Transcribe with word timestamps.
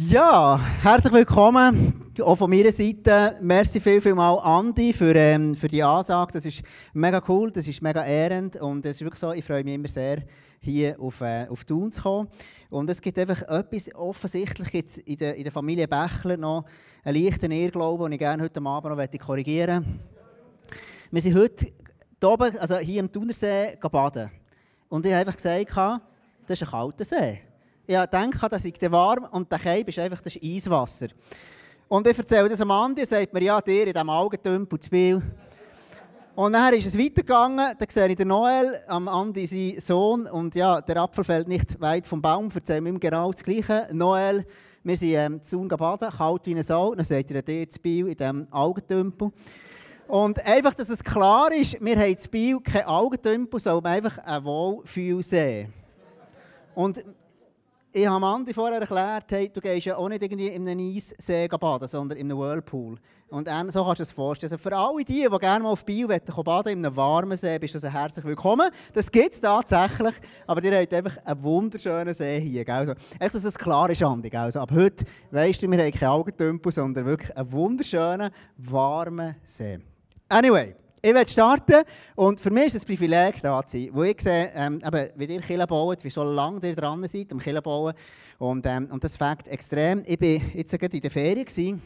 Ja, 0.00 0.60
herzlich 0.80 1.12
willkommen. 1.12 2.12
Auch 2.22 2.36
von 2.36 2.48
meiner 2.48 2.70
Seite. 2.70 3.36
Merci 3.40 3.80
viel, 3.80 4.00
viel 4.00 4.14
mal, 4.14 4.38
Andi, 4.38 4.92
für, 4.92 5.12
ähm, 5.16 5.56
für 5.56 5.66
die 5.66 5.82
Ansage. 5.82 6.34
Das 6.34 6.44
ist 6.44 6.62
mega 6.92 7.20
cool, 7.26 7.50
das 7.50 7.66
ist 7.66 7.82
mega 7.82 8.04
ehrend 8.04 8.54
und 8.60 8.86
es 8.86 8.92
ist 8.92 9.00
wirklich 9.00 9.18
so, 9.18 9.32
ich 9.32 9.44
freue 9.44 9.64
mich 9.64 9.74
immer 9.74 9.88
sehr, 9.88 10.22
hier 10.60 11.00
auf, 11.00 11.20
äh, 11.20 11.48
auf 11.48 11.64
Thun 11.64 11.90
zu 11.90 12.00
kommen. 12.00 12.28
Und 12.70 12.88
es 12.88 13.02
gibt 13.02 13.18
einfach 13.18 13.42
etwas, 13.42 13.92
offensichtlich 13.92 14.70
gibt 14.70 14.88
es 14.88 14.98
in 14.98 15.16
der, 15.16 15.34
in 15.34 15.42
der 15.42 15.52
Familie 15.52 15.88
Bächler 15.88 16.36
noch 16.36 16.64
einen 17.02 17.20
leichten 17.20 17.50
Irrglauben, 17.50 18.04
den 18.04 18.12
ich 18.12 18.18
gerne 18.20 18.44
heute 18.44 18.62
Abend 18.64 18.96
noch 18.96 19.26
korrigieren 19.26 19.84
möchte. 21.10 21.10
Wir 21.10 21.22
sind 21.22 21.34
heute 21.34 21.66
hier 22.20 22.30
oben, 22.30 22.56
also 22.56 22.76
hier 22.76 23.00
im 23.00 23.10
Thunersee 23.10 23.76
baden. 23.80 24.30
Und 24.88 25.04
ich 25.04 25.12
habe 25.12 25.22
einfach 25.22 25.36
gesagt, 25.36 25.76
das 26.46 26.60
ist 26.60 26.62
ein 26.62 26.70
kalter 26.70 27.04
See. 27.04 27.47
Ich 27.90 27.96
denke, 27.96 28.48
das 28.50 28.66
ist 28.66 28.92
warm 28.92 29.26
und 29.30 29.50
der 29.50 29.58
Keib 29.58 29.88
ist 29.88 29.98
einfach 29.98 30.20
das 30.20 30.36
Eiswasser. 30.36 31.06
Und 31.88 32.06
ich 32.06 32.18
erzähle 32.18 32.46
das 32.50 32.60
am 32.60 32.70
Andi 32.70 33.00
und 33.00 33.08
sagt 33.08 33.32
mir, 33.32 33.42
ja, 33.42 33.62
dir 33.62 33.86
in 33.86 33.94
diesem 33.94 34.10
Augentümpel 34.10 34.78
zu 34.78 34.90
Biel. 34.90 35.22
Und 36.34 36.52
dann 36.52 36.74
ist 36.74 36.84
es 36.84 36.98
weitergegangen, 36.98 37.74
dann 37.78 37.88
sehe 37.88 38.08
ich 38.08 38.16
den 38.16 38.28
Noel, 38.28 38.78
am 38.88 39.08
Andi 39.08 39.46
seinen 39.46 39.80
Sohn, 39.80 40.26
und 40.26 40.54
ja, 40.54 40.82
der 40.82 40.98
Apfel 40.98 41.24
fällt 41.24 41.48
nicht 41.48 41.80
weit 41.80 42.06
vom 42.06 42.20
Baum, 42.20 42.50
erzählen 42.54 42.84
ihm 42.84 43.00
genau 43.00 43.32
das 43.32 43.42
Gleiche. 43.42 43.88
Noel, 43.94 44.44
wir 44.84 44.96
sind 44.98 45.14
ähm, 45.14 45.42
zu 45.42 45.66
baden, 45.66 46.10
kalt 46.10 46.44
wie 46.44 46.50
eine 46.50 46.62
Sau, 46.62 46.94
dann 46.94 47.06
sagt 47.06 47.30
er 47.30 47.40
dir 47.40 47.70
zu 47.70 47.80
Biel 47.80 48.08
in 48.08 48.16
diesem 48.18 48.52
Augentümpel. 48.52 49.30
Und 50.08 50.44
einfach, 50.44 50.74
dass 50.74 50.90
es 50.90 51.02
klar 51.02 51.50
ist, 51.54 51.82
wir 51.82 51.98
haben 51.98 52.18
zu 52.18 52.28
Biel 52.28 52.60
kein 52.60 52.84
Augentümpel, 52.84 53.58
sondern 53.58 53.94
einfach 53.94 54.18
ein 54.18 54.44
Wohlfühlsee. 54.44 55.70
Und 56.74 57.02
ich 57.98 58.06
habe 58.06 58.24
Andi 58.24 58.54
vorher 58.54 58.80
erklärt, 58.80 59.24
hey, 59.30 59.50
du 59.52 59.60
gehst 59.60 59.86
ja 59.86 59.96
auch 59.96 60.08
nicht 60.08 60.22
irgendwie 60.22 60.48
in 60.48 60.68
einem 60.68 60.94
Eissee 60.94 61.48
baden, 61.48 61.88
sondern 61.88 62.18
in 62.18 62.30
einem 62.30 62.38
Whirlpool. 62.38 62.96
Und 63.28 63.48
so 63.70 63.84
kannst 63.84 63.98
du 63.98 64.02
es 64.02 64.12
vorstellen. 64.12 64.52
Also 64.52 64.62
für 64.62 64.74
alle 64.76 65.04
die, 65.04 65.28
die 65.30 65.38
gerne 65.38 65.62
mal 65.62 65.70
auf 65.70 65.84
Bio 65.84 66.08
baden 66.08 66.72
in 66.72 66.86
einem 66.86 66.96
warmen 66.96 67.36
See, 67.36 67.58
bist 67.58 67.74
du 67.74 67.92
herzlich 67.92 68.24
willkommen. 68.24 68.70
Das 68.94 69.10
gibt 69.10 69.34
es 69.34 69.40
tatsächlich, 69.40 70.14
aber 70.46 70.62
ihr 70.62 70.80
habt 70.80 70.94
einfach 70.94 71.16
einen 71.24 71.42
wunderschönen 71.42 72.14
See 72.14 72.40
hier. 72.40 72.68
Also, 72.68 72.92
echt, 73.18 73.34
dass 73.34 73.44
es 73.44 73.58
klar 73.58 73.90
ist, 73.90 74.02
Andi. 74.02 74.30
Gell? 74.30 74.40
Also, 74.40 74.60
ab 74.60 74.70
heute 74.72 75.04
weißt 75.30 75.62
du, 75.62 75.70
wir 75.70 75.78
haben 75.78 75.92
keine 75.92 76.12
Augentümpel, 76.12 76.72
sondern 76.72 77.04
wirklich 77.04 77.36
einen 77.36 77.52
wunderschönen, 77.52 78.30
warmen 78.56 79.34
See. 79.44 79.78
Anyway. 80.28 80.74
Ich 81.00 81.14
werde 81.14 81.30
starten 81.30 81.84
und 82.16 82.40
für 82.40 82.50
mich 82.50 82.66
ist 82.66 82.74
es 82.74 82.82
ein 82.82 82.86
Privileg, 82.86 83.40
da 83.40 83.64
zu 83.64 83.78
sein. 83.78 83.90
Wo 83.92 84.02
ich 84.02 84.20
sehe, 84.20 84.50
ähm, 84.52 84.82
eben, 84.84 85.10
wie 85.14 85.24
ihr 85.26 85.40
Kirche 85.40 85.66
baut, 85.66 86.02
wie 86.02 86.10
schon 86.10 86.34
lange 86.34 86.66
ihr 86.66 86.74
dran 86.74 87.06
seid 87.06 87.30
am 87.30 87.38
Kirche 87.38 87.62
bauen. 87.62 87.94
Und, 88.38 88.66
ähm, 88.66 88.88
und 88.90 89.04
das 89.04 89.16
fängt 89.16 89.46
extrem. 89.46 90.02
Ich 90.04 90.20
war 90.20 90.40
jetzt 90.54 90.76
gerade 90.76 90.96
in 90.96 91.00
der 91.00 91.10
Ferien. 91.12 91.80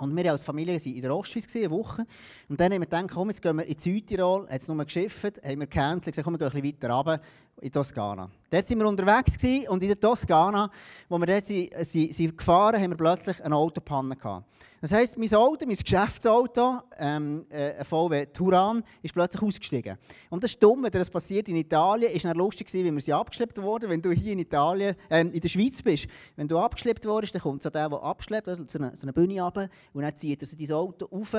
Und 0.00 0.16
wir 0.16 0.32
als 0.32 0.42
Familie 0.42 0.74
waren 0.74 0.94
in 0.94 1.02
der 1.02 1.14
Ostschweiz 1.14 1.54
eine 1.54 1.70
Woche. 1.70 2.04
Und 2.48 2.58
dann 2.58 2.72
haben 2.72 2.80
wir 2.80 2.86
gedacht, 2.86 3.06
komm, 3.12 3.28
jetzt 3.28 3.40
gehen 3.40 3.56
wir 3.56 3.66
in 3.66 3.78
Südtirol, 3.78 4.46
es 4.48 4.66
nur 4.66 4.84
geschifft, 4.84 5.40
haben 5.44 5.60
wir 5.60 5.66
gecancelt, 5.66 6.16
gesagt, 6.16 6.24
komm, 6.24 6.34
wir 6.34 6.38
gehen 6.38 6.56
ein 6.56 6.62
bisschen 6.62 6.82
weiter 6.82 6.94
runter 6.94 7.20
in 7.60 7.70
Toskana. 7.70 8.28
Dort 8.50 8.70
waren 8.70 8.78
wir 8.78 8.88
unterwegs 8.88 9.36
und 9.68 9.82
in 9.82 9.88
der 9.88 10.00
Toskana, 10.00 10.70
wo 11.08 11.18
wir 11.18 11.26
dort 11.26 11.46
sind, 11.46 11.72
sind, 11.84 12.14
sind 12.14 12.36
gefahren, 12.36 12.80
haben 12.80 12.90
wir 12.90 12.96
plötzlich 12.96 13.42
eine 13.44 13.54
Autopanne 13.54 14.16
gehabt. 14.16 14.46
Das 14.80 14.92
heisst, 14.92 15.18
mein 15.18 15.32
Auto, 15.34 15.66
mein 15.66 15.76
Geschäftsauto, 15.76 16.78
ähm, 16.98 17.44
äh, 17.50 17.74
ein 17.78 17.84
VW 17.84 18.24
Turan, 18.26 18.82
ist 19.02 19.12
plötzlich 19.12 19.42
ausgestiegen. 19.42 19.98
Und 20.30 20.42
das 20.42 20.52
ist 20.52 20.62
dumm, 20.62 20.82
wenn 20.82 20.90
das 20.90 21.10
passiert 21.10 21.50
in 21.50 21.56
Italien, 21.56 22.10
ist 22.10 22.24
dann 22.24 22.36
lustig 22.36 22.66
gewesen, 22.66 22.86
wie 22.86 22.94
wir 22.94 23.00
sie 23.02 23.12
abgeschleppt 23.12 23.60
wurden. 23.60 23.90
Wenn 23.90 24.00
du 24.00 24.10
hier 24.10 24.32
in 24.32 24.38
Italien, 24.38 24.96
äh, 25.10 25.20
in 25.20 25.38
der 25.38 25.48
Schweiz 25.48 25.82
bist, 25.82 26.06
wenn 26.36 26.48
du 26.48 26.58
abgeschleppt 26.58 27.04
wurdest, 27.04 27.34
dann 27.34 27.42
kommt 27.42 27.62
so 27.62 27.68
der, 27.68 27.90
der 27.90 28.02
abschleppt, 28.02 28.70
so 28.70 28.78
eine, 28.78 28.96
so 28.96 29.02
eine 29.02 29.12
Bühne 29.12 29.42
runter, 29.42 29.68
und 29.92 30.02
dann 30.02 30.16
zieht 30.16 30.40
er 30.40 30.48
so 30.48 30.56
dein 30.56 30.72
Auto 30.72 31.06
auf, 31.10 31.34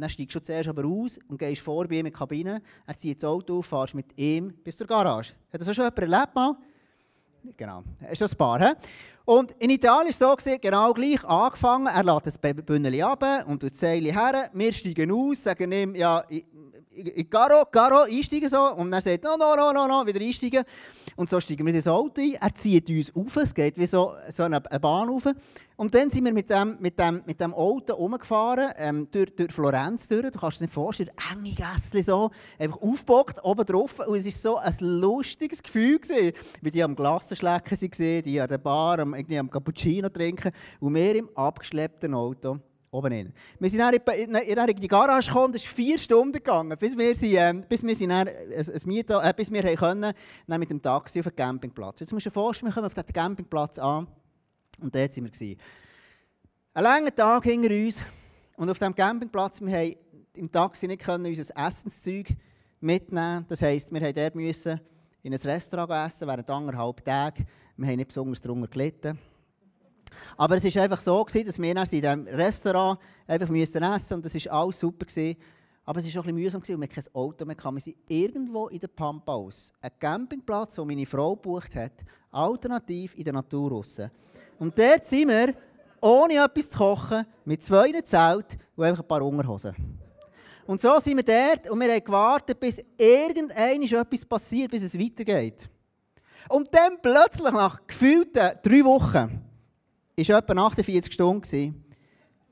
dann 0.00 0.10
steigst 0.10 0.34
du 0.34 0.42
zuerst 0.42 0.68
aber 0.68 0.84
aus 0.84 1.18
und 1.28 1.38
gehst 1.38 1.62
vor 1.62 1.86
bei 1.86 1.94
ihm 1.96 2.06
in 2.06 2.06
die 2.06 2.10
Kabine, 2.12 2.62
er 2.86 2.98
zieht 2.98 3.22
das 3.22 3.28
Auto 3.28 3.58
auf, 3.58 3.66
fährst 3.66 3.94
mit 3.94 4.06
ihm 4.18 4.52
bis 4.64 4.76
zur 4.76 4.86
Garage. 4.86 5.32
Hat 5.52 5.60
das 5.60 5.74
schon 5.74 5.84
jemand 5.84 5.98
erlebt 5.98 6.34
mal? 6.34 6.56
Genau, 7.56 7.84
ist 8.10 8.20
das 8.20 8.34
Paar, 8.34 8.58
he? 8.58 8.74
Und 9.24 9.52
in 9.58 9.70
Italien 9.70 10.14
war 10.20 10.36
es 10.38 10.44
so, 10.44 10.56
genau 10.60 10.92
gleich 10.92 11.24
angefangen. 11.24 11.88
Er 11.88 12.04
lädt 12.04 12.26
das 12.26 12.38
Bündel 12.38 13.02
ab 13.02 13.24
und 13.46 13.60
tut 13.60 13.72
das 13.72 13.80
Seil 13.80 14.04
her. 14.04 14.48
Wir 14.52 14.72
steigen 14.72 15.10
aus, 15.10 15.42
sagen 15.42 15.72
ihm, 15.72 15.94
ja, 15.96 16.24
Caro, 17.28 17.64
Caro, 17.66 18.02
einsteigen 18.02 18.48
so. 18.48 18.72
Und 18.72 18.92
er 18.92 19.00
sagt, 19.00 19.24
no, 19.24 19.36
no, 19.36 19.56
no, 19.56 19.72
no, 19.72 19.86
no, 19.88 20.06
wieder 20.06 20.20
einsteigen. 20.20 20.64
Und 21.16 21.30
so 21.30 21.40
steigen 21.40 21.64
wir 21.64 21.72
in 21.72 21.78
das 21.78 21.88
Auto 21.88 22.20
ein. 22.20 22.34
Er 22.34 22.54
zieht 22.54 22.90
uns 22.90 23.14
auf, 23.16 23.36
es 23.36 23.54
geht 23.54 23.78
wie 23.78 23.86
so, 23.86 24.14
so 24.30 24.42
eine, 24.42 24.64
eine 24.70 24.80
Bahn 24.80 25.08
auf. 25.08 25.26
Und 25.76 25.94
dann 25.94 26.10
sind 26.10 26.24
wir 26.24 26.32
mit 26.32 26.50
dem, 26.50 26.76
mit 26.78 26.98
dem, 26.98 27.22
mit 27.26 27.40
dem 27.40 27.54
Auto 27.54 27.94
rumgefahren, 27.94 28.70
ähm, 28.76 29.08
durch, 29.10 29.34
durch 29.34 29.52
Florenz 29.52 30.08
durch. 30.08 30.30
Du 30.30 30.38
kannst 30.38 30.60
dir 30.60 30.64
nicht 30.64 30.74
vorstellen, 30.74 31.10
enge 31.32 31.54
Gässchen 31.54 32.02
so, 32.02 32.30
einfach 32.58 32.80
aufgebockt, 32.82 33.42
oben 33.42 33.64
drauf. 33.64 33.98
Und 34.06 34.18
es 34.18 34.26
war 34.26 34.32
so 34.32 34.56
ein 34.58 35.00
lustiges 35.00 35.62
Gefühl, 35.62 35.98
gewesen, 35.98 36.32
wie 36.60 36.70
die 36.70 36.82
am 36.82 36.94
Glassenschlecken 36.94 37.78
waren, 37.80 38.22
die 38.22 38.40
an 38.40 38.48
der 38.48 38.58
Bar 38.58 38.98
am, 38.98 39.14
irgendwie 39.14 39.38
am 39.38 39.50
Cappuccino 39.50 40.10
trinken. 40.10 40.52
Und 40.80 40.94
wir 40.94 41.16
im 41.16 41.30
abgeschleppten 41.34 42.12
Auto 42.12 42.58
oben. 42.96 43.32
Wir 43.58 43.70
sind 43.70 43.78
dann 43.78 43.94
in, 43.94 44.34
in, 44.34 44.58
in 44.58 44.76
die 44.80 44.88
Garage 44.88 45.28
gekommen, 45.28 45.54
ist 45.54 45.66
vier 45.66 45.98
Stunden 45.98 46.32
gegangen, 46.32 46.76
bis 46.78 46.96
wir, 46.96 47.14
sind, 47.14 47.34
äh, 47.34 47.54
bis 47.68 47.82
wir, 47.82 47.94
sind 47.94 48.10
dann, 48.10 48.26
äh, 48.26 48.58
ein, 48.58 48.80
Miet, 48.86 49.10
äh, 49.10 49.34
bis 49.36 49.52
wir 49.52 49.62
können, 49.76 50.12
dann 50.46 50.60
mit 50.60 50.70
dem 50.70 50.80
Taxi 50.80 51.20
auf 51.20 51.26
den 51.26 51.36
Campingplatz. 51.36 52.00
Jetzt 52.00 52.12
musst 52.12 52.26
du 52.26 52.30
dir 52.30 52.34
vorstellen, 52.34 52.70
wir 52.70 52.74
kommen 52.74 52.86
auf 52.86 52.94
den 52.94 53.04
Campingplatz 53.06 53.78
an 53.78 54.06
und 54.80 54.94
dort 54.94 55.16
waren 55.16 55.30
wir. 55.38 55.56
Ein 56.74 56.82
langer 56.82 57.14
Tag 57.14 57.44
hinter 57.44 57.70
uns 57.70 58.02
und 58.56 58.70
auf 58.70 58.78
diesem 58.78 58.94
Campingplatz, 58.94 59.60
wir 59.60 59.76
haben 59.76 59.94
im 60.34 60.50
Taxi 60.50 60.86
nicht 60.86 61.02
können 61.02 61.26
unser 61.26 61.56
Essenszeug 61.56 62.28
mitnehmen 62.80 63.44
Das 63.48 63.62
heisst, 63.62 63.92
wir 63.92 64.00
mussten 64.00 64.14
dort 64.14 64.34
müssen 64.34 64.80
in 65.22 65.32
ein 65.32 65.40
Restaurant 65.40 65.90
essen 66.06 66.28
während 66.28 66.48
anderthalb 66.48 67.04
Tagen. 67.04 67.46
Wir 67.76 67.88
haben 67.88 67.96
nicht 67.96 68.08
besonders 68.08 68.40
darunter 68.40 68.68
gelitten. 68.68 69.18
Aber 70.36 70.56
es 70.56 70.64
war 70.64 70.82
einfach 70.82 71.00
so, 71.00 71.24
dass 71.24 71.58
wir 71.58 71.70
in 71.70 71.84
diesem 71.84 72.26
Restaurant 72.26 72.98
einfach 73.26 73.48
essen 73.54 73.82
mussten 73.82 74.14
und 74.14 74.24
das 74.24 74.46
war 74.46 74.52
alles 74.52 74.80
super. 74.80 75.06
Aber 75.84 76.00
es 76.00 76.14
war 76.14 76.20
auch 76.20 76.26
ein 76.26 76.34
bisschen 76.34 76.60
mühsam, 76.60 76.62
weil 76.66 76.80
wir 76.80 76.88
kein 76.88 77.04
Auto 77.12 77.44
mehr 77.44 77.56
hatten. 77.56 77.76
Wir 77.76 77.80
sind 77.80 77.96
irgendwo 78.08 78.66
in 78.68 78.80
der 78.80 78.88
Pampa 78.88 79.34
aus. 79.34 79.72
Ein 79.80 79.90
Campingplatz, 80.00 80.74
den 80.74 80.86
meine 80.86 81.06
Frau 81.06 81.36
gebucht 81.36 81.76
hat, 81.76 81.92
alternativ 82.32 83.14
in 83.14 83.22
der 83.22 83.34
Natur 83.34 83.70
raus. 83.70 84.00
Und 84.58 84.76
dort 84.76 85.06
sind 85.06 85.28
wir, 85.28 85.54
ohne 86.00 86.44
etwas 86.44 86.70
zu 86.70 86.78
kochen, 86.78 87.24
mit 87.44 87.62
zwei 87.62 87.92
Zelten 88.02 88.58
und 88.74 88.84
einfach 88.84 89.02
ein 89.02 89.08
paar 89.08 89.22
Unterhosen. 89.22 89.74
Und 90.66 90.80
so 90.80 90.98
sind 90.98 91.16
wir 91.16 91.22
dort 91.22 91.70
und 91.70 91.78
wir 91.80 91.92
haben 91.92 92.04
gewartet, 92.04 92.58
bis 92.58 92.82
irgendwann 92.98 93.82
etwas 93.82 94.24
passiert, 94.24 94.70
bis 94.70 94.82
es 94.82 94.98
weitergeht. 94.98 95.68
Und 96.48 96.72
dann 96.74 97.00
plötzlich, 97.00 97.52
nach 97.52 97.86
gefühlten 97.86 98.50
drei 98.62 98.84
Wochen, 98.84 99.45
war 100.16 100.38
etwa 100.38 100.66
48 100.66 101.12
Stunden, 101.12 101.84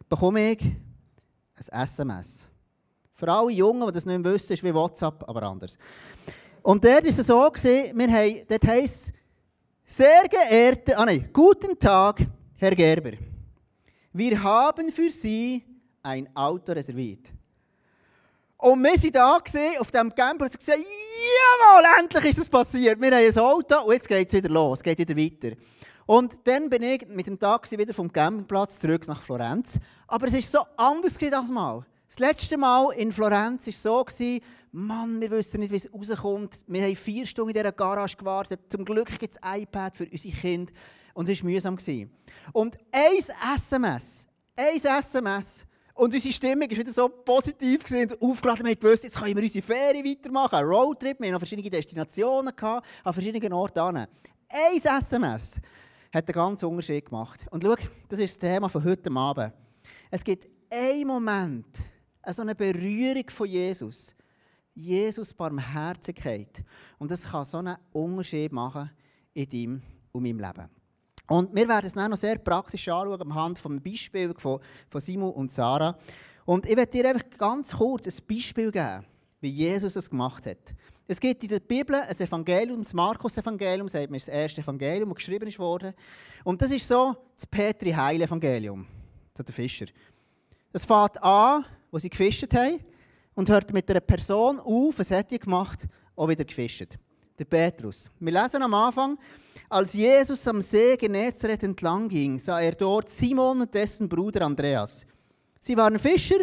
bekomme 0.09 0.53
ich 0.53 0.63
ein 0.63 1.83
SMS. 1.83 2.47
Für 3.15 3.33
alle 3.33 3.53
Jungen, 3.53 3.87
die 3.87 3.93
das 3.93 4.05
nicht 4.05 4.25
wissen, 4.25 4.53
ist 4.53 4.63
wie 4.63 4.75
WhatsApp, 4.75 5.27
aber 5.27 5.45
anders. 5.45 5.79
Und 6.63 6.85
dort 6.85 7.05
war 7.05 7.11
es 7.11 7.27
so, 7.27 7.53
wir 7.63 8.13
haben, 8.13 8.47
dort 8.49 8.67
heisst 8.67 9.13
sehr 9.87 10.25
geehrte, 10.29 10.97
ah 10.97 11.07
nein, 11.07 11.29
guten 11.33 11.79
Tag, 11.79 12.27
Herr 12.57 12.75
Gerber. 12.75 13.13
Wir 14.13 14.43
haben 14.43 14.93
für 14.93 15.11
Sie 15.11 15.65
ein 16.03 16.29
Auto 16.37 16.73
reserviert. 16.73 17.33
Und 18.59 18.83
wir 18.83 18.93
waren 18.93 19.13
da 19.13 19.37
auf 19.81 19.91
diesem 19.91 20.15
Camper 20.15 20.45
und 20.45 20.59
gesagt, 20.59 20.79
jawohl, 20.79 21.85
endlich 21.99 22.25
ist 22.27 22.39
das 22.39 22.49
passiert. 22.49 23.01
Wir 23.01 23.11
haben 23.11 23.25
ein 23.25 23.39
Auto 23.39 23.85
und 23.85 23.93
jetzt 23.93 24.09
geht 24.09 24.29
es 24.29 24.35
wieder 24.35 24.49
los, 24.49 24.83
geht 24.83 24.99
wieder 24.99 25.17
weiter. 25.17 25.57
Und 26.07 26.39
dann 26.45 26.69
bin 26.69 26.83
ich 26.83 27.07
mit 27.09 27.27
dem 27.27 27.39
Taxi 27.39 27.79
wieder 27.79 27.95
vom 27.95 28.13
Campingplatz 28.13 28.81
zurück 28.81 29.09
nach 29.09 29.23
Florenz. 29.23 29.79
Aber 30.07 30.27
es 30.27 30.35
war 30.35 30.43
so 30.43 30.59
anders 30.77 31.19
als 31.23 31.51
mal. 31.51 31.87
Das 32.09 32.19
letzte 32.19 32.59
Mal 32.59 32.93
in 32.93 33.11
Florenz 33.11 33.67
war 33.67 34.05
es 34.07 34.19
so, 34.19 34.39
Mann, 34.73 35.21
wir 35.21 35.31
wissen 35.31 35.61
nicht, 35.61 35.73
wie 35.73 35.77
es 35.77 35.89
rauskommt. 35.93 36.65
Wir 36.67 36.83
haben 36.83 36.97
vier 36.97 37.25
Stunden 37.27 37.51
in 37.51 37.55
dieser 37.55 37.73
Garage 37.73 38.17
gewartet. 38.17 38.61
Zum 38.69 38.85
Glück 38.85 39.19
gibt 39.19 39.37
es 39.37 39.43
ein 39.43 39.63
iPad 39.63 39.97
für 39.97 40.05
unsere 40.05 40.35
Kinder. 40.35 40.73
Und 41.15 41.29
es 41.29 41.43
war 41.43 41.51
mühsam. 41.51 41.79
Und 42.53 42.77
ein 42.91 43.57
SMS, 43.57 44.27
ein 44.57 44.77
SMS, 44.77 45.65
und 45.95 46.13
unsere 46.13 46.35
Stimmung 46.35 46.69
war 46.69 46.77
wieder 46.77 46.93
so 46.93 47.09
positiv 47.09 47.89
und 47.89 48.21
aufgeladen. 48.21 48.67
Wir 48.67 48.73
haben 48.73 48.81
gewusst, 48.81 49.05
jetzt 49.05 49.17
können 49.17 49.37
wir 49.37 49.45
unsere 49.45 49.65
Ferien 49.65 50.05
weitermachen. 50.05 50.57
Ein 50.57 50.65
Roadtrip, 50.65 51.21
wir 51.21 51.29
hatten 51.29 51.39
verschiedene 51.39 51.71
Destinationen, 51.71 52.53
an 52.61 53.13
verschiedenen 53.13 53.53
Orten. 53.53 53.97
Ein 53.97 54.09
SMS 54.75 55.61
hat 56.15 56.29
einen 56.29 56.35
ganz 56.35 56.63
Unterschied 56.63 57.07
gemacht. 57.07 57.45
Und 57.51 57.65
schau, 57.65 57.75
das 58.09 58.21
ist 58.21 58.41
das 58.41 58.51
Thema 58.51 58.69
von 58.69 58.85
heute 58.85 59.11
Abend. 59.11 59.53
Es 60.11 60.23
gibt 60.23 60.49
einen 60.71 61.09
Moment, 61.09 61.67
so 62.29 62.43
eine 62.43 62.55
Berührung 62.55 63.29
von 63.29 63.49
Jesus. 63.49 64.15
Jesus 64.75 65.35
Barmherzigkeit. 65.35 66.63
Und 66.99 67.11
das 67.11 67.25
kann 67.25 67.45
so 67.45 67.59
einen 67.59 67.77
Unterschied 67.93 68.53
machen 68.53 68.91
in 69.33 69.49
deinem 69.49 69.83
und 70.13 70.23
meinem 70.23 70.39
Leben. 70.39 70.71
Und 71.29 71.55
wir 71.55 71.67
werden 71.69 71.87
es 71.87 71.93
dann 71.93 72.11
noch 72.11 72.19
sehr 72.19 72.39
praktisch 72.39 72.89
anschauen, 72.89 73.21
anhand 73.21 73.59
von 73.59 73.81
Beispiel 73.83 74.35
von, 74.37 74.61
von 74.89 75.01
Simon 75.01 75.33
und 75.33 75.51
Sarah. 75.51 75.97
Und 76.45 76.69
ich 76.69 76.77
werde 76.77 76.93
dir 76.93 77.09
einfach 77.09 77.29
ganz 77.39 77.73
kurz 77.73 78.07
ein 78.07 78.27
Beispiel 78.29 78.71
geben, 78.71 79.05
wie 79.41 79.49
Jesus 79.49 79.97
es 79.97 80.11
gemacht 80.11 80.47
hat. 80.47 80.75
Es 81.07 81.21
gibt 81.21 81.43
in 81.43 81.51
der 81.51 81.61
Bibel 81.61 81.97
ein 81.97 82.17
Evangelium, 82.17 82.79
das 82.79 82.95
Markus-Evangelium, 82.95 83.89
sagt 83.89 84.11
man, 84.11 84.19
das 84.19 84.29
erste 84.29 84.63
Evangelium, 84.63 85.11
das 85.11 85.17
geschrieben 85.17 85.47
ist 85.47 85.59
worden. 85.59 85.93
Und 86.45 86.63
das 86.63 86.71
ist 86.71 86.89
so 86.89 87.15
das 87.37 87.47
Petri-Heil-Evangelium, 87.47 88.87
so 89.37 89.43
der 89.43 89.55
Fischer. 89.55 89.87
Das 90.73 90.87
fängt 90.87 91.23
an, 91.23 91.67
wo 91.91 91.99
sie 91.99 92.09
gefischt 92.09 92.53
haben, 92.55 92.81
und 93.35 93.51
hört 93.51 93.73
mit 93.73 93.91
einer 93.91 94.01
Person 94.01 94.61
auf, 94.61 94.99
was 94.99 95.11
hat 95.11 95.31
die 95.31 95.39
gemacht, 95.39 95.87
auch 96.17 96.29
wieder 96.29 96.45
gefischt. 96.45 96.97
Der 97.39 97.45
Petrus. 97.45 98.11
Wir 98.21 98.33
lesen 98.33 98.63
am 98.63 98.73
Anfang, 98.73 99.19
als 99.69 99.93
Jesus 99.93 100.47
am 100.47 100.63
See 100.63 100.97
Genezareth 100.97 101.65
entlang 101.65 102.09
ging, 102.09 102.39
sah 102.39 102.61
er 102.61 102.73
dort 102.73 103.11
Simon 103.11 103.61
und 103.61 103.75
dessen 103.75 104.09
Bruder 104.09 104.47
Andreas. 104.47 105.05
Sie 105.59 105.77
waren 105.77 105.99
Fischer 105.99 106.39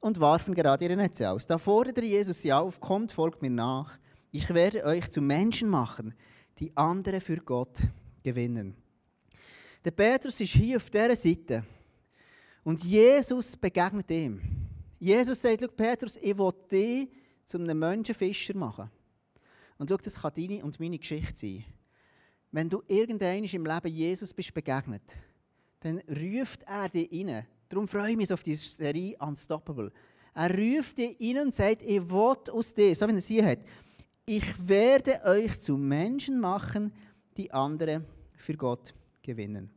und 0.00 0.18
warfen 0.18 0.54
gerade 0.54 0.84
ihre 0.84 0.96
Netze 0.96 1.30
aus. 1.30 1.46
Da 1.46 1.58
forderte 1.58 2.04
Jesus 2.04 2.40
sie 2.40 2.52
auf, 2.52 2.80
kommt, 2.80 3.12
folgt 3.12 3.42
mir 3.42 3.50
nach. 3.50 3.98
Ich 4.32 4.52
werde 4.52 4.84
euch 4.84 5.10
zu 5.10 5.20
Menschen 5.20 5.68
machen, 5.68 6.14
die 6.58 6.74
andere 6.76 7.20
für 7.20 7.36
Gott 7.36 7.78
gewinnen. 8.22 8.74
Der 9.84 9.90
Petrus 9.90 10.40
ist 10.40 10.52
hier 10.52 10.76
auf 10.76 10.90
dieser 10.90 11.16
Seite 11.16 11.64
und 12.64 12.82
Jesus 12.84 13.56
begegnet 13.56 14.10
ihm. 14.10 14.40
Jesus 14.98 15.40
sagt, 15.40 15.76
Petrus, 15.76 16.16
ich 16.16 16.36
will 16.36 16.52
dich 16.70 17.08
zu 17.46 17.58
einem 17.58 17.78
Menschenfischer 17.78 18.56
machen. 18.56 18.90
Und 19.78 19.88
schau, 19.88 19.96
das 19.96 20.20
kann 20.20 20.32
deine 20.34 20.62
und 20.62 20.78
meine 20.78 20.98
Geschichte 20.98 21.34
sein. 21.36 21.64
Wenn 22.52 22.68
du 22.68 22.82
irgendwann 22.86 23.44
im 23.44 23.64
Leben 23.64 23.88
Jesus 23.88 24.34
bist 24.34 24.52
begegnet, 24.52 25.02
dann 25.80 26.00
ruft 26.00 26.62
er 26.64 26.88
dich 26.90 27.10
rein. 27.10 27.46
Darum 27.70 27.86
freue 27.86 28.10
ich 28.10 28.16
mich 28.16 28.32
auf 28.32 28.42
diese 28.42 28.68
Serie 28.68 29.16
Unstoppable. 29.20 29.92
Er 30.34 30.50
ruft 30.50 30.98
dich 30.98 31.16
rein 31.20 31.46
und 31.46 31.54
sagt, 31.54 31.82
ich 31.82 32.10
will 32.10 32.36
aus 32.52 32.74
dir, 32.74 32.94
so 32.96 33.06
wie 33.06 33.12
er 33.12 33.18
es 33.18 33.26
hier 33.26 33.46
hat, 33.46 33.60
ich 34.26 34.68
werde 34.68 35.20
euch 35.24 35.60
zu 35.60 35.76
Menschen 35.76 36.40
machen, 36.40 36.92
die 37.36 37.50
andere 37.52 38.04
für 38.36 38.54
Gott 38.54 38.92
gewinnen. 39.22 39.70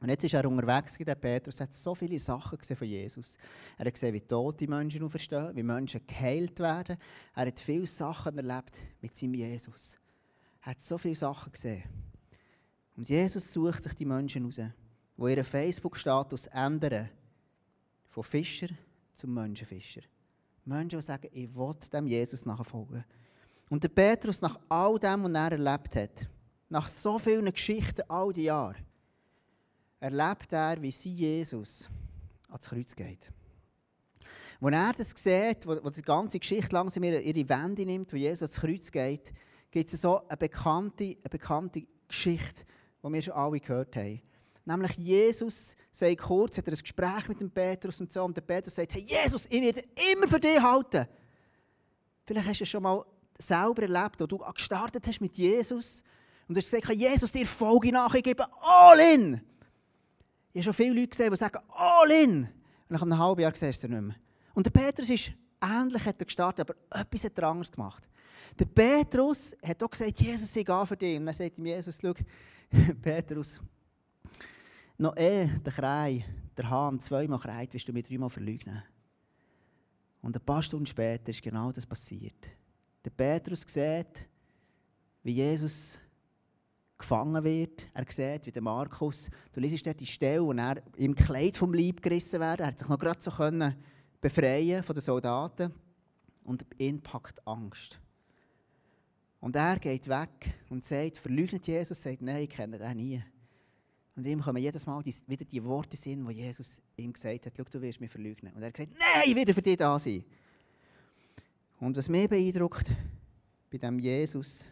Und 0.00 0.08
jetzt 0.08 0.24
ist 0.24 0.34
er 0.34 0.48
unterwegs, 0.48 0.96
der 0.98 1.14
Petrus, 1.14 1.60
hat 1.60 1.72
so 1.72 1.94
viele 1.94 2.18
Sachen 2.18 2.58
gesehen 2.58 2.76
von 2.76 2.88
Jesus. 2.88 3.36
Er 3.76 3.86
hat 3.86 3.94
gesehen, 3.94 4.14
wie 4.14 4.20
tote 4.20 4.68
Menschen 4.68 5.04
auferstehen, 5.04 5.54
wie 5.54 5.62
Menschen 5.62 6.00
geheilt 6.06 6.58
werden. 6.58 6.96
Er 7.34 7.46
hat 7.46 7.60
viele 7.60 7.86
Sachen 7.86 8.36
erlebt 8.36 8.78
mit 9.00 9.16
seinem 9.16 9.34
Jesus. 9.34 9.96
Er 10.62 10.72
hat 10.72 10.82
so 10.82 10.98
viele 10.98 11.14
Sachen 11.14 11.52
gesehen. 11.52 11.84
Und 12.96 13.08
Jesus 13.08 13.52
sucht 13.52 13.84
sich 13.84 13.94
die 13.94 14.04
Menschen 14.04 14.44
raus, 14.44 14.56
die 14.56 15.22
ihren 15.22 15.44
Facebook-Status 15.44 16.48
ändern. 16.48 17.10
Von 18.18 18.24
Fischer 18.24 18.66
zum 19.14 19.32
Menschenfischer. 19.32 20.00
Menschen, 20.64 20.98
die 20.98 21.04
sagen, 21.04 21.28
ich 21.30 21.54
will 21.54 21.72
dem 21.92 22.08
Jesus 22.08 22.44
nachfolgen. 22.44 23.04
Und 23.68 23.84
der 23.84 23.90
Petrus, 23.90 24.40
nach 24.40 24.58
all 24.68 24.98
dem, 24.98 25.22
was 25.22 25.30
er 25.30 25.52
erlebt 25.52 25.94
hat, 25.94 26.28
nach 26.68 26.88
so 26.88 27.16
vielen 27.20 27.44
Geschichten 27.52 28.02
all 28.08 28.32
die 28.32 28.42
Jahre, 28.42 28.74
erlebt 30.00 30.52
er, 30.52 30.82
wie 30.82 30.90
sie 30.90 31.14
Jesus 31.14 31.88
ans 32.48 32.68
Kreuz 32.68 32.96
geht. 32.96 33.30
Als 34.60 34.74
er 34.74 34.92
das 34.94 35.10
sieht, 35.10 35.64
wo, 35.64 35.88
die 35.88 36.02
ganze 36.02 36.40
Geschichte 36.40 36.74
langsam 36.74 37.04
ihre 37.04 37.48
Wende 37.48 37.86
nimmt, 37.86 38.12
wo 38.12 38.16
Jesus 38.16 38.50
ans 38.50 38.56
Kreuz 38.56 38.90
geht, 38.90 39.32
gibt 39.70 39.92
es 39.92 40.00
so 40.00 40.26
eine 40.26 40.36
bekannte, 40.36 41.04
eine 41.04 41.30
bekannte 41.30 41.86
Geschichte, 42.08 42.64
die 43.00 43.12
wir 43.12 43.22
schon 43.22 43.34
alle 43.34 43.60
gehört 43.60 43.94
haben. 43.94 44.20
Nämlich 44.68 44.98
Jesus 44.98 45.74
sagt 45.90 46.18
kurz, 46.18 46.58
hat 46.58 46.66
er 46.66 46.74
ein 46.74 46.78
Gespräch 46.78 47.26
mit 47.26 47.40
dem 47.40 47.50
Petrus 47.50 48.02
und 48.02 48.12
so, 48.12 48.22
und 48.22 48.36
der 48.36 48.42
Petrus 48.42 48.74
sagt, 48.74 48.92
hey 48.92 49.00
Jesus, 49.00 49.46
ich 49.48 49.62
werde 49.62 49.82
immer 50.12 50.28
für 50.28 50.38
dich 50.38 50.60
halten. 50.60 51.06
Vielleicht 52.26 52.48
hast 52.48 52.60
du 52.60 52.64
es 52.64 52.68
schon 52.68 52.82
mal 52.82 53.02
selber 53.38 53.80
erlebt, 53.80 54.20
wo 54.20 54.26
du 54.26 54.36
gestartet 54.36 55.06
hast 55.06 55.22
mit 55.22 55.38
Jesus 55.38 56.02
und 56.46 56.54
du 56.54 56.60
hast 56.60 56.70
gesagt, 56.70 56.92
Jesus, 56.92 57.32
dir 57.32 57.46
folge 57.46 57.90
nach, 57.90 58.12
ich 58.12 58.22
gebe 58.22 58.44
all 58.60 59.00
in. 59.00 59.40
Ich 60.52 60.60
habe 60.60 60.64
schon 60.64 60.74
viele 60.74 61.00
Leute 61.00 61.08
gesehen, 61.08 61.30
die 61.30 61.36
sagen, 61.38 61.60
all 61.70 62.10
in. 62.10 62.42
Und 62.42 62.50
nach 62.90 63.00
einem 63.00 63.18
halben 63.18 63.40
Jahr 63.40 63.56
siehst 63.56 63.82
du 63.82 63.86
es 63.86 63.90
nicht 63.90 64.02
mehr. 64.02 64.16
Und 64.52 64.66
der 64.66 64.70
Petrus 64.70 65.08
ist 65.08 65.32
ähnlich 65.62 66.04
hat 66.04 66.20
er 66.20 66.26
gestartet, 66.26 66.68
aber 66.68 67.00
etwas 67.00 67.24
hat 67.24 67.38
er 67.38 67.44
anders 67.44 67.72
gemacht. 67.72 68.06
Der 68.58 68.66
Petrus 68.66 69.56
hat 69.66 69.82
auch 69.82 69.88
gesagt, 69.88 70.20
Jesus, 70.20 70.54
ich 70.54 70.66
gehe 70.66 70.86
für 70.86 70.96
dich. 70.96 71.16
Und 71.16 71.24
dann 71.24 71.34
sagt 71.34 71.56
ihm 71.56 71.64
Jesus, 71.64 71.98
schau, 72.02 72.12
Petrus, 73.02 73.58
noch 74.98 75.16
eh 75.16 75.46
der 75.46 75.72
Krei, 75.72 76.24
der 76.56 76.68
Hahn 76.68 77.00
zweimal 77.00 77.38
kreit, 77.38 77.72
wirst 77.72 77.88
du 77.88 77.92
mich 77.92 78.06
dreimal 78.06 78.30
verleugnen. 78.30 78.82
Und 80.20 80.36
ein 80.36 80.44
paar 80.44 80.62
Stunden 80.62 80.86
später 80.86 81.30
ist 81.30 81.42
genau 81.42 81.70
das 81.70 81.86
passiert. 81.86 82.48
Der 83.04 83.10
Petrus 83.10 83.62
sieht, 83.66 84.28
wie 85.22 85.32
Jesus 85.32 85.98
gefangen 86.98 87.44
wird. 87.44 87.86
Er 87.94 88.04
sieht, 88.08 88.46
wie 88.46 88.52
der 88.52 88.62
Markus, 88.62 89.30
du 89.52 89.60
liest 89.60 89.86
dort 89.86 90.00
die 90.00 90.06
Stelle, 90.06 90.42
wo 90.42 90.52
er 90.52 90.82
im 90.96 91.14
Kleid 91.14 91.56
vom 91.56 91.72
Leib 91.72 92.02
gerissen 92.02 92.40
wird. 92.40 92.60
Er 92.60 92.66
hat 92.66 92.78
sich 92.78 92.88
noch 92.88 92.98
gerade 92.98 93.22
so 93.22 93.30
können 93.30 93.74
befreien 94.20 94.82
von 94.82 94.94
den 94.94 95.02
Soldaten. 95.02 95.72
Und 96.42 96.66
ihn 96.78 97.00
packt 97.00 97.46
Angst. 97.46 98.00
Und 99.38 99.54
er 99.54 99.78
geht 99.78 100.08
weg 100.08 100.54
und 100.70 100.82
sagt, 100.82 101.18
verleugnet 101.18 101.66
Jesus, 101.66 102.02
sagt, 102.02 102.22
nein, 102.22 102.42
ich 102.42 102.50
kenne 102.50 102.78
den 102.78 102.96
nie. 102.96 103.22
Und 104.18 104.26
ihm 104.26 104.40
kommen 104.40 104.60
jedes 104.60 104.84
Mal 104.84 105.00
wieder 105.04 105.44
die 105.44 105.62
Worte 105.62 105.96
sind, 105.96 106.26
wo 106.26 106.30
Jesus 106.30 106.82
ihm 106.96 107.12
gesagt 107.12 107.46
hat, 107.46 107.56
du 107.56 107.80
wirst 107.80 108.00
mich 108.00 108.10
verleugnen. 108.10 108.52
Und 108.52 108.60
er 108.62 108.66
hat 108.66 108.74
gesagt, 108.74 108.96
nein, 108.98 109.22
ich 109.28 109.36
werde 109.36 109.54
für 109.54 109.62
dich 109.62 109.76
da 109.76 109.96
sein. 109.96 110.24
Und 111.78 111.96
was 111.96 112.08
mich 112.08 112.28
beeindruckt, 112.28 112.90
bei 113.70 113.78
dem 113.78 114.00
Jesus, 114.00 114.70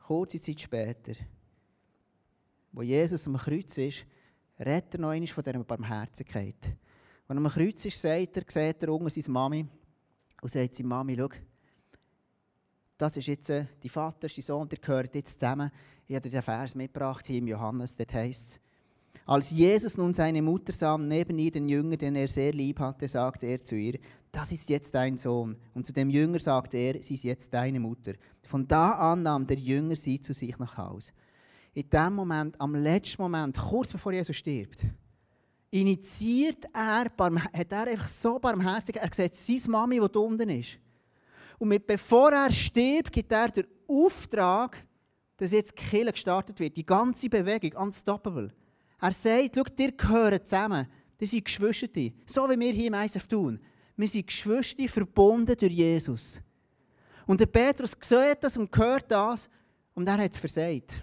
kurze 0.00 0.40
Zeit 0.40 0.60
später, 0.60 1.12
wo 2.72 2.82
Jesus 2.82 3.28
am 3.28 3.36
Kreuz 3.36 3.78
ist, 3.78 4.06
redet 4.58 4.94
er 4.94 5.00
noch 5.02 5.10
einmal 5.10 5.28
von 5.28 5.44
dieser 5.44 5.62
Barmherzigkeit. 5.62 6.76
Wenn 7.28 7.36
er 7.36 7.44
am 7.44 7.52
Kreuz 7.52 7.84
ist, 7.84 8.00
sagt 8.00 8.36
er, 8.36 8.42
sieht 8.48 8.82
er 8.82 8.92
unter 8.92 9.08
seine 9.08 9.28
Mami 9.32 9.68
und 10.42 10.50
sagt 10.50 10.74
seine 10.74 10.88
Mami, 10.88 11.14
schau, 11.16 11.28
das 12.98 13.16
ist 13.16 13.26
jetzt 13.28 13.50
äh, 13.50 13.66
die 13.80 13.88
Vater, 13.88 14.26
die 14.26 14.42
Sohn, 14.42 14.68
die 14.68 14.80
gehören 14.80 15.10
jetzt 15.12 15.38
zusammen. 15.38 15.70
Ich 16.08 16.16
habe 16.16 16.28
dir 16.28 16.38
den 16.38 16.42
Vers 16.42 16.74
mitgebracht 16.74 17.24
hier 17.24 17.38
im 17.38 17.46
Johannes, 17.46 17.94
dort 17.94 18.12
heißt 18.12 18.48
es, 18.48 18.63
als 19.26 19.50
Jesus 19.50 19.96
nun 19.96 20.14
seine 20.14 20.42
Mutter 20.42 20.72
sah, 20.72 20.98
neben 20.98 21.38
ihr 21.38 21.50
den 21.50 21.68
Jünger, 21.68 21.96
den 21.96 22.16
er 22.16 22.28
sehr 22.28 22.52
lieb 22.52 22.80
hatte, 22.80 23.08
sagte 23.08 23.46
er 23.46 23.62
zu 23.64 23.76
ihr, 23.76 23.98
das 24.30 24.52
ist 24.52 24.68
jetzt 24.68 24.94
dein 24.94 25.16
Sohn. 25.16 25.56
Und 25.72 25.86
zu 25.86 25.92
dem 25.92 26.10
Jünger 26.10 26.40
sagte 26.40 26.76
er, 26.76 27.02
sie 27.02 27.14
ist 27.14 27.24
jetzt 27.24 27.54
deine 27.54 27.80
Mutter. 27.80 28.14
Von 28.42 28.66
da 28.66 28.90
an 28.90 29.22
nahm 29.22 29.46
der 29.46 29.58
Jünger 29.58 29.96
sie 29.96 30.20
zu 30.20 30.34
sich 30.34 30.58
nach 30.58 30.76
Hause 30.76 31.12
in 31.74 31.90
dem 31.90 32.14
Moment, 32.14 32.60
am 32.60 32.74
letzten 32.76 33.20
Moment, 33.20 33.58
kurz 33.58 33.92
bevor 33.92 34.12
Jesus 34.12 34.36
stirbt, 34.36 34.84
initiiert 35.70 36.64
er, 36.72 37.06
hat 37.06 37.72
er 37.72 37.88
einfach 37.88 38.08
so 38.08 38.38
barmherzig, 38.38 38.96
er 38.96 39.10
sieht 39.12 39.36
seine 39.36 39.72
Mami, 39.72 40.00
die 40.00 40.18
unten 40.18 40.48
ist. 40.48 40.78
Und 41.58 41.68
mit, 41.68 41.86
bevor 41.86 42.32
er 42.32 42.50
stirbt, 42.50 43.12
gibt 43.12 43.32
er 43.32 43.48
den 43.48 43.66
Auftrag, 43.88 44.84
dass 45.36 45.50
jetzt 45.50 45.72
die 45.72 45.82
Kirche 45.82 46.12
gestartet 46.12 46.60
wird. 46.60 46.76
Die 46.76 46.86
ganze 46.86 47.28
Bewegung, 47.28 47.72
unstoppable. 47.72 48.52
Er 49.04 49.12
sagt, 49.12 49.54
schau, 49.54 49.64
ihr 49.78 49.92
gehören 49.92 50.46
zusammen. 50.46 50.88
Das 51.18 51.30
sind 51.30 51.44
Geschwister. 51.44 52.10
So 52.24 52.48
wie 52.48 52.58
wir 52.58 52.72
hier 52.72 52.86
im 52.86 52.94
ISF 52.94 53.26
tun. 53.26 53.60
Wir 53.98 54.08
sind 54.08 54.26
Geschwister 54.26 54.88
verbunden 54.88 55.54
durch 55.54 55.72
Jesus. 55.72 56.40
Und 57.26 57.38
der 57.38 57.44
Petrus 57.44 57.90
sieht 58.00 58.38
das 58.40 58.56
und 58.56 58.74
hört 58.74 59.10
das 59.10 59.50
und 59.92 60.08
er 60.08 60.16
hat 60.16 60.34
versagt. 60.34 61.02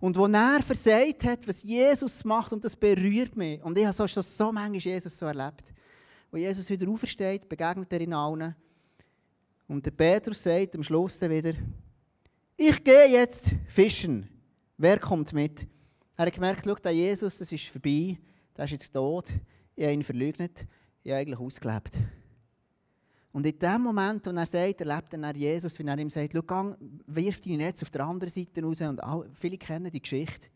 Und 0.00 0.16
wo 0.16 0.24
er 0.28 0.62
versagt 0.62 1.24
hat, 1.24 1.46
was 1.46 1.62
Jesus 1.62 2.24
macht, 2.24 2.54
und 2.54 2.64
das 2.64 2.74
berührt 2.74 3.36
mich. 3.36 3.62
Und 3.62 3.76
ich 3.76 3.84
habe 3.84 4.08
schon 4.08 4.22
so 4.22 4.50
manchmal 4.50 4.80
Jesus 4.80 5.18
so 5.18 5.26
erlebt. 5.26 5.74
Wo 6.30 6.38
Jesus 6.38 6.70
wieder 6.70 6.88
aufersteht, 6.88 7.46
begegnet 7.46 7.92
er 7.92 8.00
in 8.00 8.14
allen. 8.14 8.56
Und 9.66 9.84
der 9.84 9.90
Petrus 9.90 10.42
sagt 10.42 10.74
am 10.74 10.82
Schluss 10.82 11.18
dann 11.18 11.32
wieder, 11.32 11.52
ich 12.56 12.82
gehe 12.82 13.10
jetzt 13.10 13.50
fischen. 13.68 14.26
Wer 14.78 14.98
kommt 14.98 15.34
mit? 15.34 15.66
Er 16.18 16.26
hat 16.26 16.32
gemerkt, 16.32 16.64
schau, 16.64 16.74
der 16.74 16.90
Jesus, 16.90 17.38
das 17.38 17.52
ist 17.52 17.68
vorbei, 17.68 18.18
der 18.56 18.64
ist 18.64 18.72
jetzt 18.72 18.92
tot. 18.92 19.30
Ich 19.76 19.84
habe 19.84 19.94
ihn 19.94 20.02
verleugnet, 20.02 20.66
ich 21.04 21.12
habe 21.12 21.20
eigentlich 21.20 21.38
ausgelebt. 21.38 21.96
Und 23.30 23.46
in 23.46 23.56
dem 23.56 23.82
Moment, 23.82 24.26
wo 24.26 24.30
er 24.30 24.46
sagt, 24.46 24.80
erlebt 24.80 25.14
er 25.14 25.36
Jesus, 25.36 25.78
wenn 25.78 25.86
er 25.86 25.96
ihm 25.96 26.10
sagt, 26.10 26.34
gang, 26.44 26.76
wirf 27.06 27.40
deine 27.40 27.58
Netze 27.58 27.84
auf 27.84 27.90
der 27.90 28.04
anderen 28.04 28.32
Seite 28.32 28.64
raus. 28.64 28.80
Und 28.80 29.00
alle, 29.00 29.30
viele 29.32 29.58
kennen 29.58 29.92
die 29.92 30.02
Geschichte. 30.02 30.48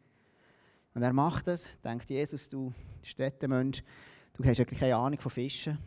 Und 0.95 1.03
er 1.03 1.13
macht 1.13 1.47
das, 1.47 1.69
denkt 1.85 2.11
Jesus, 2.11 2.49
du 2.49 2.75
Städtemensch, 3.01 3.85
du 4.35 4.43
hast 4.43 4.59
eigentlich 4.59 4.81
keine 4.81 4.97
Ahnung 4.97 5.21
von 5.21 5.31
Fischen. 5.31 5.79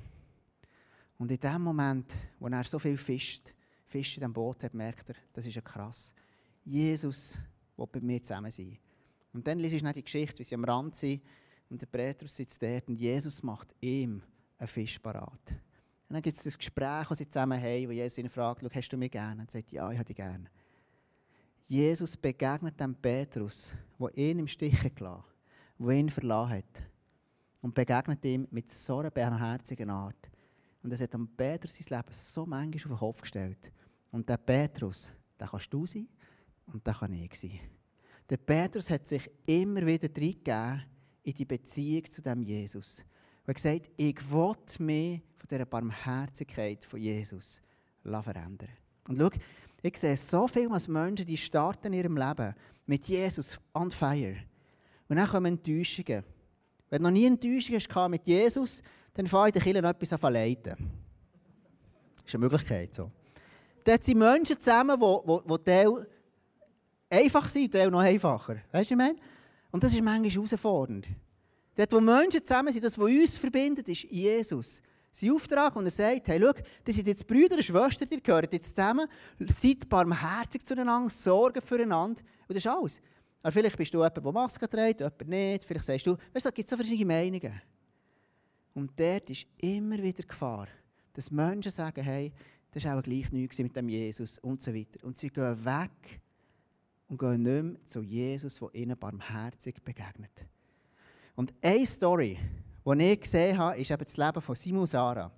Und 1.17 1.29
in 1.29 1.39
dem 1.41 1.61
Moment, 1.61 2.13
wo 2.39 2.47
er 2.47 2.63
so 2.63 2.79
viel 2.79 2.97
fischt, 2.97 3.53
Fische 3.87 4.21
in 4.21 4.21
dem 4.21 4.31
Boot 4.31 4.63
hat, 4.63 4.73
merkt 4.73 5.09
er, 5.09 5.15
das 5.33 5.45
ist 5.45 5.55
ja 5.55 5.61
krass. 5.61 6.13
Jesus 6.63 7.37
will 7.75 7.87
bei 7.91 7.99
mir 7.99 8.21
zusammen 8.21 8.51
sein. 8.51 8.79
Und 9.35 9.45
dann 9.45 9.59
liest 9.59 9.81
du 9.81 9.91
die 9.91 10.01
Geschichte, 10.01 10.39
wie 10.39 10.43
sie 10.45 10.55
am 10.55 10.63
Rand 10.63 10.95
sind 10.95 11.21
und 11.69 11.81
der 11.81 11.87
Petrus 11.87 12.37
sitzt 12.37 12.63
dort 12.63 12.87
und 12.87 12.95
Jesus 12.95 13.43
macht 13.43 13.75
ihm 13.81 14.21
einen 14.57 14.67
Fisch 14.69 14.97
parat. 14.97 15.51
Und 16.07 16.13
dann 16.13 16.21
gibt 16.21 16.37
es 16.37 16.43
das 16.43 16.57
Gespräch, 16.57 17.09
das 17.09 17.17
sie 17.17 17.27
zusammen 17.27 17.61
haben, 17.61 17.89
wo 17.89 17.91
Jesus 17.91 18.17
ihn 18.17 18.29
fragt, 18.29 18.63
hast 18.73 18.89
du 18.89 18.95
mich 18.95 19.11
gerne? 19.11 19.41
Und 19.41 19.49
er 19.49 19.51
sagt, 19.51 19.73
ja, 19.73 19.91
ich 19.91 19.97
habe 19.97 20.05
dich 20.05 20.15
gerne. 20.15 20.49
Jesus 21.67 22.15
begegnet 22.15 22.79
dem 22.79 22.95
Petrus, 22.95 23.73
der 23.99 24.17
ihn 24.17 24.39
im 24.39 24.47
Stich 24.47 24.79
gelassen 24.95 25.23
hat, 25.23 25.25
der 25.79 25.89
ihn 25.89 26.09
verlassen 26.09 26.53
hat. 26.53 26.83
Und 27.59 27.75
begegnet 27.75 28.23
ihm 28.23 28.47
mit 28.51 28.71
so 28.71 28.99
einer 28.99 29.11
barmherzigen 29.11 29.89
Art. 29.89 30.29
Und 30.81 30.93
es 30.93 31.01
hat 31.01 31.13
dem 31.13 31.27
Petrus 31.27 31.75
sein 31.75 31.97
Leben 31.97 32.13
so 32.13 32.45
manchmal 32.45 32.93
auf 32.93 32.99
den 32.99 32.99
Kopf 32.99 33.21
gestellt. 33.21 33.71
Und 34.11 34.29
der 34.29 34.37
Petrus, 34.37 35.11
der 35.37 35.49
kannst 35.49 35.73
du 35.73 35.85
sein 35.85 36.07
und 36.67 36.87
der 36.87 36.93
kann 36.93 37.11
ich 37.11 37.35
sein. 37.37 37.59
Der 38.29 38.37
Petrus 38.37 38.89
hat 38.89 39.05
sich 39.05 39.29
immer 39.45 39.85
wieder 39.85 40.07
reingegeben 40.07 40.83
in 41.23 41.33
die 41.33 41.45
Beziehung 41.45 42.09
zu 42.09 42.21
dem 42.21 42.41
Jesus. 42.41 42.99
Und 42.99 43.47
er 43.47 43.49
hat 43.49 43.55
gesagt, 43.55 43.89
ich 43.97 44.31
will 44.31 44.55
mich 44.79 45.21
von 45.37 45.47
dieser 45.49 45.65
Barmherzigkeit 45.65 46.85
von 46.85 46.99
Jesus 46.99 47.61
verändern. 48.03 48.69
Und 49.07 49.17
schau, 49.17 49.29
ich 49.81 49.97
sehe 49.97 50.17
so 50.17 50.47
viele 50.47 50.71
als 50.71 50.87
Menschen, 50.87 51.25
die 51.27 51.37
starten 51.37 51.87
in 51.87 51.93
ihrem 51.93 52.17
Leben 52.17 52.55
mit 52.87 53.07
Jesus 53.07 53.59
on 53.73 53.91
fire. 53.91 54.37
Und 55.07 55.17
dann 55.17 55.27
kommen 55.27 55.57
Enttäuschungen. 55.57 56.23
Wenn 56.89 56.99
du 56.99 57.03
noch 57.03 57.11
nie 57.11 57.25
Enttäuschungen 57.25 57.81
hast 57.81 58.09
mit 58.09 58.27
Jesus, 58.27 58.81
dann 59.13 59.27
fahre 59.27 59.49
ich 59.49 59.63
den 59.63 59.75
etwas 59.75 60.13
an 60.13 60.19
verleiten. 60.19 60.75
Das 62.15 62.25
ist 62.25 62.35
eine 62.35 62.45
Möglichkeit. 62.45 62.93
So. 62.95 63.11
Dort 63.83 64.03
sind 64.03 64.17
Menschen 64.17 64.59
zusammen, 64.59 64.99
die, 64.99 65.63
Teil 65.63 66.07
einfach 67.09 67.49
sind, 67.49 67.71
Teil 67.71 67.89
noch 67.89 67.99
einfacher. 67.99 68.57
Weißt 68.71 68.89
du, 68.89 68.93
ich 68.93 68.97
meine? 68.97 69.15
Und 69.71 69.83
das 69.83 69.93
ist 69.93 70.01
manchmal 70.01 70.29
herausfordernd. 70.29 71.07
Dort, 71.75 71.91
wo 71.91 71.99
Menschen 71.99 72.45
zusammen 72.45 72.71
sind, 72.71 72.85
das, 72.85 72.97
was 72.97 73.05
uns 73.05 73.37
verbindet, 73.37 73.87
ist 73.89 74.03
Jesus. 74.03 74.81
Sein 75.11 75.31
Auftrag, 75.31 75.75
und 75.75 75.85
er 75.85 75.91
sagt, 75.91 76.27
hey, 76.27 76.39
schau, 76.41 76.51
das 76.83 76.95
sind 76.95 77.07
jetzt 77.07 77.25
Brüder 77.25 77.55
und 77.55 77.63
Schwestern, 77.63 78.09
die 78.09 78.21
gehören 78.21 78.47
jetzt 78.51 78.75
zusammen, 78.75 79.07
seid 79.47 79.87
barmherzig 79.87 80.65
zueinander, 80.65 81.09
sorgen 81.09 81.61
füreinander. 81.61 82.21
Und 82.47 82.55
das 82.55 82.57
ist 82.57 82.67
alles. 82.67 83.01
Aber 83.41 83.51
vielleicht 83.51 83.77
bist 83.77 83.93
du 83.93 83.99
jemand, 83.99 84.17
der 84.17 84.31
Maske 84.31 84.67
trägt, 84.67 84.99
jemand 85.01 85.27
nicht. 85.27 85.63
Vielleicht 85.63 85.85
sagst 85.85 86.07
du, 86.07 86.17
weißt 86.33 86.45
du, 86.45 86.49
da 86.49 86.51
gibt 86.51 86.67
es 86.67 86.69
so 86.71 86.75
verschiedene 86.75 87.05
Meinungen. 87.05 87.61
Und 88.73 88.91
dort 88.99 89.29
ist 89.29 89.45
immer 89.61 89.97
wieder 90.01 90.23
Gefahr, 90.23 90.67
dass 91.13 91.31
Menschen 91.31 91.71
sagen, 91.71 92.03
hey, 92.03 92.33
das 92.71 92.83
war 92.83 92.97
auch 92.97 93.03
gleich 93.03 93.31
nichts 93.31 93.59
mit 93.59 93.75
dem 93.75 93.87
Jesus 93.87 94.39
und 94.39 94.61
so 94.61 94.73
weiter. 94.73 95.01
Und 95.03 95.17
sie 95.17 95.29
gehen 95.29 95.63
weg 95.63 96.21
und 97.15 97.19
gehen 97.19 97.41
nicht 97.41 97.63
mehr 97.63 97.87
zu 97.87 98.01
Jesus, 98.01 98.59
der 98.59 98.75
ihnen 98.75 98.97
barmherzig 98.97 99.81
begegnet. 99.83 100.45
Und 101.35 101.53
eine 101.61 101.85
Story, 101.85 102.37
die 102.85 103.03
ich 103.03 103.21
gesehen 103.21 103.57
habe, 103.57 103.77
ist 103.77 103.91
eben 103.91 104.03
das 104.03 104.17
Leben 104.17 104.41
von 104.41 104.55
Simon 104.55 104.85
Sarah. 104.85 105.31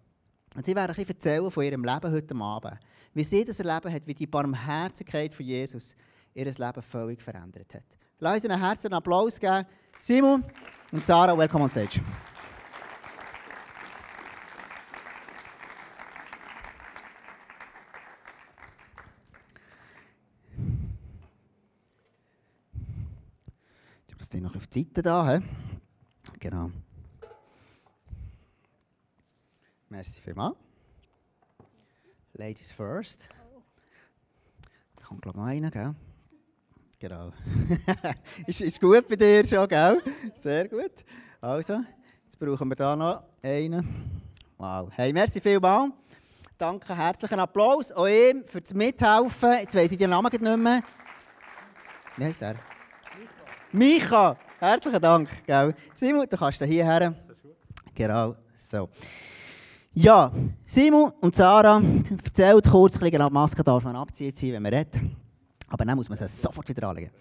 Und 0.55 0.65
sie 0.65 0.75
werden 0.75 0.95
ein 0.95 1.07
erzählen 1.07 1.51
von 1.51 1.63
ihrem 1.63 1.83
Leben 1.83 2.11
heute 2.11 2.35
Abend. 2.35 2.79
Wie 3.13 3.23
sie 3.23 3.45
das 3.45 3.59
erleben 3.59 3.93
hat, 3.93 4.05
wie 4.05 4.13
die 4.13 4.27
Barmherzigkeit 4.27 5.33
von 5.33 5.45
Jesus 5.45 5.95
ihr 6.33 6.45
Leben 6.45 6.81
völlig 6.81 7.21
verändert 7.21 7.73
hat. 7.73 7.83
Lass 8.19 8.35
uns 8.35 8.45
einen 8.45 8.59
herzlichen 8.59 8.93
Applaus 8.93 9.39
geben. 9.39 9.65
Simon 9.99 10.43
und 10.91 11.05
Sarah, 11.05 11.37
welcome 11.37 11.63
on 11.63 11.69
stage. 11.69 12.01
Das 24.27 24.31
Ding 24.31 24.43
noch 24.43 24.55
auf 24.57 24.67
die 24.67 24.83
Seite 24.83 25.01
da. 25.01 25.37
He? 25.37 25.43
Genau. 26.37 26.69
Merci 29.87 30.21
vielmals. 30.21 30.57
Ladies 32.33 32.73
first. 32.73 33.29
Da 34.97 35.05
kommt, 35.05 35.21
glaube 35.21 35.37
ich, 35.37 35.41
noch 35.41 35.47
einer, 35.47 35.71
gell? 35.71 35.95
Genau. 36.99 37.31
ist, 38.47 38.59
ist 38.59 38.81
gut 38.81 39.07
bei 39.07 39.15
dir 39.15 39.47
schon, 39.47 39.65
gell? 39.65 40.01
Sehr 40.37 40.67
gut. 40.67 41.05
Also, 41.39 41.79
jetzt 42.25 42.37
brauchen 42.37 42.67
wir 42.67 42.75
da 42.75 42.97
noch 42.97 43.23
einen. 43.41 44.21
Wow. 44.57 44.89
Hey, 44.91 45.13
merci 45.13 45.39
vielmals. 45.39 45.93
Danke, 46.57 46.97
herzlichen 46.97 47.39
Applaus 47.39 47.93
auch 47.93 48.07
ihm 48.07 48.43
für 48.45 48.59
das 48.59 48.73
Mithelfen. 48.73 49.53
Jetzt 49.59 49.73
weiss 49.73 49.91
ich 49.91 49.97
den 49.97 50.09
Namen 50.09 50.29
nicht 50.29 50.41
mehr. 50.41 50.81
Wie 52.17 52.25
heißt 52.25 52.41
er? 52.41 52.76
Micha, 53.71 54.37
herzlichen 54.59 55.01
Dank. 55.01 55.29
Gell? 55.45 55.75
Simon, 55.93 56.25
du 56.29 56.37
kannst 56.37 56.63
hierher. 56.63 57.13
Genau, 57.93 58.35
so. 58.55 58.89
Ja, 59.93 60.31
Simon 60.65 61.11
und 61.21 61.35
Sarah, 61.35 61.81
erzählt 62.23 62.69
kurz, 62.69 62.97
bisschen, 62.97 63.19
die 63.27 63.33
Maske 63.33 63.63
darf 63.63 63.83
man 63.83 63.95
abziehen, 63.95 64.53
wenn 64.53 64.63
man 64.63 64.73
redet. 64.73 65.01
Aber 65.67 65.83
dann 65.83 65.97
muss 65.97 66.07
man 66.07 66.17
sie 66.17 66.27
sofort 66.27 66.69
wieder 66.69 66.87
anlegen. 66.87 67.11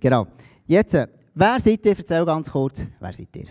Genau. 0.00 0.26
Jetzt, 0.66 0.94
äh, 0.94 1.06
wer 1.34 1.60
seid 1.60 1.84
ihr? 1.86 1.96
Erzähl 1.96 2.24
ganz 2.24 2.50
kurz, 2.50 2.84
wer 2.98 3.12
seid 3.12 3.36
ihr? 3.36 3.48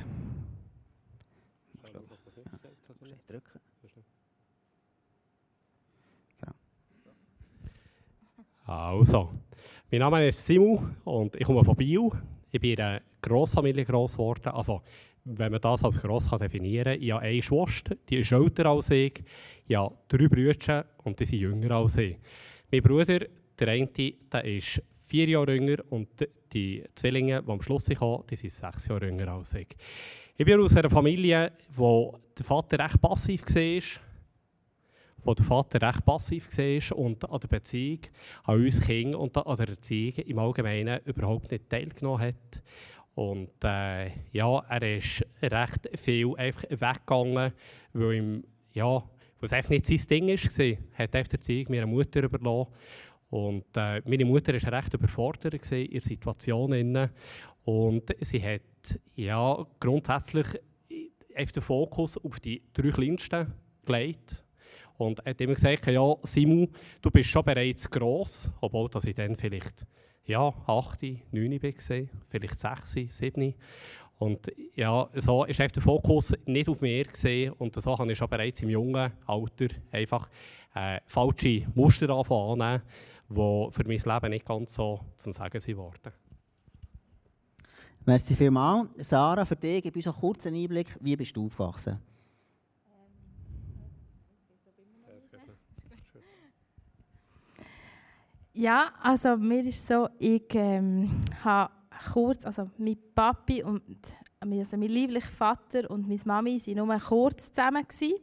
Also, 8.66 9.30
mein 9.92 10.00
Name 10.00 10.28
ist 10.28 10.46
Simon 10.46 10.96
und 11.04 11.36
ich 11.36 11.46
komme 11.46 11.64
von 11.64 11.76
Biel. 11.76 12.10
Ich 12.54 12.62
bin 12.62 12.74
in 12.74 12.82
einer 12.82 13.02
Grossfamilie 13.20 13.84
gross 13.84 14.12
geworden. 14.14 14.50
Also, 14.50 14.84
wenn 15.26 15.52
man 15.52 15.60
das 15.60 15.84
als 15.84 16.00
gross 16.00 16.30
kann 16.30 16.38
definieren 16.38 16.94
kann, 16.94 17.02
ich 17.02 17.12
habe 17.12 17.24
eine 17.24 17.42
Schwester, 17.42 17.96
die 18.08 18.18
ist 18.18 18.32
älter 18.32 18.68
als 18.68 18.92
ich. 18.92 19.24
Ich 19.68 19.76
habe 19.76 19.96
drei 20.08 20.28
Brüder 20.28 20.86
und 21.04 21.20
die 21.20 21.26
sind 21.26 21.40
jünger 21.40 21.72
als 21.72 21.98
ich. 21.98 22.16
Mein 22.72 22.84
Bruder, 22.84 23.26
der 23.58 23.68
eine, 23.68 23.88
der 23.88 24.46
ist 24.46 24.84
vier 25.08 25.28
Jahre 25.30 25.56
jünger 25.56 25.78
und 25.90 26.10
die 26.54 26.84
Zwillinge, 26.94 27.42
die 27.42 27.52
am 27.52 27.60
Schluss 27.60 27.88
kamen, 27.88 28.24
die 28.30 28.36
sind 28.36 28.52
sechs 28.52 28.88
Jahre 28.88 29.08
jünger 29.08 29.30
als 29.30 29.56
ich. 29.56 29.70
Ich 30.38 30.46
bin 30.46 30.60
aus 30.60 30.78
einer 30.78 30.92
Familie, 30.92 31.54
wo 31.76 32.20
der 32.38 32.46
Vater 32.46 32.78
recht 32.78 33.02
passiv 33.02 33.44
war 33.48 34.13
wo 35.24 35.34
der 35.34 35.46
Vater 35.46 35.82
recht 35.88 36.06
passiv 36.06 36.50
war 36.58 36.98
und 36.98 37.30
an 37.30 37.40
der 37.40 37.48
Beziehung 37.48 38.00
an 38.44 38.62
uns 38.62 38.82
Kinder 38.82 39.20
und 39.20 39.38
an 39.38 39.58
der 39.58 39.70
Erziehung 39.70 40.16
im 40.18 40.40
Allgemeinen 40.40 41.00
überhaupt 41.06 41.52
nicht 41.52 41.70
teilgenommen 41.70 42.22
hat. 42.22 42.64
Und 43.16 43.64
äh, 43.64 44.08
ja, 44.32 44.60
er 44.70 44.98
ist 44.98 45.26
recht 45.42 45.90
viel 45.96 46.36
einfach 46.36 46.64
weggegangen, 46.70 47.54
weil, 47.94 48.14
ihm, 48.14 48.44
ja, 48.74 48.96
weil 48.96 49.04
es 49.42 49.54
einfach 49.54 49.70
nicht 49.70 49.86
sein 49.86 50.02
Ding 50.10 50.28
war. 50.28 50.66
Er 50.66 51.04
hat 51.04 51.16
einfach 51.16 51.30
die 51.30 51.36
Erziehung 51.36 51.66
meiner 51.70 51.86
Mutter 51.86 52.24
überlassen. 52.24 52.74
Und 53.30 53.66
äh, 53.76 54.02
meine 54.06 54.26
Mutter 54.26 54.54
war 54.54 54.74
recht 54.74 54.94
überfordert 54.94 55.72
in 55.72 55.92
der 55.92 56.02
Situation. 56.02 57.10
Und 57.66 58.16
sie 58.20 58.44
hat 58.44 59.00
ja, 59.16 59.66
grundsätzlich 59.80 60.48
den 61.36 61.62
Fokus 61.62 62.18
auf 62.18 62.40
die 62.40 62.62
drei 62.74 62.90
Kleinsten 62.90 63.54
gelegt 63.86 64.43
und 64.98 65.20
er 65.20 65.32
hat 65.32 65.42
immer 65.42 65.54
gesagt, 65.56 65.88
ja, 65.88 66.16
Simon, 66.24 66.70
du 67.02 67.12
bist 67.12 67.30
schon 67.30 67.44
bereits 67.44 67.90
gross, 67.90 68.52
obwohl 68.62 68.90
dass 68.90 69.06
ich 69.06 69.16
dann 69.16 69.36
vielleicht 69.36 69.86
ja, 70.26 70.54
8, 70.68 71.04
9 71.32 71.64
war, 71.64 72.08
vielleicht 72.30 72.60
6, 72.60 73.18
7. 73.18 73.54
Und 74.20 74.52
ja, 74.76 75.10
so 75.16 75.40
war 75.40 75.48
der 75.48 75.82
Fokus 75.82 76.34
nicht 76.46 76.70
auf 76.70 76.80
mir 76.82 77.06
und 77.58 77.76
so 77.76 77.98
habe 77.98 78.12
ich 78.12 78.18
schon 78.18 78.30
bereits 78.30 78.62
im 78.62 78.70
jungen 78.70 79.12
Alter 79.26 79.68
einfach 79.92 80.30
äh, 80.76 81.00
falsche 81.06 81.68
Muster 81.76 82.10
anfangen, 82.10 82.82
die 83.30 83.68
für 83.72 83.84
mein 83.86 83.98
Leben 83.98 84.30
nicht 84.30 84.46
ganz 84.46 84.76
so 84.76 85.00
zum 85.18 85.34
Sagen 85.34 85.60
sind 85.60 85.78
worden. 85.78 86.14
Merci 88.06 88.36
vielmals. 88.36 88.90
Sarah, 88.98 89.46
für 89.46 89.56
dich 89.56 89.82
gib 89.82 89.96
uns 89.96 90.08
einen 90.08 90.16
kurzen 90.16 90.54
Einblick, 90.54 90.88
wie 91.00 91.16
bist 91.16 91.36
du 91.36 91.46
aufgewachsen? 91.46 92.00
Ja, 98.56 98.92
also 99.02 99.36
mir 99.36 99.66
ist 99.66 99.88
so, 99.88 100.08
ich 100.20 100.54
ähm, 100.54 101.10
habe 101.44 101.74
kurz, 102.12 102.46
also 102.46 102.70
mein 102.78 102.98
Papi 103.16 103.64
und 103.64 103.82
also 104.40 104.78
mein 104.78 104.90
lieblicher 104.90 105.28
Vater 105.28 105.90
und 105.90 106.08
meine 106.08 106.20
Mami 106.24 106.60
waren 106.60 106.88
nur 106.88 107.00
kurz 107.00 107.50
zusammen. 107.50 107.84
Gewesen. 107.88 108.20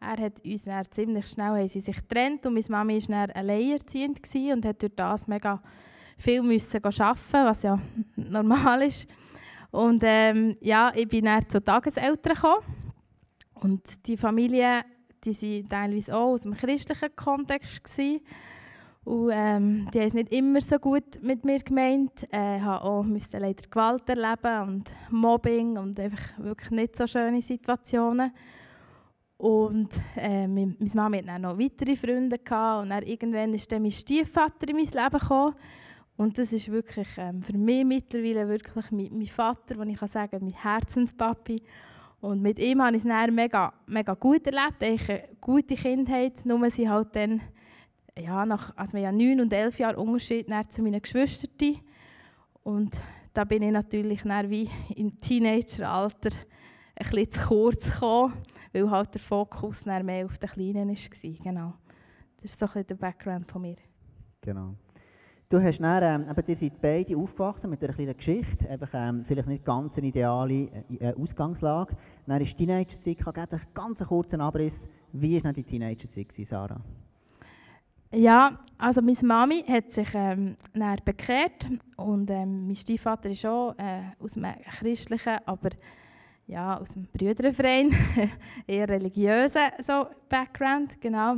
Er 0.00 0.16
hat 0.16 0.42
uns 0.42 0.64
dann 0.64 0.84
ziemlich 0.90 1.26
schnell 1.26 1.48
haben 1.48 1.68
sie 1.68 1.80
sich 1.80 1.96
getrennt 1.96 2.46
und 2.46 2.54
meine 2.54 2.64
Mami 2.70 3.08
war 3.08 3.26
dann 3.26 3.36
alleinerziehend 3.36 4.20
und 4.54 4.64
hat 4.64 4.80
durch 4.80 4.94
das 4.96 5.28
mega 5.28 5.60
viel 6.16 6.42
müssen 6.42 6.82
arbeiten, 6.82 7.18
was 7.32 7.62
ja 7.62 7.78
normal 8.16 8.82
ist. 8.84 9.06
Und 9.70 10.02
ähm, 10.02 10.56
ja, 10.62 10.92
ich 10.94 11.08
bin 11.08 11.26
dann 11.26 11.46
zu 11.46 11.62
Tageseltern 11.62 12.34
gekommen 12.34 12.64
und 13.54 14.06
die 14.06 14.16
Familie, 14.16 14.82
die 15.22 15.34
waren 15.34 15.68
teilweise 15.68 16.16
auch 16.16 16.32
aus 16.32 16.42
dem 16.44 16.54
christlichen 16.54 17.14
Kontext 17.14 17.84
gewesen. 17.84 18.20
Und 19.08 19.30
ähm, 19.32 19.88
die 19.90 20.00
haben 20.00 20.08
es 20.08 20.12
nicht 20.12 20.30
immer 20.34 20.60
so 20.60 20.78
gut 20.78 21.22
mit 21.22 21.42
mir 21.42 21.60
gemeint. 21.60 22.24
Ich 22.24 22.28
äh, 22.30 22.58
musste 23.04 23.38
auch 23.38 23.40
leider 23.40 23.62
Gewalt 23.70 24.06
erleben 24.06 24.68
und 24.68 24.90
Mobbing 25.08 25.78
und 25.78 25.98
einfach 25.98 26.36
wirklich 26.36 26.70
nicht 26.72 26.94
so 26.94 27.06
schöne 27.06 27.40
Situationen. 27.40 28.30
Und 29.38 29.88
äh, 30.14 30.46
meine 30.46 30.76
Mama 30.92 31.16
hatte 31.16 31.26
dann 31.26 31.40
noch 31.40 31.58
weitere 31.58 31.96
Freunde 31.96 32.38
gehabt, 32.38 32.82
und 32.82 32.90
dann 32.90 33.02
irgendwann 33.02 33.54
ist 33.54 33.72
dann 33.72 33.80
mein 33.80 33.92
Stiefvater 33.92 34.68
in 34.68 34.76
mein 34.76 34.84
Leben 34.84 35.18
gekommen. 35.18 35.54
Und 36.18 36.36
das 36.36 36.52
ist 36.52 36.70
wirklich 36.70 37.08
ähm, 37.16 37.42
für 37.42 37.56
mich 37.56 37.86
mittlerweile 37.86 38.46
wirklich 38.46 38.90
mein, 38.90 39.08
mein 39.10 39.26
Vater, 39.26 39.78
wo 39.78 39.84
ich 39.84 39.96
kann 39.96 40.08
sagen, 40.08 40.38
mein 40.42 40.52
Herzenspapi. 40.52 41.62
Und 42.20 42.42
mit 42.42 42.58
ihm 42.58 42.82
habe 42.82 42.94
ich 42.94 43.02
es 43.06 43.32
mega, 43.32 43.72
mega 43.86 44.12
gut 44.12 44.46
erlebt, 44.46 44.82
eine 44.82 45.28
gute 45.40 45.76
Kindheit. 45.76 46.44
Nur 46.44 46.68
sie 46.68 46.90
halt 46.90 47.16
dann 47.16 47.40
ja, 48.20 48.44
nach, 48.46 48.76
also 48.76 48.96
wir 48.96 49.06
haben 49.06 49.16
neun 49.16 49.40
und 49.40 49.52
elf 49.52 49.78
Jahre 49.78 49.98
Unterschied 49.98 50.46
zu 50.70 50.82
meinen 50.82 51.00
Geschwistern. 51.00 51.76
Und 52.62 52.96
da 53.32 53.44
bin 53.44 53.62
ich 53.62 53.72
natürlich 53.72 54.24
wie 54.24 54.68
im 54.96 55.18
Teenageralter 55.20 56.30
ein 56.96 57.10
bisschen 57.10 57.30
zu 57.30 57.46
kurz 57.46 57.90
gekommen, 57.92 58.34
weil 58.72 58.90
halt 58.90 59.14
der 59.14 59.20
Fokus 59.20 59.86
mehr 59.86 60.26
auf 60.26 60.38
den 60.38 60.50
Kleinen 60.50 60.88
war. 60.88 61.44
Genau. 61.44 61.74
Das 62.40 62.50
ist 62.50 62.58
so 62.58 62.66
ein 62.66 62.72
bisschen 62.72 62.86
der 62.88 62.94
Background 62.96 63.46
von 63.48 63.62
mir. 63.62 63.76
Genau. 64.40 64.74
Du 65.50 65.58
hast 65.62 65.80
dann, 65.80 66.02
ähm, 66.02 66.30
eben, 66.30 66.46
ihr 66.46 66.56
seid 66.56 66.78
beide 66.80 67.16
aufgewachsen 67.16 67.70
mit 67.70 67.82
einer 67.82 67.94
kleinen 67.94 68.14
Geschichte, 68.14 68.68
einfach, 68.68 68.90
ähm, 68.92 69.24
vielleicht 69.24 69.48
nicht 69.48 69.64
ganz 69.64 69.96
eine 69.96 70.08
ideale 70.08 70.54
äh, 70.54 70.82
äh 70.98 71.14
Ausgangslage. 71.14 71.96
Dann 72.26 72.42
ist 72.42 72.52
die 72.58 72.66
Teenagerzeit, 72.66 73.16
ich 73.18 73.26
einen 73.26 73.62
ganz 73.72 74.04
kurzen 74.04 74.42
Abriss. 74.42 74.88
Wie 75.12 75.42
war 75.42 75.52
die 75.54 75.62
Teenagerzeit, 75.62 76.30
Sarah? 76.32 76.82
Ja, 78.10 78.58
also 78.78 79.02
meine 79.02 79.18
Mami 79.22 79.64
hat 79.68 79.92
sich 79.92 80.08
ähm, 80.14 80.56
bekehrt 81.04 81.68
und 81.96 82.30
ähm, 82.30 82.66
mein 82.66 82.76
Stiefvater 82.76 83.28
ist 83.28 83.44
auch 83.44 83.74
äh, 83.76 84.00
aus 84.18 84.36
einem 84.38 84.54
christlichen, 84.78 85.36
aber 85.44 85.70
ja, 86.46 86.78
aus 86.78 86.94
dem 86.94 87.06
Brüderverein, 87.12 87.94
eher 88.66 88.88
religiösen 88.88 89.72
so 89.80 90.06
Background, 90.30 90.98
genau. 91.02 91.32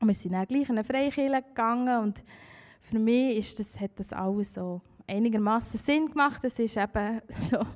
Und 0.00 0.08
wir 0.08 0.14
sind 0.14 0.32
dann 0.32 0.46
gleich 0.46 0.70
in 0.70 0.78
eine 0.78 0.84
Freikirche 0.84 1.42
gegangen 1.42 2.02
und 2.02 2.24
für 2.80 2.98
mich 2.98 3.36
ist 3.36 3.58
das, 3.58 3.78
hat 3.78 3.90
das 3.96 4.14
alles 4.14 4.54
so 4.54 4.80
einigermaßen 5.06 5.78
Sinn 5.78 6.08
gemacht. 6.08 6.42
Es 6.42 6.58
ist 6.58 6.78
eben 6.78 7.20
schon 7.50 7.66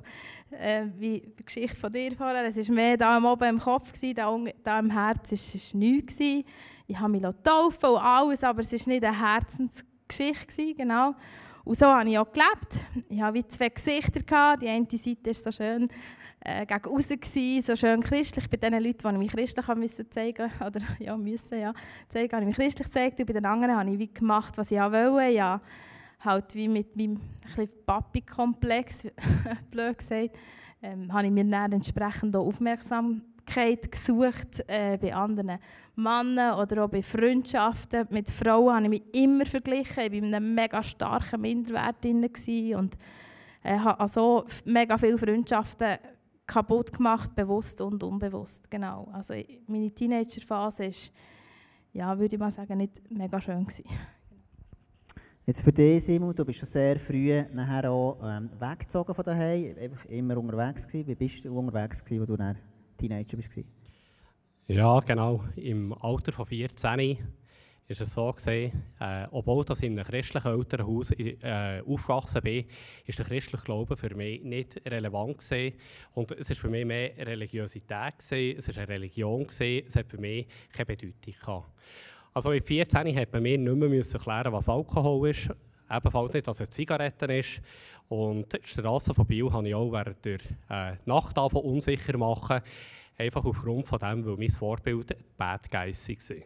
äh, 0.59 0.85
wie 0.97 1.19
die 1.19 1.45
Geschichte 1.45 1.75
von 1.77 1.91
dir 1.91 2.15
vorher, 2.15 2.45
es 2.45 2.57
war 2.57 2.75
mehr 2.75 2.97
da 2.97 3.15
oben 3.15 3.49
im 3.49 3.59
Kopf, 3.59 3.93
gewesen, 3.93 4.15
da, 4.15 4.35
da 4.63 4.79
im 4.79 4.89
Herz 4.89 5.31
war 5.31 5.37
es 5.37 5.73
nichts. 5.75 6.17
Gewesen 6.17 6.45
ich 6.93 6.99
habe 6.99 7.11
mich 7.11 7.23
taufen 7.43 7.89
und 7.89 7.97
alles, 7.97 8.43
aber 8.43 8.61
es 8.61 8.71
war 8.71 8.93
nicht 8.93 9.03
eine 9.03 9.19
Herzensgeschichte, 9.19 10.75
genau. 10.75 11.15
Und 11.63 11.75
so 11.75 11.87
habe 11.87 12.07
ich 12.07 12.19
auch 12.19 12.31
gelebt. 12.31 12.85
Ich 13.09 13.19
hatte 13.19 13.33
wie 13.33 13.47
zwei 13.47 13.69
Gesichter. 13.69 14.57
Die 14.57 14.67
eine 14.67 14.85
Seite 14.91 15.25
war 15.25 15.33
so 15.33 15.51
schön 15.51 15.87
äh, 16.41 16.65
gegen 16.67 17.61
so 17.61 17.75
schön 17.75 18.01
christlich. 18.01 18.47
Bei 18.47 18.57
den 18.57 18.73
Leuten, 18.73 18.97
die 19.01 19.11
ich 19.11 19.17
mich 19.17 19.31
christlich 19.31 19.67
müssen 19.75 20.11
zeigen 20.11 20.51
oder 20.59 20.81
ja, 20.99 21.17
müssen, 21.17 21.59
ja, 21.59 21.73
zeigen, 22.09 22.31
habe 22.31 22.43
ich 22.43 22.47
mich 22.47 22.57
christlich 22.57 22.87
gezeigt. 22.87 23.19
Und 23.19 23.25
bei 23.25 23.33
den 23.33 23.45
anderen 23.45 23.75
habe 23.75 23.89
ich 23.89 23.97
wie 23.97 24.13
gemacht, 24.13 24.55
was 24.57 24.69
ich 24.69 24.79
wollte. 24.79 25.29
Ja, 25.29 25.61
halt 26.19 26.53
wie 26.53 26.67
mit 26.67 26.95
meinem 26.95 27.19
Papi-Komplex, 27.87 29.07
blöd 29.71 29.97
gesagt, 29.97 30.37
ähm, 30.83 31.11
habe 31.11 31.25
ich 31.25 31.31
mir 31.31 31.45
dann 31.45 31.71
entsprechend 31.71 32.35
auch 32.35 32.45
aufmerksam 32.45 33.21
gesucht 33.45 34.63
äh, 34.67 34.97
bei 34.97 35.13
anderen 35.13 35.59
Männern 35.95 36.59
oder 36.59 36.85
auch 36.85 36.89
bei 36.89 37.01
Freundschaften. 37.01 38.07
Mit 38.09 38.29
Frauen 38.29 38.75
habe 38.75 38.83
ich 38.85 38.89
mich 38.89 39.23
immer 39.23 39.45
verglichen. 39.45 40.03
Ich 40.03 40.11
war 40.11 40.17
in 40.17 40.33
einem 40.33 40.55
mega 40.55 40.81
starken 40.83 41.41
Minderwert 41.41 42.05
und 42.05 42.97
äh, 43.63 43.77
habe 43.77 43.99
also 43.99 44.45
mega 44.65 44.97
viele 44.97 45.17
Freundschaften 45.17 45.97
kaputt 46.45 46.91
gemacht, 46.91 47.35
bewusst 47.35 47.79
und 47.81 48.03
unbewusst. 48.03 48.69
Genau. 48.69 49.07
Also 49.13 49.33
meine 49.67 49.91
Teenagerphase 49.91 50.85
ist, 50.85 51.11
ja, 51.93 52.17
würde 52.17 52.35
ich 52.35 52.39
mal 52.39 52.51
sagen, 52.51 52.77
nicht 52.77 53.01
mega 53.11 53.39
schön 53.39 53.65
gewesen. 53.65 53.85
Jetzt 55.45 55.61
für 55.61 55.73
dich, 55.73 56.03
Simon, 56.03 56.33
du 56.33 56.45
bist 56.45 56.59
schon 56.59 56.69
sehr 56.69 56.97
früh 56.97 57.41
nachher 57.53 57.91
auch 57.91 58.17
ähm, 58.23 58.49
weggezogen 58.57 59.13
von 59.13 59.25
daheim, 59.25 59.75
immer 60.07 60.37
unterwegs 60.37 60.87
gewesen. 60.87 61.07
Wie 61.07 61.15
bist 61.15 61.43
du 61.43 61.57
unterwegs 61.57 62.03
gewesen, 62.03 62.21
wo 62.21 62.25
du 62.25 62.37
dann 62.37 62.57
Teenager 63.07 63.37
warst? 63.37 63.59
Ja, 64.67 64.99
genau. 65.01 65.43
Im 65.57 65.93
Alter 65.93 66.31
von 66.31 66.45
14 66.45 67.17
ist 67.85 67.99
es 67.99 68.13
so 68.13 68.31
gesehen, 68.31 68.71
äh, 69.01 69.27
obwohl 69.31 69.65
ich 69.69 69.83
in 69.83 69.99
einem 69.99 70.07
christlichen 70.07 70.47
Elternhaus 70.47 71.11
äh, 71.11 71.81
aufgewachsen 71.85 72.41
bin, 72.41 72.65
ist 73.05 73.19
der 73.19 73.25
christliche 73.25 73.65
Glaube 73.65 73.97
für 73.97 74.15
mich 74.15 74.41
nicht 74.41 74.81
relevant 74.85 75.37
gewesen. 75.39 75.75
Und 76.13 76.31
es 76.31 76.49
ist 76.49 76.61
für 76.61 76.69
mich 76.69 76.85
mehr 76.85 77.11
Religiosität 77.17 78.19
gewesen, 78.19 78.57
es 78.57 78.69
ist 78.69 78.77
eine 78.77 78.87
Religion 78.87 79.45
gewesen, 79.47 79.85
es 79.85 79.95
hat 79.97 80.07
für 80.07 80.17
mich 80.17 80.47
keine 80.71 80.85
Bedeutung 80.85 81.33
gehabt. 81.41 81.71
Also 82.33 82.49
mit 82.49 82.65
14 82.65 83.15
hat 83.17 83.33
man 83.33 83.43
mir 83.43 83.57
nicht 83.57 83.75
mehr 83.75 84.13
erklären, 84.13 84.53
was 84.53 84.69
Alkohol 84.69 85.29
ist, 85.29 85.49
ebenfalls 85.95 86.33
nicht, 86.33 86.47
dass 86.47 86.59
es 86.59 86.69
Zigaretten 86.69 87.29
ist. 87.29 87.61
Und 88.09 88.51
die 88.53 88.67
Straße 88.67 89.13
von 89.13 89.25
Biel 89.25 89.51
habe 89.51 89.67
ich 89.67 89.75
auch 89.75 89.91
während 89.91 90.23
der 90.25 90.39
äh, 90.69 90.95
Nacht 91.05 91.37
unsicher 91.37 92.17
machen, 92.17 92.61
einfach 93.17 93.45
aufgrund 93.45 93.87
von 93.87 93.99
dem, 93.99 94.25
weil 94.25 94.37
mein 94.37 94.49
Vorbild 94.49 95.15
Bad 95.37 95.69
Guys 95.71 96.07
war. 96.09 96.37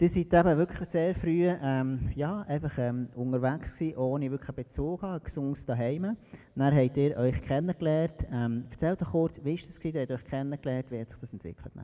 Ihr 0.00 0.08
seid 0.08 0.32
eben 0.32 0.56
wirklich 0.56 0.88
sehr 0.88 1.14
früh 1.14 1.46
ähm, 1.62 2.10
ja, 2.14 2.40
einfach, 2.48 2.78
ähm, 2.78 3.08
unterwegs 3.16 3.78
gewesen, 3.78 3.98
ohne 3.98 4.30
wirklich 4.30 4.56
Bezug 4.56 5.00
zu 5.02 5.20
gesundes 5.22 5.66
daheim. 5.66 6.16
Dann 6.54 6.74
habt 6.74 6.96
ihr 6.96 7.18
euch 7.18 7.42
kennengelernt. 7.42 8.26
Ähm, 8.32 8.64
erzählt 8.70 9.02
doch 9.02 9.10
kurz, 9.10 9.38
wie 9.44 9.50
war 9.50 9.56
das? 9.56 9.84
Ihr 9.84 10.00
habt 10.00 10.10
euch 10.10 10.24
kennengelernt, 10.24 10.90
wie 10.90 11.00
hat 11.00 11.10
sich 11.10 11.18
das 11.18 11.34
entwickelt? 11.34 11.74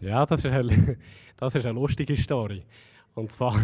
Ja, 0.00 0.26
das 0.26 0.44
ist, 0.44 0.50
eine, 0.50 0.96
das 1.36 1.54
ist 1.54 1.64
eine 1.64 1.78
lustige 1.78 2.16
Story. 2.16 2.64
Und 3.14 3.30
zwar 3.30 3.54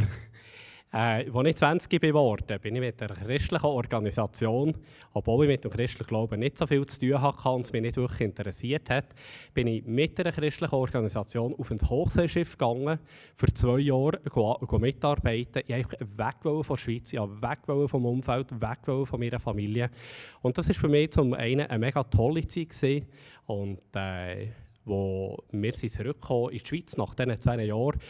äh, 0.92 1.30
als 1.30 1.48
ich 1.48 1.56
20 1.56 2.00
geworden 2.00 2.60
bin 2.60 2.76
ich 2.76 2.80
mit 2.82 3.02
einer 3.02 3.14
christlichen 3.14 3.64
Organisation, 3.64 4.74
obwohl 5.14 5.44
ich 5.44 5.50
mit 5.50 5.64
dem 5.64 5.70
christlichen 5.70 6.06
Glauben 6.06 6.40
nicht 6.40 6.58
so 6.58 6.66
viel 6.66 6.84
zu 6.84 7.00
tun 7.00 7.22
hatte 7.22 7.48
und 7.48 7.64
es 7.64 7.72
mich 7.72 7.80
nicht 7.80 7.96
wirklich 7.96 8.20
interessiert 8.20 8.90
hat, 8.90 9.06
bin 9.54 9.68
ich 9.68 9.84
mit 9.86 10.20
einer 10.20 10.32
christlichen 10.32 10.74
Organisation 10.74 11.54
auf 11.58 11.70
ein 11.70 11.80
Hochseeschiff 11.80 12.58
gegangen, 12.58 12.98
für 13.34 13.54
zwei 13.54 13.78
Jahre 13.78 14.20
go, 14.28 14.58
mitarbeiten. 14.78 15.62
Ich 15.66 15.74
wollte 15.74 16.00
weg 16.00 16.36
von 16.42 16.62
der 16.68 16.76
Schweiz, 16.76 17.12
ich 17.12 17.20
weg 17.20 17.58
vom 17.88 18.04
Umfeld, 18.04 18.60
weg 18.60 18.78
von 18.84 19.18
meiner 19.18 19.40
Familie. 19.40 19.90
Und 20.42 20.58
das 20.58 20.68
war 20.68 20.74
für 20.74 20.88
mich 20.88 21.10
zum 21.12 21.32
einen 21.32 21.66
eine 21.68 21.78
mega 21.78 22.02
tolle 22.02 22.46
Zeit 22.46 22.68
gewesen. 22.68 23.06
und 23.46 23.80
äh, 23.94 24.48
wo 24.84 25.38
wir 25.52 25.74
sind 25.74 25.92
zurückgekommen 25.92 26.50
in 26.50 26.58
die 26.58 26.66
Schweiz 26.66 26.96
nach 26.96 27.14
diesen 27.14 27.40
zwei 27.40 27.64
Jahren, 27.64 28.00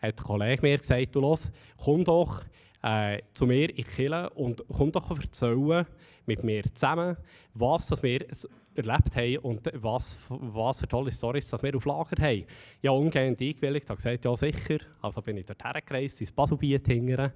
hat 0.00 0.18
ein 0.18 0.24
Kollege 0.24 0.62
mir 0.62 0.78
gesagt, 0.78 1.14
du 1.14 1.20
los, 1.20 1.50
komm 1.76 2.04
doch 2.04 2.42
äh, 2.82 3.20
zu 3.34 3.46
mir 3.46 3.70
in 3.70 3.84
die 3.84 4.26
und 4.34 4.64
komm 4.68 4.92
doch 4.92 5.10
erzählen 5.10 5.86
mit 6.26 6.44
mir 6.44 6.62
zusammen, 6.74 7.16
was 7.54 7.86
das 7.88 8.02
wir 8.02 8.26
erlebt 8.74 9.16
haben 9.16 9.38
und 9.38 9.70
was, 9.74 10.16
was 10.28 10.80
für 10.80 10.88
tolle 10.88 11.10
Storys 11.10 11.52
wir 11.52 11.76
auf 11.76 11.84
Lager 11.84 12.22
haben. 12.22 12.44
Ja, 12.82 12.92
umgehend 12.92 13.40
eingewilligt, 13.40 13.88
habe 13.88 13.96
gesagt, 13.96 14.24
ja 14.24 14.36
sicher. 14.36 14.78
Also 15.02 15.20
bin 15.22 15.36
ich 15.36 15.46
dort 15.46 15.62
hergereist, 15.62 16.20
ins 16.20 16.32
Baselbiet 16.32 16.86
hingern. 16.86 17.32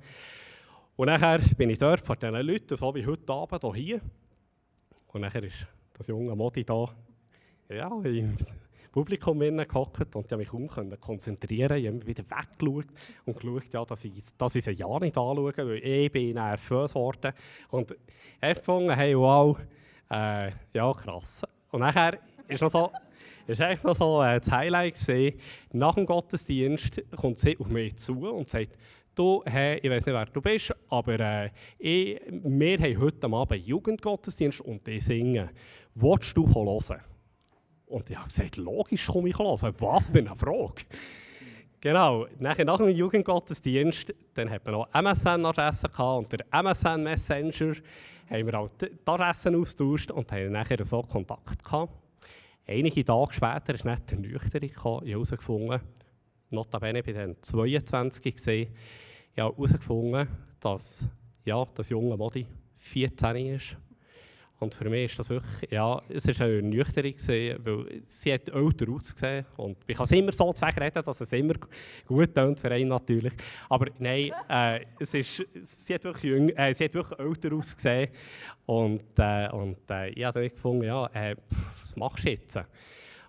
Und 0.96 1.07
nachher 1.07 1.40
bin 1.57 1.70
ich 1.70 1.79
dort 1.79 2.00
vor 2.00 2.16
diesen 2.16 2.35
Leuten, 2.35 2.77
so 2.77 2.94
wie 2.94 3.05
heute 3.05 3.33
Abend 3.33 3.74
hier. 3.74 4.00
Und 5.09 5.22
nachher 5.22 5.42
ist 5.42 5.66
das 5.98 6.07
junge 6.07 6.35
Modi 6.35 6.64
da, 6.64 6.88
ja, 7.68 7.90
Publikum 8.94 9.40
gehockt 9.40 10.14
und 10.14 10.30
ich 10.30 10.38
mich 10.38 10.48
kaum 10.48 10.68
konzentrieren. 11.00 11.78
Ich 11.78 11.87
habe 11.88 11.96
immer 11.96 12.07
wieder 12.07 12.22
weggeschaut 12.22 12.87
und 13.24 13.37
geschaut, 13.37 13.72
ja, 13.72 13.85
dass, 13.85 14.04
ich, 14.04 14.12
dass 14.38 14.54
ich 14.54 14.62
sie 14.62 14.70
ja 14.70 14.87
nicht 15.00 15.18
anschaue, 15.18 15.52
weil 15.57 15.85
ich 15.85 16.12
bin 16.12 16.35
nervös 16.35 16.92
geworden. 16.92 17.33
Und 17.70 17.90
ich 17.90 18.54
gefunden, 18.54 18.94
hey, 18.94 19.18
wow, 19.18 19.59
äh, 20.12 20.52
ja, 20.72 20.92
krass. 20.92 21.42
Und 21.72 21.80
nachher 21.80 22.20
ist 22.46 22.62
noch 22.62 22.70
so... 22.70 22.92
Es 23.48 23.59
war 23.59 23.76
noch 23.83 23.96
so 23.96 24.22
äh, 24.22 24.38
das 24.38 24.50
Highlight. 24.50 24.94
Gewesen. 24.94 25.40
Nach 25.72 25.96
dem 25.96 26.07
Gottesdienst 26.07 27.02
kommt 27.16 27.40
sie 27.40 27.59
auf 27.59 27.66
mich 27.66 27.96
zu 27.96 28.16
und 28.30 28.48
sagt, 28.48 28.78
du, 29.16 29.42
hey, 29.44 29.80
ich 29.83 29.90
weiß 29.90 30.07
nicht, 30.07 30.14
wer 30.14 30.26
du 30.26 30.40
bist, 30.40 30.72
aber 30.88 31.18
äh, 31.18 31.50
ich, 31.78 32.20
wir 32.30 32.78
haben 32.78 33.00
heute 33.00 33.26
Abend 33.26 33.66
Jugendgottesdienst 33.66 34.61
und 34.61 34.87
die 34.87 35.00
singen. 35.00 35.50
Willst 35.96 36.37
du 36.37 36.46
hören? 36.46 37.02
Und 37.86 38.08
ich 38.10 38.16
habe 38.16 38.28
gesagt, 38.28 38.56
logisch 38.56 39.06
komme 39.06 39.28
ich 39.28 39.38
hören. 39.38 39.74
Was 39.78 40.08
für 40.08 40.18
eine 40.18 40.34
Frage. 40.36 40.84
Genau, 41.80 42.26
nach 42.38 42.56
dem 42.56 42.88
Jugendgottesdienst, 42.88 44.14
dann 44.32 44.48
hat 44.48 44.64
man 44.64 44.72
noch 44.72 44.88
MSN-Adressen 44.94 45.90
und 45.90 46.32
der 46.32 46.46
MSN-Messenger 46.50 47.74
haben 48.30 48.46
wir 48.46 48.58
auch 48.58 48.70
die 48.80 48.90
Adressen 49.04 49.54
austauscht 49.54 50.10
und 50.10 50.32
haben 50.32 50.52
nachher 50.52 50.82
so 50.84 51.02
Kontakt 51.02 51.62
gehabt. 51.62 51.92
Einige 52.66 53.04
Tage 53.04 53.34
später 53.34 53.74
ist 53.74 53.84
nicht 53.84 54.10
der 54.10 54.18
Nüchterne 54.18 54.70
herausgefunden, 55.04 55.80
notabene 56.48 57.02
bei 57.02 57.12
den 57.12 57.36
22 57.42 58.34
gesehen, 58.34 58.74
ich 59.34 59.42
habe 59.42 59.54
herausgefunden, 59.54 60.26
dass 60.60 61.06
ja, 61.44 61.62
das 61.74 61.90
junge 61.90 62.16
Modi 62.16 62.46
14 62.78 63.36
ist. 63.36 63.76
Und 64.64 64.74
für 64.74 64.88
mich 64.88 65.12
ist 65.12 65.18
das 65.18 65.29
wirklich, 65.29 65.70
ja, 65.70 66.00
es 66.09 66.24
ist 66.24 66.40
eine 66.40 66.57
Ernüchterung 66.57 67.12
gewesen, 67.12 67.64
weil 67.64 68.03
sie 68.09 68.33
hat 68.33 68.48
älter 68.48 68.90
ausgesehen 68.90 69.44
und 69.57 69.77
ich 69.87 69.96
kann 69.96 70.05
es 70.05 70.12
immer 70.12 70.33
so 70.33 70.50
reden, 70.50 71.05
dass 71.05 71.20
es 71.20 71.33
immer 71.33 71.55
gut 72.07 72.35
tönt 72.35 72.59
für 72.59 72.70
einen 72.70 72.88
natürlich. 72.88 73.33
Aber 73.68 73.87
nein, 73.98 74.33
äh, 74.48 74.81
es 74.98 75.14
ist, 75.14 75.44
sie, 75.62 75.94
hat 75.94 76.05
wirklich 76.05 76.24
jüng, 76.24 76.48
äh, 76.50 76.74
sie 76.74 76.85
hat 76.85 76.94
wirklich 76.94 77.18
älter 77.18 77.55
ausgesehen 77.55 78.09
und, 78.66 79.03
äh, 79.18 79.48
und 79.50 79.90
äh, 79.90 80.09
ich 80.09 80.24
habe 80.24 80.40
dann 80.40 80.48
gefunden, 80.48 80.85
ja, 80.85 81.07
äh, 81.12 81.37
pff, 81.37 81.83
was 81.83 81.96
machst 81.96 82.24
du 82.24 82.31
jetzt? 82.31 82.59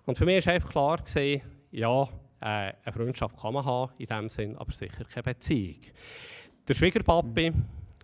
Und 0.06 0.16
für 0.16 0.24
mich 0.24 0.46
war 0.46 0.54
einfach 0.54 0.70
klar, 0.70 0.96
gewesen, 0.98 1.42
ja, 1.70 2.02
äh, 2.40 2.72
eine 2.84 2.92
Freundschaft 2.92 3.36
kann 3.38 3.54
man 3.54 3.64
haben 3.64 3.92
in 3.98 4.06
dem 4.06 4.28
Sinn, 4.28 4.56
aber 4.56 4.72
sicher 4.72 5.04
keine 5.04 5.22
Beziehung. 5.22 5.80
Der 6.66 6.74
Schwiegerpapi, 6.74 7.52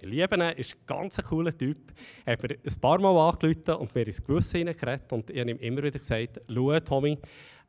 ich 0.02 0.08
liebe 0.08 0.34
ihn, 0.34 0.42
ist 0.56 0.74
ein 0.74 0.80
ganz 0.86 1.16
cooler 1.16 1.56
Typ. 1.56 1.78
Er 2.24 2.32
hat 2.32 2.42
mir 2.42 2.50
ein 2.50 2.80
paar 2.80 2.98
Mal 2.98 3.28
angerufen 3.28 3.74
und 3.74 3.94
mir 3.94 4.06
ins 4.06 4.22
Gewissen 4.22 4.58
hineingeredet. 4.58 5.12
Und 5.12 5.30
ich 5.30 5.38
habe 5.38 5.50
ihm 5.50 5.58
immer 5.58 5.82
wieder 5.82 5.98
gesagt, 5.98 6.40
schau 6.48 6.80
Tommy, 6.80 7.18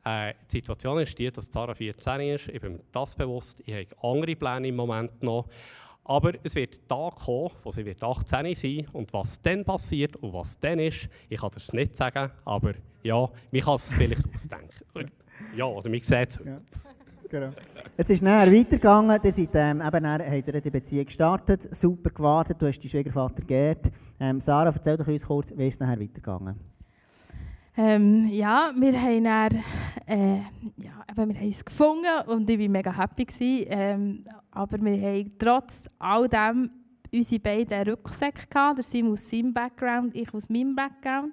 äh, 0.04 0.34
die 0.50 0.56
Situation 0.58 0.98
ist 0.98 1.16
die, 1.16 1.30
dass 1.30 1.48
Zara 1.48 1.74
14 1.74 2.20
ist. 2.20 2.48
Ich 2.48 2.60
bin 2.60 2.74
mir 2.74 2.80
das 2.92 3.14
bewusst. 3.14 3.62
Ich 3.64 3.72
habe 3.72 3.86
andere 4.02 4.34
Pläne 4.34 4.68
im 4.68 4.76
Moment 4.76 5.22
noch. 5.22 5.48
Aber 6.04 6.32
es 6.42 6.54
wird 6.54 6.74
ein 6.74 6.88
Tag 6.88 7.16
kommen, 7.16 7.50
wo 7.62 7.72
sie 7.72 7.86
wird 7.86 8.02
18 8.02 8.54
sein 8.54 8.86
und 8.92 9.12
was 9.12 9.40
dann 9.40 9.64
passiert 9.64 10.16
und 10.16 10.34
was 10.34 10.58
dann 10.60 10.78
ist, 10.78 11.08
ich 11.30 11.40
kann 11.40 11.50
das 11.54 11.72
nicht 11.72 11.96
sagen, 11.96 12.30
aber 12.44 12.74
ja, 13.02 13.26
man 13.50 13.62
kann 13.62 13.76
es 13.76 13.90
vielleicht 13.90 14.22
ausdenken. 14.34 15.10
Ja, 15.56 15.64
oder 15.64 15.88
man 15.88 16.00
sieht 16.00 16.28
es. 16.28 16.40
Ja. 16.44 16.60
Es 17.96 18.10
ist 18.10 18.22
nachher 18.22 18.52
weitergegangen. 18.52 19.20
Ihr 19.22 19.32
seid, 19.32 19.50
ähm, 19.54 19.80
eben 19.80 20.06
habt 20.08 20.48
ihr 20.48 20.60
die 20.60 20.70
Beziehung 20.70 21.06
gestartet, 21.06 21.74
super 21.74 22.10
gewartet, 22.10 22.60
du 22.60 22.66
hast 22.66 22.78
deinen 22.78 22.90
Schwiegervater 22.90 23.42
geehrt. 23.42 23.90
Ähm, 24.20 24.40
Sarah, 24.40 24.70
erzähl 24.70 24.96
doch 24.96 25.06
uns 25.06 25.26
kurz, 25.26 25.52
wie 25.56 25.68
ist 25.68 25.74
es 25.74 25.80
nachher 25.80 26.00
weitergegangen? 26.00 26.54
Ähm, 27.76 28.28
ja, 28.30 28.70
wir 28.78 29.00
haben 29.00 29.24
dann, 29.24 29.64
äh, 30.06 30.36
ja, 30.76 31.04
eben, 31.10 31.28
wir 31.28 31.40
haben 31.40 31.48
es 31.48 31.64
gefunden 31.64 32.28
und 32.28 32.48
ich 32.48 32.60
war 32.60 32.68
mega 32.68 32.96
happy. 32.96 33.24
Gewesen, 33.24 33.66
ähm, 33.68 34.24
aber 34.52 34.80
wir 34.80 35.00
haben 35.00 35.32
trotz 35.38 35.82
all 35.98 36.28
dem 36.28 36.70
unsere 37.12 37.40
beiden 37.40 37.88
Rucksäcke 37.88 38.46
gehabt. 38.48 38.78
Der 38.78 38.84
Sim 38.84 39.10
aus 39.12 39.28
seinem 39.28 39.52
Background, 39.52 40.14
ich 40.14 40.32
aus 40.32 40.48
meinem 40.48 40.76
Background. 40.76 41.32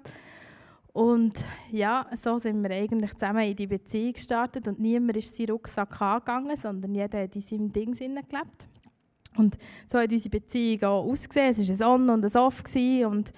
Und 0.92 1.44
ja, 1.70 2.06
so 2.14 2.38
sind 2.38 2.62
wir 2.62 2.70
eigentlich 2.70 3.14
zusammen 3.14 3.44
in 3.44 3.56
die 3.56 3.66
Beziehung 3.66 4.12
gestartet 4.12 4.68
und 4.68 4.78
niemand 4.78 5.16
ist 5.16 5.34
seinen 5.34 5.50
Rucksack 5.50 6.00
angegangen, 6.00 6.56
sondern 6.56 6.94
jeder 6.94 7.22
hat 7.22 7.34
in 7.34 7.40
seinem 7.40 7.72
Ding 7.72 7.92
gelebt. 7.92 8.68
Und 9.36 9.56
so 9.86 9.98
hat 9.98 10.12
unsere 10.12 10.28
Beziehung 10.28 10.82
auch 10.82 11.04
ausgesehen. 11.04 11.50
Es 11.50 11.80
war 11.80 11.94
ein 11.96 12.00
On 12.02 12.10
und 12.10 12.24
ein 12.24 12.36
Off. 12.40 12.62
Und 13.06 13.32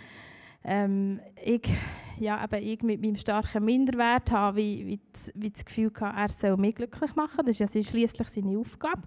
ähm, 0.65 1.21
ich, 1.45 1.73
ja, 2.19 2.43
eben 2.43 2.67
ich 2.67 2.83
mit 2.83 3.01
meinem 3.01 3.17
starken 3.17 3.65
Minderwert 3.65 4.33
habe 4.33 4.57
wie, 4.57 4.87
wie, 4.87 5.01
das, 5.13 5.31
wie 5.37 5.51
das 5.51 5.65
Gefühl 5.65 5.93
gehabt, 5.93 6.19
er 6.19 6.29
soll 6.31 6.57
mich 6.57 6.75
glücklich 6.75 7.15
machen. 7.15 7.47
Das 7.47 7.61
ist 7.61 7.75
ja 7.75 7.83
schließlich 7.83 8.29
seine 8.29 8.59
Aufgabe. 8.59 9.03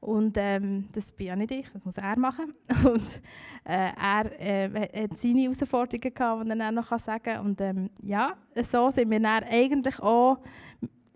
Und 0.00 0.36
ähm, 0.38 0.88
das 0.92 1.12
bin 1.12 1.26
ja 1.26 1.36
nicht 1.36 1.50
ich, 1.50 1.68
das 1.70 1.84
muss 1.84 1.98
er 1.98 2.18
machen. 2.18 2.54
Und 2.84 3.20
äh, 3.64 3.90
er 4.00 4.40
äh, 4.40 5.02
hat 5.02 5.18
seine 5.18 5.42
Herausforderungen 5.42 6.14
gehabt, 6.14 6.46
die 6.46 6.58
er 6.58 6.72
noch 6.72 6.98
sagen 6.98 7.22
kann. 7.22 7.44
Und 7.44 7.60
ähm, 7.60 7.90
ja, 8.02 8.34
so 8.62 8.90
sind 8.90 9.10
wir 9.10 9.20
dann 9.20 9.44
eigentlich 9.44 10.00
auch 10.00 10.38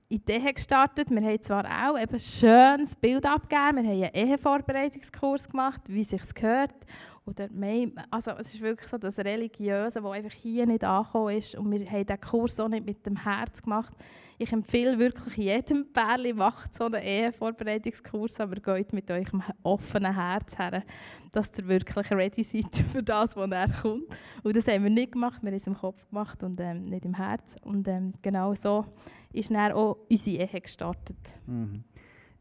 Ideen 0.09 0.55
gestartet. 0.55 1.11
Wir 1.11 1.23
haben 1.23 1.43
zwar 1.43 1.65
auch 1.65 1.95
ein 1.95 2.21
schönes 2.21 2.95
Bild 2.95 3.25
abgegeben, 3.25 3.83
wir 3.85 3.91
haben 3.91 4.15
einen 4.15 4.15
Ehevorbereitungskurs 4.15 5.49
gemacht, 5.49 5.81
wie 5.87 6.03
es 6.03 6.11
sich 6.11 6.35
gehört. 6.35 6.75
Oder 7.27 7.49
also 8.11 8.33
es 8.33 8.53
ist 8.53 8.61
wirklich 8.61 8.89
so 8.89 8.99
das 8.99 9.19
Religiöse, 9.19 10.03
das 10.03 10.13
einfach 10.13 10.35
hier 10.35 10.67
nicht 10.67 10.85
angekommen 10.85 11.39
ist. 11.39 11.55
Und 11.55 11.71
wir 11.71 11.87
haben 11.87 12.07
diesen 12.07 12.21
Kurs 12.21 12.61
auch 12.61 12.69
nicht 12.69 12.85
mit 12.85 13.07
dem 13.07 13.17
Herz 13.17 13.63
gemacht. 13.63 13.95
Ich 14.37 14.53
empfehle 14.53 14.99
wirklich 14.99 15.37
jedem 15.37 15.91
Pärchen, 15.91 16.37
macht 16.37 16.75
so 16.75 16.85
einen 16.85 17.03
Ehevorbereitungskurs, 17.03 18.41
aber 18.41 18.57
geht 18.57 18.93
mit 18.93 19.11
eurem 19.11 19.43
offenen 19.63 20.15
Herz 20.15 20.59
her, 20.59 20.83
dass 21.33 21.57
ihr 21.57 21.67
wirklich 21.67 22.11
ready 22.11 22.43
seid 22.43 22.77
für 22.93 23.03
das, 23.03 23.37
was 23.37 23.51
er 23.51 23.71
kommt. 23.71 24.05
Und 24.43 24.57
das 24.57 24.67
haben 24.67 24.83
wir 24.83 24.91
nicht 24.91 25.13
gemacht, 25.13 25.43
wir 25.43 25.51
haben 25.51 25.57
es 25.57 25.67
im 25.67 25.77
Kopf 25.77 26.07
gemacht 26.11 26.43
und 26.43 26.61
ähm, 26.61 26.87
nicht 26.87 27.07
im 27.07 27.15
Herz. 27.15 27.57
Und 27.63 27.89
ähm, 27.89 28.13
genau 28.21 28.55
so 28.55 28.85
ist 29.33 29.51
dann 29.51 29.73
auch 29.73 29.99
unsere 30.11 30.37
Ehe 30.37 30.61
gestartet. 30.61 31.17
Mhm. 31.47 31.85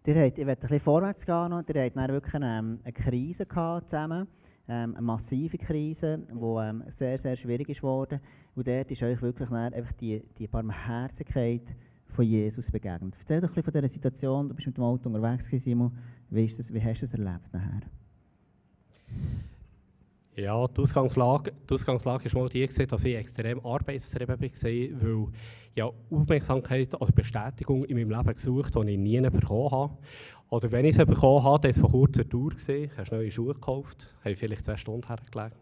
Ihr 0.05 0.15
habt, 0.15 0.37
ich 0.37 0.45
werde 0.45 0.59
ein 0.59 0.61
bisschen 0.61 0.79
vorwärts 0.81 1.25
gehen. 1.25 1.49
Noch. 1.49 1.63
Ihr 1.73 1.83
habt 1.83 1.95
dann 1.95 2.11
wirklich 2.11 2.35
eine, 2.35 2.59
ähm, 2.59 2.79
eine 2.83 2.91
Krise 2.91 3.45
gehabt 3.45 3.89
zusammen 3.89 4.27
ähm, 4.67 4.95
eine 4.95 5.01
massive 5.01 5.57
Krise, 5.57 6.19
die 6.31 6.35
ähm, 6.35 6.83
sehr, 6.87 7.17
sehr 7.17 7.35
schwierig 7.35 7.69
ist 7.69 7.81
geworden. 7.81 8.19
Und 8.55 8.67
dort 8.67 8.91
ist 8.91 9.03
euch 9.03 9.21
wirklich 9.21 9.49
einfach 9.51 9.93
die, 9.93 10.23
die 10.37 10.47
Barmherzigkeit 10.47 11.75
von 12.07 12.25
Jesus 12.25 12.71
begegnet. 12.71 13.15
Erzähl 13.19 13.41
doch 13.41 13.49
ein 13.49 13.55
bisschen 13.55 13.63
von 13.63 13.73
dieser 13.73 13.87
Situation. 13.87 14.47
Du 14.47 14.55
bist 14.55 14.67
mit 14.67 14.77
dem 14.77 14.83
Auto 14.83 15.09
unterwegs, 15.09 15.49
Simon. 15.49 15.91
Wie, 16.29 16.45
ist 16.45 16.59
das, 16.59 16.73
wie 16.73 16.81
hast 16.81 17.01
du 17.01 17.05
das 17.05 17.13
erlebt 17.13 17.51
nachher? 17.51 17.81
Ja, 20.35 20.67
die 20.67 20.81
Ausgangslage, 20.81 21.53
die 21.69 21.73
Ausgangslage 21.75 22.33
war 22.33 22.41
mal 22.41 22.49
die, 22.49 22.67
dass 22.67 23.03
ich 23.03 23.15
extrem 23.15 23.63
arbeitstrieben 23.63 24.39
war, 24.39 24.41
weil 24.41 25.27
ich 25.75 25.83
Aufmerksamkeit 25.83 26.99
oder 26.99 27.11
Bestätigung 27.11 27.85
in 27.85 27.97
meinem 27.97 28.17
Leben 28.17 28.33
gesucht 28.33 28.73
die 28.75 28.91
ich 28.91 28.97
nie 28.97 29.21
bekommen 29.21 29.71
habe. 29.71 29.97
Oder 30.49 30.71
wenn 30.71 30.85
ich 30.85 30.95
sie 30.95 31.05
bekommen 31.05 31.43
habe, 31.43 31.67
das 31.67 31.79
war 31.81 31.89
vor 31.89 32.05
kurzer 32.05 32.27
Tour. 32.27 32.49
Gewesen. 32.49 32.89
Hast 32.97 33.11
neue 33.11 33.29
Schuhe 33.29 33.53
gekauft, 33.53 34.11
habe 34.23 34.35
vielleicht 34.35 34.65
zwei 34.65 34.77
Stunden 34.77 35.07
hergelegt. 35.07 35.55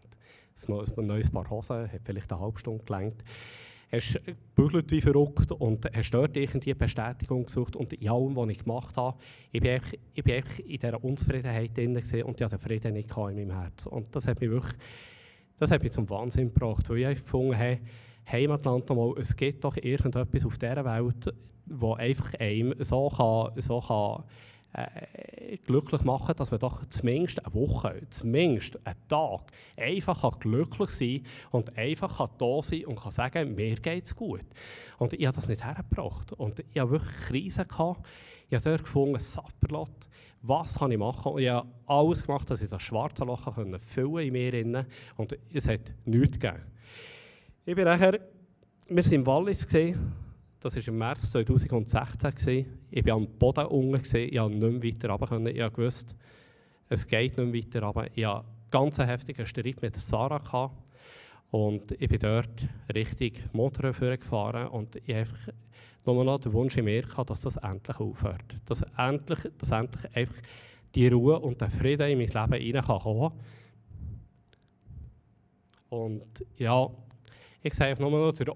Ein 0.68 1.06
neues 1.06 1.30
Paar 1.30 1.48
Hosen, 1.50 1.92
hat 1.92 2.00
vielleicht 2.04 2.32
eine 2.32 2.40
halbe 2.40 2.58
Stunde 2.58 2.84
gelangt. 2.84 3.24
Hast 3.92 4.18
gebügelt 4.24 4.90
wie 4.90 5.02
verrückt 5.02 5.52
und 5.52 5.84
hast 5.94 6.10
dort 6.12 6.36
irgendwie 6.36 6.72
Bestätigung 6.72 7.44
gesucht. 7.44 7.76
Und 7.76 7.92
in 7.92 8.08
allem, 8.08 8.34
was 8.34 8.48
ich 8.48 8.64
gemacht 8.64 8.96
habe, 8.96 9.18
ich 9.50 9.60
bin 9.60 9.72
einfach, 9.72 9.92
ich 10.14 10.24
einfach 10.24 10.58
in 10.60 10.78
dieser 10.78 11.04
Unzufriedenheit 11.04 11.76
drin 11.76 11.96
und 11.96 12.04
ich 12.04 12.12
hatte 12.16 12.56
den 12.56 12.60
Frieden 12.60 12.94
nicht 12.94 13.10
in 13.10 13.22
meinem 13.22 13.50
Herzen. 13.50 13.88
Und 13.88 14.16
das 14.16 14.26
hat 14.26 14.40
mich 14.40 14.50
wirklich 14.50 14.78
das 15.62 15.70
hat 15.70 15.84
mich 15.84 15.92
zum 15.92 16.10
Wahnsinn 16.10 16.52
gebracht, 16.52 16.90
weil 16.90 17.12
ich 17.12 17.22
gefunden 17.22 17.56
habe, 17.56 17.78
Heimatland 18.30 18.88
nochmal, 18.88 19.14
es 19.18 19.36
gibt 19.36 19.62
doch 19.62 19.76
irgendetwas 19.76 20.44
auf 20.44 20.58
dieser 20.58 20.84
Welt, 20.84 21.32
wo 21.66 21.94
einfach 21.94 22.34
einem 22.34 22.74
so 22.82 23.08
kann, 23.08 23.52
so 23.60 23.80
kann 23.80 24.24
äh, 24.74 25.58
glücklich 25.58 26.02
machen, 26.02 26.34
dass 26.36 26.50
man 26.50 26.60
doch 26.60 26.84
zumindest 26.86 27.44
eine 27.44 27.54
Woche, 27.54 28.02
zumindest 28.10 28.78
einen 28.86 29.08
Tag 29.08 29.52
einfach 29.76 30.22
kann 30.22 30.40
glücklich 30.40 30.90
sein 30.90 31.26
und 31.50 31.76
einfach 31.76 32.18
kann 32.18 32.30
da 32.38 32.62
sein 32.62 32.86
und 32.86 32.98
kann 32.98 33.12
sagen, 33.12 33.54
mir 33.54 33.76
geht 33.76 34.06
es 34.06 34.16
gut. 34.16 34.44
Und 34.98 35.12
ich 35.12 35.26
habe 35.26 35.34
das 35.34 35.48
nicht 35.48 35.64
hergebracht. 35.64 36.32
Und 36.32 36.60
ich 36.72 36.78
habe 36.78 36.92
wirklich 36.92 37.16
Krise 37.16 37.66
gehabt. 37.66 38.06
Ich 38.48 38.54
habe 38.54 38.64
dort 38.64 38.84
gefunden, 38.84 39.18
Sapperlot, 39.18 39.90
was 40.42 40.78
kann 40.78 40.90
ich 40.90 40.98
machen? 40.98 41.32
Und 41.32 41.42
ich 41.42 41.48
habe 41.48 41.68
alles 41.86 42.26
gemacht, 42.26 42.50
dass 42.50 42.62
ich 42.62 42.68
das 42.68 42.82
schwarze 42.82 43.24
Loch 43.24 43.52
füllen 43.54 43.78
konnte 43.94 44.22
in 44.22 44.32
mir. 44.32 44.54
Innen. 44.54 44.86
Und 45.16 45.36
es 45.52 45.68
hat 45.68 45.92
nichts 46.04 46.38
gegeben. 46.38 46.62
Ich 47.64 47.74
bin 47.74 47.84
nachher, 47.84 48.18
wir 48.88 49.04
waren 49.04 49.12
im 49.12 49.26
Wallis, 49.26 49.64
gesehen, 49.64 50.12
das 50.62 50.76
war 50.76 50.88
im 50.88 50.98
März 50.98 51.30
2016. 51.32 52.30
Gewesen. 52.30 52.78
Ich 52.90 53.04
war 53.04 53.14
am 53.14 53.26
Boden 53.26 53.66
unten, 53.66 54.02
gewesen. 54.02 54.16
ich 54.16 54.36
konnte 54.36 54.56
nicht 54.56 54.82
mehr 54.82 54.92
weiter 54.92 55.10
runter. 55.10 55.50
Ich 55.50 55.78
wusste, 55.78 56.14
es 56.88 57.06
geht 57.06 57.36
nicht 57.36 57.52
mehr 57.52 57.62
weiter 57.62 57.82
runter. 57.82 58.06
Ich 58.14 58.24
hatte 58.24 58.46
einen 58.46 58.70
ganz 58.70 58.98
heftigen 58.98 59.46
Streit 59.46 59.82
mit 59.82 59.96
Sarah. 59.96 60.38
Gehabt. 60.38 60.76
Und 61.50 61.92
ich 61.92 62.08
bin 62.08 62.18
dort 62.18 62.66
richtig 62.94 63.42
Motor 63.52 63.92
gefahren 63.92 64.68
und 64.68 64.96
ich 64.96 65.14
einfach 65.14 65.52
nur 66.06 66.24
noch 66.24 66.38
den 66.38 66.52
Wunsch 66.52 66.76
in 66.78 66.86
mir 66.86 67.02
dass 67.02 67.40
das 67.40 67.56
endlich 67.58 67.98
aufhört. 67.98 68.56
Dass 68.64 68.82
endlich, 68.96 69.40
dass 69.58 69.70
endlich 69.70 70.16
einfach 70.16 70.40
die 70.94 71.08
Ruhe 71.08 71.38
und 71.38 71.60
der 71.60 71.70
Frieden 71.70 72.08
in 72.08 72.18
mein 72.18 72.28
Leben 72.28 72.76
reinkommen 72.76 73.30
kann. 73.30 73.40
Und 75.90 76.44
ja, 76.56 76.88
ich 77.62 77.74
sage 77.74 78.00
nur 78.00 78.10
noch 78.10 78.32
der, 78.32 78.54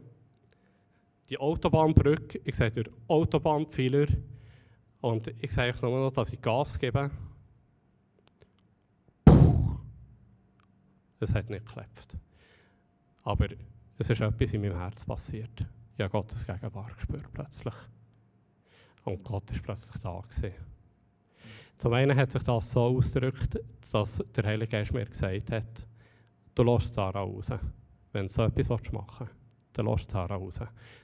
die 1.29 1.39
Autobahnbrücke, 1.39 2.41
ich 2.45 2.55
sage 2.55 2.85
der 2.85 2.93
Autobahnpfeiler 3.09 4.07
und 5.01 5.33
ich 5.41 5.53
sage 5.53 5.77
nur 5.83 6.01
noch, 6.01 6.12
dass 6.12 6.33
ich 6.33 6.41
Gas 6.41 6.79
gebe. 6.79 7.11
Puh. 9.25 9.77
Es 11.21 11.35
hat 11.35 11.51
nicht 11.51 11.67
geklappt. 11.67 12.17
Aber 13.23 13.49
es 13.99 14.11
ist 14.11 14.21
etwas 14.21 14.53
in 14.53 14.62
meinem 14.62 14.79
Herz 14.79 15.05
passiert. 15.05 15.67
Ich 15.97 16.03
habe 16.03 16.11
Gottes 16.11 16.47
Gegenwart 16.47 16.95
gespürt 16.95 17.33
plötzlich. 17.33 17.75
Und 19.05 19.25
Gott 19.25 19.51
ist 19.51 19.62
plötzlich 19.62 20.03
da 20.03 20.21
gewesen. 20.21 20.53
Zum 21.79 21.93
einen 21.93 22.17
hat 22.17 22.33
sich 22.33 22.43
das 22.43 22.71
so 22.71 22.83
ausgedrückt, 22.83 23.59
dass 23.93 24.23
der 24.35 24.45
Heilige 24.45 24.71
Geist 24.71 24.93
mir 24.93 25.05
gesagt 25.05 25.51
hat, 25.51 25.89
du 26.55 26.62
lässt 26.62 26.95
Sarah 26.95 27.21
raus 27.21 27.51
wenn 28.12 28.29
du 28.29 28.33
so 28.33 28.45
etwas 28.45 28.93
machen 28.93 29.29
willst. 29.29 29.46
Dann 29.77 29.87
lass 29.87 30.07
Sarah 30.09 30.37
raus. 30.37 30.61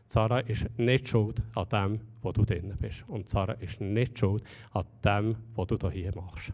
Sarah 0.08 0.40
ist 0.40 0.66
nicht 0.78 1.08
schuld 1.08 1.42
an 1.54 1.68
dem, 1.68 2.00
wo 2.22 2.32
du 2.32 2.44
drin 2.44 2.74
bist. 2.80 3.04
Und 3.08 3.28
Sarah 3.28 3.54
ist 3.54 3.80
nicht 3.80 4.18
schuld 4.18 4.42
an 4.72 4.84
dem, 5.04 5.36
was 5.54 5.66
du 5.66 5.90
hier 5.90 6.14
machst. 6.14 6.52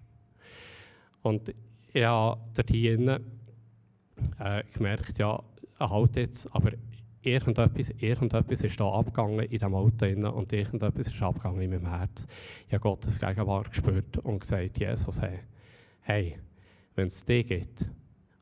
Und 1.23 1.55
ich 1.93 2.05
habe 2.05 2.41
dort 2.55 2.71
hier 2.71 3.21
äh, 4.39 4.63
gemerkt, 4.73 5.19
ja, 5.19 5.43
halt 5.81 6.17
jetzt, 6.17 6.55
aber 6.55 6.73
irgendetwas, 7.23 7.91
irgendetwas 7.99 8.63
ist 8.63 8.81
da 8.81 8.91
abgegangen 8.91 9.41
in 9.41 9.51
diesem 9.51 9.75
Auto 9.75 9.97
drin 9.97 10.25
und 10.25 10.53
irgendetwas 10.53 11.09
ist 11.09 11.23
abgegangen 11.23 11.61
in 11.63 11.71
meinem 11.71 11.89
Herz. 11.89 12.27
Ich 12.67 12.75
habe 12.75 12.83
Gottes 12.83 13.19
Gegenwart 13.19 13.71
gespürt 13.71 14.19
und 14.19 14.41
gesagt, 14.41 14.79
Jesus, 14.79 15.21
hey, 15.21 15.41
hey 16.03 16.39
wenn 16.95 17.07
es 17.07 17.25
dich 17.25 17.47
gibt, 17.47 17.91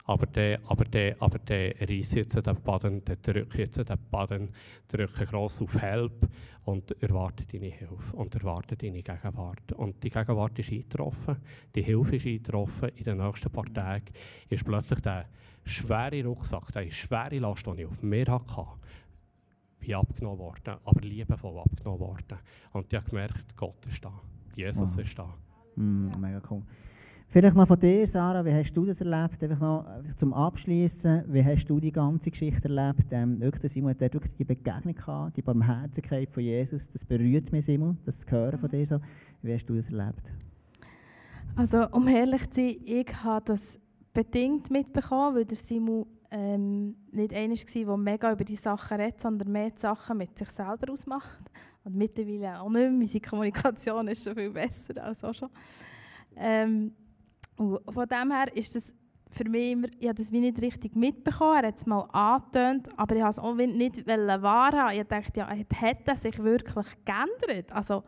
aber 0.09 0.27
der, 0.27 0.61
aber 0.69 0.85
der, 0.85 1.21
aber 1.21 1.38
der 1.38 1.75
reißt 1.81 2.14
jetzt 2.14 2.47
den 2.47 2.62
Baden, 2.62 3.05
der 3.05 3.16
drückt 3.16 3.59
jetzt 3.59 3.77
den 3.77 3.99
Baden, 4.11 4.51
drückt 4.87 5.16
gross 5.29 5.61
auf 5.61 5.83
Help 5.83 6.29
und 6.64 7.03
erwartet 7.03 7.53
deine 7.53 7.66
Hilfe 7.66 8.16
und 8.16 8.35
erwartet 8.37 8.83
deine 8.83 9.03
Gegenwart. 9.03 9.73
Und 9.73 10.03
die 10.05 10.11
Gegenwart 10.11 10.57
ist 10.61 10.71
eingetroffen, 10.71 11.37
die 11.75 11.83
Hilfe 11.83 12.16
ist 12.16 12.27
eingetroffen. 12.27 12.90
In 12.90 13.05
den 13.05 13.19
nächsten 13.19 13.51
paar 13.51 13.73
Tagen 13.73 14.12
ist 14.49 14.64
plötzlich 14.64 15.01
der 15.01 15.27
schwere 15.64 16.25
Rucksack, 16.25 16.73
die 16.73 16.92
schwere 16.92 17.40
Last, 17.40 17.66
die 17.66 17.83
ich 17.83 17.87
auf 17.87 18.01
mir 18.03 18.27
hatte, 18.27 18.66
wie 19.81 19.95
abgenommen 19.95 20.38
worden, 20.38 20.77
aber 20.85 21.01
liebevoll 21.01 21.59
abgenommen 21.59 22.01
worden. 22.01 22.38
Und 22.73 22.92
ich 22.92 22.97
habe 22.97 23.11
gemerkt, 23.11 23.57
Gott 23.57 23.85
ist 23.87 24.05
da, 24.05 24.12
Jesus 24.55 24.97
wow. 24.97 25.05
ist 25.05 25.19
da. 25.19 25.35
Mm, 25.75 26.11
mega 26.21 26.40
cool. 26.49 26.62
Vielleicht 27.29 27.57
noch 27.57 27.67
von 27.67 27.79
dir, 27.79 28.07
Sarah, 28.07 28.45
wie 28.45 28.53
hast 28.53 28.73
du 28.73 28.85
das 28.85 29.01
erlebt? 29.01 29.43
Einfach 29.43 29.61
noch 29.61 29.85
zum 30.17 30.33
Abschließen, 30.33 31.25
wie 31.27 31.45
hast 31.45 31.67
du 31.67 31.81
die 31.81 31.91
ganze 31.91 32.31
Geschichte 32.31 32.69
erlebt? 32.69 33.07
Ähm, 33.11 33.41
wirklich, 33.41 33.73
Simon 33.73 33.91
hat 33.91 34.01
wirklich 34.01 34.35
die 34.37 34.45
Begegnung 34.45 34.95
gehabt, 34.95 35.37
die 35.37 35.43
Barmherzigkeit 35.43 36.31
von 36.31 36.45
Jesus. 36.45 36.89
Das 36.89 37.05
berührt 37.05 37.51
mich, 37.51 37.65
Simon, 37.65 37.99
das 38.05 38.21
zu 38.21 38.31
hören 38.31 38.59
von 38.59 38.69
dir. 38.71 38.87
So. 38.87 39.01
Wie 39.43 39.53
hast 39.53 39.67
du 39.67 39.75
das 39.75 39.91
erlebt? 39.91 40.33
Also, 41.57 41.89
um 41.91 42.07
ehrlich 42.07 42.49
zu 42.51 42.61
sein, 42.61 42.77
ich 42.85 43.25
habe 43.25 43.45
das 43.45 43.79
bedingt 44.15 44.71
mitbekommen, 44.71 45.35
weil 45.35 45.45
der 45.45 45.57
Simon 45.57 46.07
ähm, 46.31 46.95
nicht 47.11 47.35
einer 47.35 47.55
war, 47.55 47.85
der 47.85 47.97
mega 47.97 48.33
über 48.33 48.45
die 48.45 48.57
Sachen 48.57 49.01
redet, 49.01 49.21
sondern 49.21 49.51
mehr 49.51 49.71
die 49.71 49.81
Sachen 49.81 50.19
mit 50.19 50.39
sich 50.39 50.49
selber 50.51 50.93
ausmacht. 50.93 51.51
Und 51.83 51.97
mittlerweile 51.97 52.61
auch 52.61 52.69
nicht 52.69 52.91
mehr. 52.91 53.01
Unsere 53.01 53.21
Kommunikation 53.21 54.09
ist 54.09 54.25
schon 54.25 54.35
viel 54.35 54.51
besser 54.51 55.03
als 55.03 55.25
auch 55.25 55.35
schon. 55.35 55.51
Ähm, 56.37 56.93
und 57.57 57.81
von 57.92 58.07
dem 58.09 58.31
her 58.33 58.55
ist 58.55 58.75
das 58.75 58.95
für 59.31 59.49
mich 59.49 59.73
immer, 59.73 59.88
ich 59.99 60.07
habe 60.09 60.16
das 60.16 60.33
wie 60.33 60.40
nicht 60.40 60.61
richtig 60.62 60.95
mitbekommen, 60.95 61.62
er 61.62 61.69
hat 61.69 61.77
es 61.77 61.87
mal 61.87 62.03
angetönt, 62.12 62.88
aber 62.97 63.16
ich 63.16 63.23
habe 63.23 63.31
es 63.31 63.38
auch 63.38 63.55
nicht 63.55 64.07
wahrhaben. 64.07 64.99
Ich 64.99 65.07
dachte, 65.07 65.40
ja, 65.40 65.49
hat 65.49 66.09
er 66.09 66.16
sich 66.16 66.38
wirklich 66.38 66.87
geändert? 67.05 67.73
Also, 67.73 68.05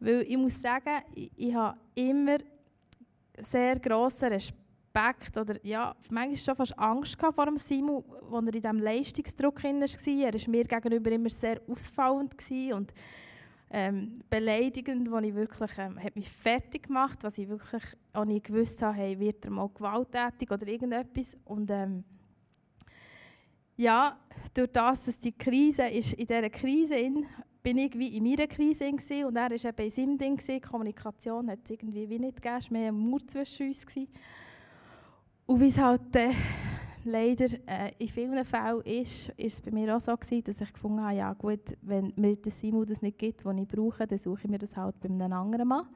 weil 0.00 0.22
ich 0.22 0.36
muss 0.36 0.60
sagen, 0.60 1.02
ich, 1.14 1.30
ich 1.36 1.54
habe 1.54 1.76
immer 1.94 2.38
sehr 3.38 3.78
grossen 3.78 4.28
Respekt 4.28 5.36
oder 5.36 5.56
ja, 5.64 5.94
manchmal 6.10 6.36
schon 6.36 6.56
fast 6.56 6.78
Angst 6.78 7.16
vor 7.20 7.46
dem 7.46 7.56
Simon, 7.56 8.04
als 8.30 8.32
er 8.32 8.54
in 8.54 8.62
diesem 8.62 8.78
Leistungsdruck 8.80 9.62
war. 9.62 9.70
Er 9.70 10.34
war 10.34 10.50
mir 10.50 10.64
gegenüber 10.64 11.10
immer 11.10 11.30
sehr 11.30 11.60
ausfallend 11.68 12.34
und 12.74 12.92
ähm, 13.74 14.20
beleidigend, 14.28 15.10
wo 15.10 15.16
ich 15.18 15.34
wirklich, 15.34 15.70
ähm, 15.78 15.98
hat 15.98 16.14
mich 16.14 16.28
fertig 16.28 16.84
gemacht, 16.84 17.24
was 17.24 17.38
ich 17.38 17.48
wirklich 17.48 17.82
auch 18.12 18.26
nicht 18.26 18.46
gewusst 18.46 18.82
habe, 18.82 18.98
hey, 18.98 19.18
wird 19.18 19.46
er 19.46 19.50
mal 19.50 19.70
gewalttätig 19.74 20.50
oder 20.50 20.68
irgendetwas. 20.68 21.38
Und 21.46 21.70
ähm, 21.70 22.04
ja, 23.78 24.18
durch 24.52 24.70
das, 24.70 25.06
dass 25.06 25.18
die 25.18 25.32
Krise 25.32 25.84
ist, 25.84 26.12
in 26.12 26.26
dieser 26.26 26.50
Krise 26.50 26.96
in, 26.96 27.26
bin 27.62 27.78
ich 27.78 27.98
wie 27.98 28.14
in 28.14 28.24
meiner 28.24 28.46
Krise 28.46 28.84
in 28.84 28.96
und 29.24 29.36
er 29.36 29.50
war 29.50 29.52
eben 29.52 29.82
in 29.82 29.90
seinem 29.90 30.18
Ding. 30.18 30.36
Gewesen. 30.36 30.60
Kommunikation 30.60 31.50
hat 31.50 31.60
es 31.64 31.70
irgendwie 31.70 32.08
wie 32.10 32.18
nicht 32.18 32.42
gegeben, 32.42 32.56
es 32.58 32.70
war 32.70 32.78
mehr 32.78 32.88
ein 32.92 32.98
Mauer 32.98 33.26
zwischen 33.26 33.68
uns. 33.68 33.86
Gewesen. 33.86 34.08
Und 35.46 35.60
wie 35.60 35.66
es 35.68 35.78
halt 35.78 36.14
äh, 36.14 36.30
leider 37.04 37.46
äh, 37.66 37.92
in 37.98 38.08
vielen 38.08 38.44
Fällen 38.44 38.82
ist, 38.82 39.28
ist 39.30 39.54
es 39.54 39.62
bei 39.62 39.70
mir 39.70 39.96
auch 39.96 40.00
so 40.00 40.16
gewesen, 40.16 40.44
dass 40.44 40.60
ich 40.60 40.72
gefunden 40.72 41.02
habe, 41.02 41.16
ja 41.16 41.32
gut, 41.32 41.76
wenn 41.82 42.12
mir 42.16 42.36
der 42.36 42.52
Simon 42.52 42.86
das 42.86 43.02
nicht 43.02 43.18
gibt, 43.18 43.44
was 43.44 43.56
ich 43.56 43.68
brauche, 43.68 44.06
dann 44.06 44.18
suche 44.18 44.42
ich 44.44 44.50
mir 44.50 44.58
das 44.58 44.76
halt 44.76 44.98
bei 45.00 45.08
einem 45.08 45.32
anderen 45.32 45.68
Mann. 45.68 45.86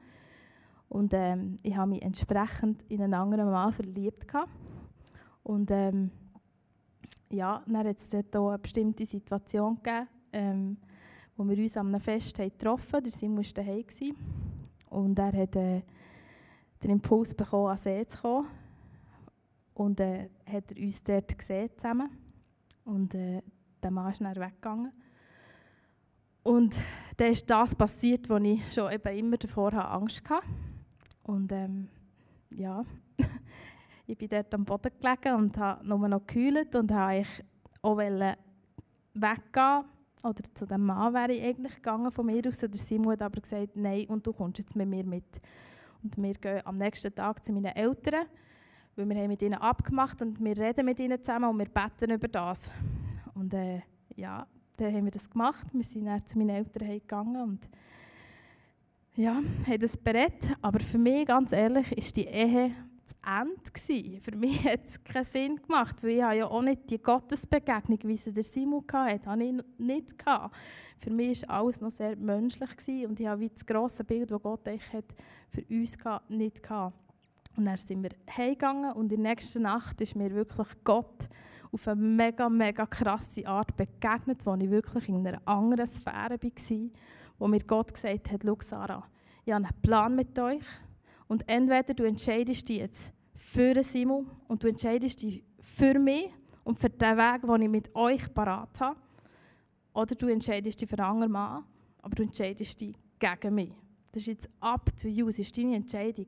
Und 0.89 1.13
ähm, 1.13 1.57
ich 1.63 1.75
habe 1.75 1.89
mich 1.89 2.01
entsprechend 2.01 2.83
in 2.89 3.01
einen 3.01 3.13
anderen 3.13 3.49
Mann 3.51 3.73
verliebt. 3.73 4.27
Gehabt. 4.27 4.51
Und 5.43 5.69
ähm, 5.71 6.11
ja, 7.29 7.61
dann 7.67 7.87
hat 7.87 7.97
es 7.97 8.09
dort 8.09 8.35
auch 8.35 8.49
eine 8.49 8.59
bestimmte 8.59 9.05
Situation 9.05 9.75
gegeben, 9.75 10.07
ähm, 10.31 10.77
wo 11.35 11.47
wir 11.47 11.57
uns 11.57 11.77
an 11.77 11.87
einem 11.87 11.99
Fest 11.99 12.39
haben 12.39 12.49
getroffen 12.49 12.93
haben. 12.93 13.03
Der 13.03 13.11
Simon 13.11 13.43
war 13.43 13.53
daheim. 13.53 14.15
Und 14.89 15.19
er 15.19 15.33
hat 15.33 15.55
äh, 15.55 15.81
den 16.83 16.91
Impuls 16.91 17.33
bekommen, 17.33 17.71
an 17.71 17.77
See 17.77 18.05
zu 18.07 18.17
kommen. 18.17 18.47
Und 19.77 19.99
äh, 19.99 20.29
hat 20.51 20.71
er 20.71 20.83
uns 20.83 21.03
dort 21.03 21.37
gesehen 21.37 21.69
zusammen. 21.77 22.09
Und 22.83 23.13
äh, 23.13 23.43
der 23.83 23.91
Mann 23.91 24.11
ist 24.11 24.19
dann 24.19 24.35
weggegangen. 24.35 24.91
Und 26.41 26.79
dann 27.15 27.31
ist 27.31 27.47
das 27.47 27.75
passiert, 27.75 28.27
was 28.27 28.41
ich 28.41 28.73
schon 28.73 28.91
eben 28.91 29.15
immer 29.15 29.37
davor 29.37 29.71
Angst 29.73 30.27
hatte. 30.27 30.47
Und 31.21 31.51
ähm, 31.51 31.89
ja, 32.49 32.83
ich 34.07 34.17
bin 34.17 34.29
dort 34.29 34.51
am 34.55 34.65
Boden 34.65 34.91
gelegen 34.99 35.35
und 35.35 35.55
habe 35.59 35.87
nur 35.87 36.07
noch 36.07 36.25
gekühlt 36.25 36.73
und 36.73 36.91
habe 36.91 37.23
auch 37.83 37.97
weggehen 37.97 38.35
oder 40.23 40.43
zu 40.55 40.65
dem 40.65 40.87
Mann 40.87 41.13
wäre 41.13 41.33
ich 41.33 41.43
eigentlich 41.43 41.75
gegangen 41.75 42.11
von 42.11 42.25
mir 42.25 42.41
aus. 42.47 42.63
Und 42.63 42.75
Simon 42.75 43.11
hat 43.11 43.21
aber 43.21 43.41
gesagt, 43.41 43.75
nein, 43.75 44.07
und 44.07 44.25
du 44.25 44.33
kommst 44.33 44.57
jetzt 44.57 44.75
mit 44.75 44.87
mir 44.87 45.03
mit. 45.03 45.39
Und 46.01 46.17
wir 46.17 46.33
gehen 46.33 46.65
am 46.65 46.79
nächsten 46.79 47.13
Tag 47.13 47.45
zu 47.45 47.53
meinen 47.53 47.75
Eltern 47.75 48.25
weil 48.97 49.09
wir 49.09 49.15
haben 49.15 49.27
mit 49.27 49.41
ihnen 49.41 49.53
abgemacht 49.53 50.21
und 50.21 50.43
wir 50.43 50.57
reden 50.57 50.85
mit 50.85 50.99
ihnen 50.99 51.21
zusammen 51.21 51.49
und 51.49 51.59
wir 51.59 51.69
beten 51.69 52.11
über 52.11 52.27
das. 52.27 52.71
Und 53.35 53.53
äh, 53.53 53.81
ja, 54.15 54.47
dann 54.77 54.93
haben 54.93 55.05
wir 55.05 55.11
das 55.11 55.29
gemacht. 55.29 55.67
Wir 55.71 55.83
sind 55.83 56.05
dann 56.05 56.25
zu 56.25 56.37
meinen 56.37 56.49
Eltern 56.49 56.87
gegangen 56.89 57.41
und 57.41 57.69
ja, 59.15 59.41
haben 59.67 59.79
das 59.79 59.97
berät. 59.97 60.55
Aber 60.61 60.79
für 60.79 60.97
mich, 60.97 61.27
ganz 61.27 61.51
ehrlich, 61.51 61.91
ist 61.91 62.15
die 62.17 62.25
Ehe 62.25 62.71
zu 63.05 63.15
Ende 63.23 63.71
gewesen. 63.71 64.21
Für 64.21 64.35
mich 64.35 64.63
hat 64.67 64.85
es 64.85 65.03
keinen 65.03 65.25
Sinn 65.25 65.55
gemacht, 65.57 66.01
weil 66.01 66.09
ich 66.11 66.17
ja 66.17 66.47
auch 66.47 66.61
nicht 66.61 66.89
die 66.89 67.01
Gottesbegegnung, 67.01 67.99
wie 68.03 68.17
sie 68.17 68.33
der 68.33 68.43
Simon 68.43 68.83
hatte, 68.91 69.29
habe 69.29 69.43
ich 69.43 69.53
nicht 69.77 70.17
gehabt. 70.17 70.55
Für 70.97 71.11
mich 71.11 71.47
war 71.47 71.59
alles 71.59 71.81
noch 71.81 71.91
sehr 71.91 72.15
menschlich 72.15 72.75
gewesen 72.75 73.11
und 73.11 73.19
ich 73.19 73.27
habe 73.27 73.41
wie 73.41 73.49
das 73.49 73.63
grosse 73.63 74.03
Bild, 74.03 74.31
das 74.31 74.41
Gott 74.41 74.67
hat, 74.67 75.05
für 75.49 75.63
uns 75.69 75.97
nicht 76.29 76.63
gehabt. 76.63 77.06
Und 77.57 77.65
dann 77.65 77.77
sind 77.77 78.03
wir 78.03 78.11
heimgegangen 78.29 78.93
und 78.93 79.11
in 79.11 79.23
der 79.23 79.31
nächsten 79.31 79.63
Nacht 79.63 79.99
ist 79.99 80.15
mir 80.15 80.29
wirklich 80.29 80.67
Gott 80.83 81.27
auf 81.71 81.87
eine 81.87 81.99
mega, 81.99 82.47
mega 82.47 82.85
krasse 82.85 83.47
Art 83.47 83.75
begegnet, 83.75 84.45
wo 84.45 84.53
ich 84.53 84.69
wirklich 84.69 85.09
in 85.09 85.25
einer 85.25 85.41
anderen 85.43 85.87
Sphäre 85.87 86.37
war, 86.39 86.89
wo 87.39 87.47
mir 87.47 87.59
Gott 87.65 87.95
gesagt 87.95 88.31
hat, 88.31 88.43
schau 88.45 88.57
Sarah, 88.61 89.03
ich 89.43 89.51
habe 89.51 89.65
einen 89.65 89.81
Plan 89.81 90.15
mit 90.15 90.37
euch 90.37 90.61
und 91.27 91.49
entweder 91.49 91.95
du 91.95 92.03
entscheidest 92.03 92.69
dich 92.69 92.77
jetzt 92.77 93.11
für 93.33 93.83
Simon 93.83 94.29
und 94.47 94.61
du 94.61 94.67
entscheidest 94.67 95.23
dich 95.23 95.43
für 95.59 95.97
mich 95.97 96.29
und 96.63 96.77
für 96.77 96.89
den 96.89 97.17
Weg, 97.17 97.41
den 97.41 97.61
ich 97.63 97.69
mit 97.69 97.95
euch 97.95 98.31
parat 98.35 98.79
habe, 98.79 98.99
oder 99.95 100.13
du 100.13 100.27
entscheidest 100.27 100.79
dich 100.79 100.87
für 100.87 100.99
einen 100.99 101.09
anderen 101.09 101.31
Mann, 101.31 101.63
aber 102.03 102.13
du 102.13 102.21
entscheidest 102.21 102.79
dich 102.79 102.95
gegen 103.17 103.55
mich. 103.55 103.73
Das 104.11 104.21
ist 104.21 104.27
jetzt 104.27 104.49
up 104.59 104.95
to 104.95 105.07
you, 105.07 105.25
das 105.25 105.39
ist 105.39 105.57
deine 105.57 105.75
Entscheidung. 105.75 106.27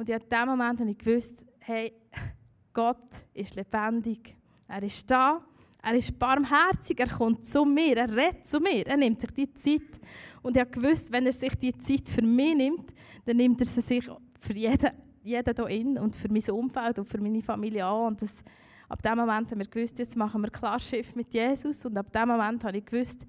Und 0.00 0.08
in 0.08 0.18
dem 0.18 0.48
Moment 0.48 0.80
habe 0.80 0.90
ich 0.92 0.96
gewusst, 0.96 1.44
hey, 1.58 1.92
Gott 2.72 2.96
ist 3.34 3.54
lebendig. 3.54 4.34
Er 4.66 4.82
ist 4.82 5.10
da. 5.10 5.44
Er 5.82 5.94
ist 5.94 6.18
barmherzig. 6.18 6.98
Er 6.98 7.08
kommt 7.08 7.46
zu 7.46 7.66
mir. 7.66 7.98
Er 7.98 8.08
redet 8.08 8.46
zu 8.46 8.60
mir. 8.60 8.86
Er 8.86 8.96
nimmt 8.96 9.20
sich 9.20 9.30
die 9.32 9.52
Zeit. 9.52 10.00
Und 10.40 10.56
ich 10.56 10.60
habe 10.62 10.70
gewusst, 10.70 11.12
wenn 11.12 11.26
er 11.26 11.32
sich 11.32 11.54
die 11.56 11.76
Zeit 11.76 12.08
für 12.08 12.22
mich 12.22 12.54
nimmt, 12.54 12.94
dann 13.26 13.36
nimmt 13.36 13.60
er 13.60 13.66
sie 13.66 13.82
sich 13.82 14.10
für 14.38 14.54
jeden, 14.54 14.90
jeden 15.22 15.54
hier 15.54 15.68
in 15.68 15.98
und 15.98 16.16
für 16.16 16.32
mein 16.32 16.50
Umfeld 16.50 16.98
und 16.98 17.04
für 17.04 17.20
meine 17.20 17.42
Familie 17.42 17.84
an. 17.84 18.06
Und 18.06 18.22
das, 18.22 18.42
ab 18.88 19.02
dem 19.02 19.18
Moment 19.18 19.50
haben 19.50 19.58
wir 19.58 19.68
gewusst, 19.68 19.98
jetzt 19.98 20.16
machen 20.16 20.40
wir 20.40 20.48
Klarschiff 20.48 21.14
mit 21.14 21.30
Jesus. 21.34 21.84
Und 21.84 21.98
ab 21.98 22.10
dem 22.10 22.26
Moment 22.26 22.64
habe 22.64 22.78
ich 22.78 22.86
gewusst, 22.86 23.26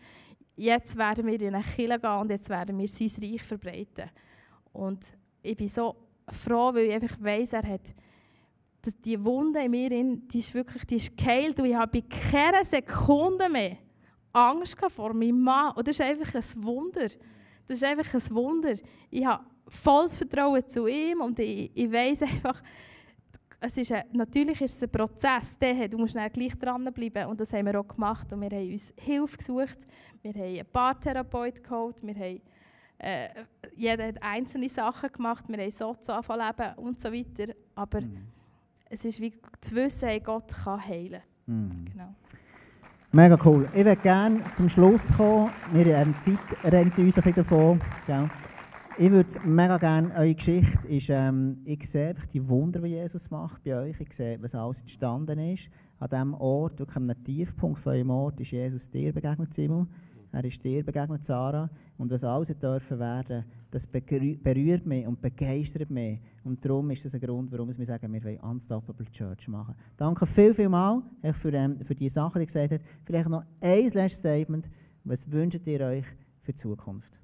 jetzt 0.55 0.97
werden 0.97 1.27
wir 1.27 1.41
in 1.41 1.53
eine 1.53 1.65
Kirche 1.65 1.99
gehen 1.99 2.12
und 2.12 2.29
jetzt 2.29 2.47
werden 2.47 2.79
wir 2.79 2.88
sein 2.88 3.12
Reich 3.21 3.43
verbreiten. 3.43 4.10
Und 4.71 5.03
ich 5.43 5.57
bin 5.57 5.67
so 5.67 6.11
froh, 6.32 6.74
weil 6.74 6.86
ich 6.86 6.94
einfach 6.94 7.17
weiss, 7.22 7.54
er 7.54 7.67
hat 7.67 7.82
dass 8.84 9.00
die 9.00 9.24
Wunde 9.24 9.63
in 9.63 9.72
mir, 9.72 9.89
die 9.89 10.39
ist 10.39 10.54
wirklich 10.54 10.84
die 10.86 10.96
ist 10.96 11.15
geheilt 11.15 11.60
und 11.60 11.67
ich 11.67 11.76
habe 11.76 12.02
bei 12.02 12.08
keiner 12.08 12.65
Sekunde 12.65 13.48
mehr 13.48 13.78
Angst 14.34 14.76
vor 14.89 15.13
meinem 15.13 15.41
Mann. 15.41 15.74
Und 15.76 15.88
das 15.88 16.00
ist 16.00 16.02
einfach 16.02 16.34
ein 16.34 16.63
Wunder. 16.63 17.08
Das 17.67 17.78
ist 17.78 17.84
einfach 17.84 18.13
ein 18.13 18.36
Wunder. 18.36 18.76
Ich 19.10 19.26
habe 19.26 19.44
volles 19.67 20.17
Vertrauen 20.17 20.67
zu 20.67 20.88
ihm 20.88 21.22
und 21.22 21.38
ich, 21.39 21.72
ich 21.74 21.91
weiss 21.91 22.22
einfach, 22.22 22.62
es 23.60 23.78
ist 23.78 23.91
ein, 23.91 24.04
natürlich 24.12 24.60
ist 24.62 24.76
es 24.76 24.84
ein 24.84 24.89
Prozess, 24.89 25.58
der, 25.58 25.88
du 25.88 26.00
musst 26.00 26.15
dann 26.15 26.32
gleich 26.32 26.58
dranbleiben 26.58 27.28
und 27.28 27.39
das 27.39 27.54
haben 27.54 27.67
wir 27.67 27.80
auch 27.80 27.88
gemacht 27.88 28.34
und 28.34 28.41
wir 28.41 28.50
haben 28.50 28.72
uns 28.72 28.94
Hilfe 29.00 29.38
gesucht, 29.38 29.78
wir 30.24 30.34
haben 30.34 30.41
einen 30.41 30.65
Paartherapeut 30.65 31.63
geholt, 31.63 32.02
wir 32.02 32.15
haben 32.15 32.41
äh, 33.01 33.29
jeder 33.75 34.07
hat 34.07 34.21
einzelne 34.21 34.69
Sachen 34.69 35.11
gemacht, 35.11 35.45
wir 35.47 35.57
haben 35.57 35.71
so 35.71 35.93
zu 35.95 36.11
leben 36.11 36.75
und 36.77 36.99
so 36.99 37.11
weiter, 37.11 37.53
aber 37.73 38.01
mm. 38.01 38.27
es 38.89 39.03
ist 39.05 39.19
wie 39.19 39.33
zu 39.59 39.75
wissen, 39.75 40.07
hey, 40.07 40.19
Gott 40.19 40.53
kann 40.53 40.85
heilen. 40.85 41.21
Mm. 41.47 41.85
Genau. 41.85 42.15
Mega 43.11 43.37
cool. 43.43 43.67
Ich 43.73 43.83
würde 43.83 43.97
gerne 43.97 44.41
zum 44.53 44.69
Schluss 44.69 45.11
kommen. 45.13 45.49
Wir 45.73 45.97
haben 45.97 46.15
Zeit 46.19 46.37
rennt 46.63 46.97
uns 46.97 47.17
ein 47.17 47.23
bisschen 47.23 47.33
davon. 47.33 47.81
Gell? 48.05 48.29
Ich 48.97 49.09
würde 49.09 49.29
mega 49.45 49.77
gerne, 49.77 50.13
eure 50.15 50.35
Geschichte 50.35 50.87
ist, 50.87 51.09
ähm, 51.09 51.57
ich 51.65 51.89
sehe 51.89 52.13
die 52.31 52.47
Wunder, 52.47 52.81
die 52.81 52.89
Jesus 52.89 53.31
macht 53.31 53.63
bei 53.63 53.75
euch. 53.75 53.99
Ich 53.99 54.13
sehe, 54.13 54.41
was 54.41 54.53
alles 54.53 54.81
entstanden 54.81 55.39
ist. 55.39 55.69
An 55.97 56.09
diesem 56.09 56.33
Ort, 56.35 56.79
wirklich 56.79 56.97
am 56.97 57.23
Tiefpunkt 57.23 57.79
von 57.79 57.93
eurem 57.93 58.11
Ort, 58.11 58.39
ist 58.41 58.51
Jesus 58.51 58.89
dir 58.89 59.11
begegnet, 59.11 59.53
Simon. 59.53 59.89
Er 60.34 60.46
ist 60.46 60.63
dir 60.63 60.84
begegnet, 60.84 61.26
Sarah. 61.26 61.70
Und 61.98 62.10
was 62.10 62.24
alles 62.24 62.58
dürfen 62.58 63.00
werden, 63.00 63.44
das 63.70 63.86
berührt 63.86 64.86
mich 64.86 65.06
und 65.06 65.22
begeistert 65.22 65.89
mich. 65.89 66.22
Und 66.44 66.63
darum 66.63 66.89
ist 66.91 67.04
das 67.04 67.13
ein 67.13 67.22
Grund, 67.22 67.52
warum 67.52 67.76
wir 67.78 67.86
sagen, 67.86 68.12
wir 68.13 68.24
wollen 68.24 68.39
Unstoppable 68.39 69.06
Church 69.12 69.48
machen. 69.50 69.76
Danke 69.98 70.26
viel, 70.26 70.54
viel 70.54 70.70
mal 70.70 71.02
für, 71.34 71.54
ähm, 71.54 71.80
für 71.84 71.96
die 71.96 72.10
Sachen, 72.10 72.39
die 72.39 72.44
ihr 72.44 72.48
gesagt 72.48 72.72
habt. 72.72 72.86
Vielleicht 73.04 73.30
noch 73.30 73.44
ein 73.60 73.84
letztes 73.84 74.17
Statement. 74.20 74.70
Was 75.04 75.30
wünscht 75.30 75.67
ihr 75.67 75.82
euch 75.82 76.06
für 76.39 76.54
die 76.54 76.58
Zukunft? 76.58 77.20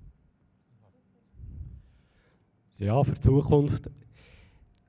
Ja, 2.79 3.03
für 3.03 3.13
die 3.13 3.21
Zukunft. 3.21 3.89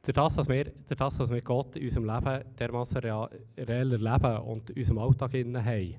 Durch 0.03 0.15
das, 0.15 0.37
was 0.37 0.49
wir, 0.49 0.65
durch 0.65 0.99
das, 0.99 1.19
was 1.19 1.31
wir 1.31 1.43
Gott 1.43 1.77
in 1.77 1.85
unserem 1.85 2.07
Leben 2.07 2.45
dermaßen 2.59 2.99
real, 2.99 3.31
real 3.57 3.93
erleben 3.93 4.39
und 4.43 4.71
in 4.71 4.79
unserem 4.79 4.99
Alltag 4.99 5.35
haben, 5.35 5.95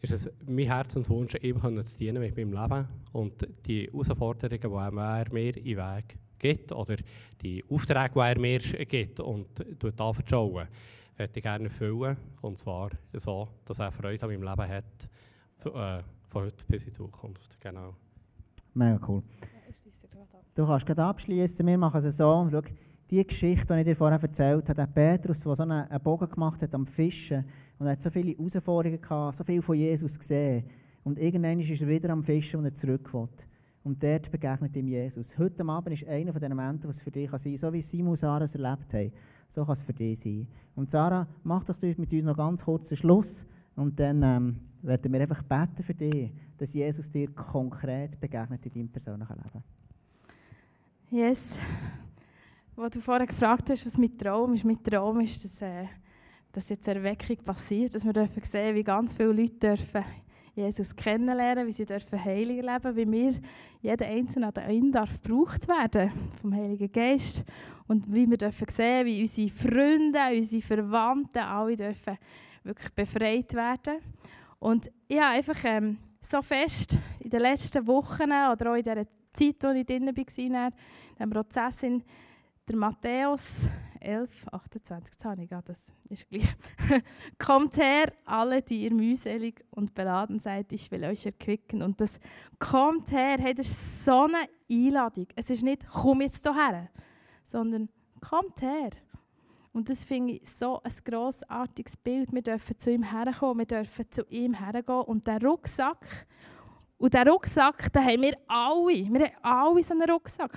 ist 0.00 0.12
es 0.12 0.30
mein 0.46 0.66
Herzenswunsch, 0.66 1.34
ihm 1.42 1.60
zu 1.84 1.98
dienen 1.98 2.20
mit 2.20 2.36
meinem 2.36 2.52
Leben 2.52 2.88
und 3.12 3.46
die 3.66 3.86
Herausforderungen, 3.86 4.60
die 4.60 4.98
er 4.98 5.32
mir 5.32 5.56
in 5.56 5.64
den 5.64 5.76
Weg 5.76 6.18
gibt 6.38 6.72
oder 6.72 6.96
die 7.42 7.64
Aufträge, 7.68 8.12
die 8.14 8.20
er 8.20 8.38
mir 8.38 8.58
gibt 8.58 9.20
und 9.20 9.46
anvertrauen, 10.00 10.68
möchte 11.18 11.38
ich 11.38 11.42
gerne 11.42 11.64
erfüllen. 11.64 12.16
Und 12.40 12.58
zwar 12.58 12.90
so, 13.12 13.48
dass 13.64 13.80
er 13.80 13.90
Freude 13.90 14.22
an 14.22 14.30
meinem 14.30 14.42
Leben 14.42 14.68
hat, 14.68 15.08
äh, 15.64 16.02
von 16.28 16.44
heute 16.44 16.64
bis 16.68 16.84
in 16.84 16.90
die 16.90 16.96
Zukunft. 16.96 17.60
Genau. 17.60 17.94
Mega 18.74 19.00
cool. 19.08 19.22
Du 20.54 20.66
kannst 20.66 20.86
gerade 20.86 21.04
abschließen. 21.04 21.66
Wir 21.66 21.78
machen 21.78 22.00
es 22.04 22.16
so. 22.16 22.48
Schau, 22.50 22.62
die 23.10 23.26
Geschichte, 23.26 23.74
die 23.74 23.80
ich 23.80 23.86
dir 23.86 23.96
vorher 23.96 24.20
erzählt 24.20 24.68
habe, 24.68 24.74
der 24.74 24.86
Petrus, 24.86 25.40
der 25.40 25.56
so 25.56 25.62
einen, 25.62 25.86
Bogen 26.02 26.28
gemacht 26.28 26.62
hat 26.62 26.74
am 26.74 26.86
Fischen 26.86 27.44
und 27.78 27.86
er 27.86 27.92
hat 27.92 28.02
so 28.02 28.10
viele 28.10 28.32
Herausforderungen 28.32 29.00
gehabt, 29.00 29.36
so 29.36 29.44
viel 29.44 29.62
von 29.62 29.76
Jesus 29.76 30.18
gesehen. 30.18 30.64
Und 31.04 31.18
irgendwann 31.18 31.60
ist 31.60 31.80
er 31.80 31.88
wieder 31.88 32.10
am 32.10 32.22
Fischen 32.22 32.58
und 32.58 32.66
er 32.66 32.74
zurück. 32.74 33.10
Und 33.84 34.02
dort 34.02 34.30
begegnet 34.30 34.76
ihm 34.76 34.88
Jesus. 34.88 35.38
Heute 35.38 35.64
Abend 35.66 35.94
ist 35.94 36.06
einer 36.08 36.32
von 36.32 36.40
den 36.42 36.54
Momenten, 36.54 36.90
was 36.90 37.00
für 37.00 37.10
dich 37.10 37.30
sein 37.30 37.40
kann, 37.40 37.56
so 37.56 37.72
wie 37.72 37.82
Simon 37.82 38.10
und 38.10 38.16
Sarah 38.16 38.44
es 38.44 38.54
erlebt 38.54 38.92
haben. 38.92 39.12
So 39.48 39.64
kann 39.64 39.72
es 39.72 39.82
für 39.82 39.94
dich 39.94 40.20
sein. 40.20 40.46
Und 40.74 40.90
Sarah, 40.90 41.26
mach 41.44 41.64
doch 41.64 41.80
mit 41.80 42.12
uns 42.12 42.24
noch 42.24 42.36
ganz 42.36 42.64
kurz 42.64 42.90
einen 42.90 42.98
Schluss. 42.98 43.46
Und 43.76 43.98
dann 43.98 44.22
ähm, 44.22 44.56
werden 44.82 45.12
wir 45.12 45.20
einfach 45.20 45.42
beten 45.42 45.82
für 45.82 45.94
dich, 45.94 46.32
dass 46.56 46.74
Jesus 46.74 47.10
dir 47.10 47.30
konkret 47.30 48.20
begegnet 48.20 48.66
in 48.66 48.72
deinem 48.72 48.88
persönlichen 48.88 49.36
Leben. 49.36 49.64
Yes. 51.10 51.54
Was 52.76 52.90
du 52.90 53.00
vorher 53.00 53.26
gefragt 53.26 53.70
hast, 53.70 53.86
was 53.86 53.96
mit 53.96 54.20
Traum 54.20 54.52
ist, 54.54 54.64
mit 54.64 54.84
Traum 54.84 55.20
ist, 55.20 55.42
dass, 55.44 55.62
äh, 55.62 55.86
dass 56.52 56.68
jetzt 56.68 56.88
Erweckung 56.88 57.36
passiert, 57.44 57.94
dass 57.94 58.04
wir 58.04 58.12
dürfen 58.12 58.42
sehen, 58.42 58.74
wie 58.74 58.84
ganz 58.84 59.14
viele 59.14 59.32
Leute 59.32 59.76
dürfen 59.76 60.04
Jesus 60.54 60.96
kennenlernen, 60.96 61.68
wie 61.68 61.72
sie 61.72 61.86
dürfen 61.86 62.22
heilig 62.22 62.62
leben, 62.62 62.96
wie 62.96 63.10
wir, 63.10 63.34
jeder 63.80 64.06
Einzelne 64.06 64.52
an 64.54 64.70
ihn 64.70 64.90
darf 64.90 65.22
gebraucht 65.22 65.68
werden 65.68 66.10
vom 66.40 66.52
Heiligen 66.52 66.90
Geist 66.90 67.44
und 67.86 68.12
wie 68.12 68.28
wir 68.28 68.36
dürfen 68.36 68.66
sehen, 68.68 69.06
wie 69.06 69.20
unsere 69.20 69.50
Freunde, 69.50 70.18
unsere 70.36 70.62
Verwandten, 70.62 71.38
alle 71.38 71.76
dürfen 71.76 72.18
wirklich 72.64 72.92
befreit 72.92 73.54
werden. 73.54 73.98
Und 74.58 74.90
ja, 75.08 75.30
einfach 75.30 75.58
ähm, 75.64 75.96
so 76.20 76.42
fest 76.42 76.98
in 77.20 77.30
den 77.30 77.40
letzten 77.40 77.86
Wochen 77.86 78.24
oder 78.24 78.72
auch 78.72 78.74
in 78.74 78.82
dieser 78.82 79.06
Zeit, 79.32 79.62
wo 79.62 79.68
ich 79.68 79.86
drin 79.86 80.06
war, 80.06 80.08
in 80.08 80.14
diesem 80.16 81.30
Prozess, 81.30 81.82
in 81.84 82.02
der 82.68 82.76
Matthäus 82.76 83.68
11, 84.00 84.30
28, 84.52 85.16
das 85.16 85.24
habe 85.24 85.42
ich 85.42 85.48
das 85.48 85.92
ist 86.08 86.28
gleich. 86.28 86.54
Kommt 87.38 87.76
her, 87.76 88.12
alle, 88.24 88.62
die 88.62 88.84
ihr 88.84 88.92
mühselig 88.92 89.64
und 89.70 89.94
beladen 89.94 90.40
seid, 90.40 90.72
ich 90.72 90.90
will 90.90 91.04
euch 91.04 91.26
erquicken. 91.26 91.82
Und 91.82 92.00
das 92.00 92.18
kommt 92.58 93.10
her, 93.10 93.36
hey, 93.38 93.54
das 93.54 93.66
ist 93.66 94.04
so 94.04 94.22
eine 94.22 94.48
Einladung. 94.70 95.26
Es 95.36 95.50
ist 95.50 95.62
nicht, 95.62 95.86
komm 95.88 96.20
jetzt 96.20 96.46
hierher, 96.46 96.88
sondern 97.44 97.88
kommt 98.20 98.60
her. 98.60 98.90
Und 99.72 99.88
das 99.90 100.04
finde 100.04 100.34
ich 100.34 100.50
so 100.50 100.82
ein 100.82 100.92
grossartiges 101.04 101.96
Bild. 101.96 102.32
Wir 102.32 102.42
dürfen 102.42 102.78
zu 102.78 102.90
ihm 102.90 103.02
herkommen, 103.02 103.58
wir 103.58 103.66
dürfen 103.66 104.10
zu 104.10 104.24
ihm 104.28 104.54
hergehen. 104.54 105.02
Und 105.02 105.26
der 105.26 105.42
Rucksack, 105.42 106.26
und 106.98 107.14
der 107.14 107.26
Rucksack, 107.28 107.92
den 107.92 108.04
haben 108.04 108.22
wir 108.22 108.36
alle. 108.48 109.08
Wir 109.12 109.32
haben 109.42 109.72
alle 109.72 109.84
so 109.84 109.94
einen 109.94 110.10
Rucksack 110.10 110.52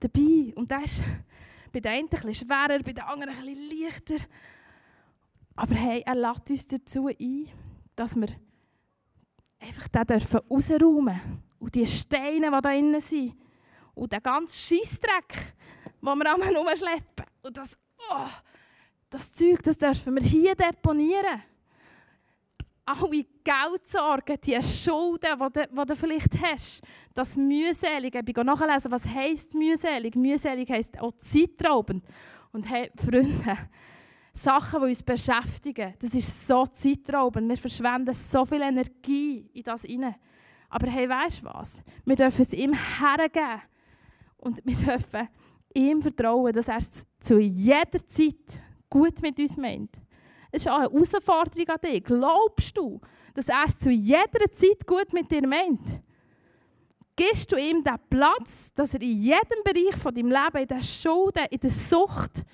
dabei. 0.00 0.52
Und 0.54 0.70
der 0.70 0.82
ist 0.82 1.02
bei 1.72 1.80
den 1.80 1.92
einen 1.92 2.08
etwas 2.08 2.36
schwerer, 2.36 2.78
bei 2.82 2.92
den 2.92 3.04
anderen 3.04 3.34
etwas 3.34 3.80
leichter. 3.80 4.24
Aber 5.56 5.74
hey, 5.74 6.02
er 6.04 6.14
lädt 6.14 6.50
uns 6.50 6.66
dazu 6.66 7.08
ein, 7.08 7.48
dass 7.96 8.14
wir 8.16 8.28
einfach 9.58 9.88
den 9.88 10.06
dürfen 10.06 10.40
rausräumen 10.50 11.20
Und 11.58 11.74
die 11.74 11.86
Steine, 11.86 12.46
die 12.46 12.50
da 12.50 12.60
drin 12.60 13.00
sind. 13.00 13.36
Und 13.94 14.12
den 14.12 14.22
ganzen 14.22 14.56
Scheissdreck, 14.56 15.54
den 16.00 16.18
wir 16.18 16.34
einmal 16.34 16.56
rumschleppen. 16.56 17.26
Und 17.42 17.56
das, 17.56 17.78
oh, 18.10 18.26
das 19.10 19.32
Zeug, 19.32 19.62
das 19.62 19.76
dürfen 19.76 20.14
wir 20.14 20.22
hier 20.22 20.54
deponieren 20.54 21.42
alle 22.84 23.24
Geldsorgen, 23.44 24.38
die 24.44 24.60
Schulden, 24.62 25.38
die 25.54 25.86
du, 25.86 25.96
vielleicht 25.96 26.42
hast, 26.42 26.82
das 27.14 27.36
Mühselige. 27.36 28.18
Ich 28.18 28.34
bin 28.34 28.46
nachlesen, 28.46 28.90
was 28.90 29.06
heisst 29.06 29.54
mühselig. 29.54 30.16
Mühselig 30.16 30.68
heisst 30.70 31.00
auch 31.00 31.12
zeitraubend. 31.18 32.04
Und 32.52 32.68
hey, 32.68 32.90
Freunde, 32.96 33.58
Sachen, 34.32 34.80
die 34.80 34.88
uns 34.88 35.02
beschäftigen, 35.02 35.94
das 35.98 36.14
ist 36.14 36.46
so 36.46 36.66
zeitraubend. 36.66 37.48
Wir 37.48 37.56
verschwenden 37.56 38.14
so 38.14 38.44
viel 38.44 38.62
Energie 38.62 39.48
in 39.52 39.62
das 39.62 39.82
hinein. 39.82 40.16
Aber 40.68 40.88
hey, 40.88 41.08
weißt 41.08 41.42
du 41.42 41.46
was? 41.46 41.82
Wir 42.04 42.16
dürfen 42.16 42.42
es 42.42 42.52
ihm 42.52 42.72
hergeben. 42.72 43.62
Und 44.38 44.60
wir 44.64 44.74
dürfen 44.74 45.28
ihm 45.74 46.02
vertrauen, 46.02 46.52
dass 46.52 46.68
er 46.68 46.78
es 46.78 47.06
zu 47.20 47.38
jeder 47.38 48.06
Zeit 48.06 48.60
gut 48.90 49.22
mit 49.22 49.38
uns 49.38 49.56
meint. 49.56 50.01
Es 50.54 50.62
ist 50.62 50.68
auch 50.68 50.80
eine 50.80 50.90
Herausforderung 50.90 51.68
an 51.68 51.80
dich. 51.82 52.04
Glaubst 52.04 52.76
du, 52.76 53.00
dass 53.34 53.48
er 53.48 53.64
es 53.66 53.78
zu 53.78 53.90
jeder 53.90 54.52
Zeit 54.52 54.86
gut 54.86 55.12
mit 55.14 55.30
dir 55.30 55.46
meint? 55.46 55.80
Gibst 57.16 57.50
du 57.50 57.56
ihm 57.56 57.82
den 57.82 57.96
Platz, 58.10 58.72
dass 58.74 58.94
er 58.94 59.00
in 59.00 59.16
jedem 59.16 59.62
Bereich 59.64 59.96
von 59.96 60.14
deinem 60.14 60.30
Leben, 60.30 60.58
in 60.58 60.68
der 60.68 60.82
Schulden, 60.82 61.46
in 61.50 61.60
der 61.60 61.70
Sucht, 61.70 62.44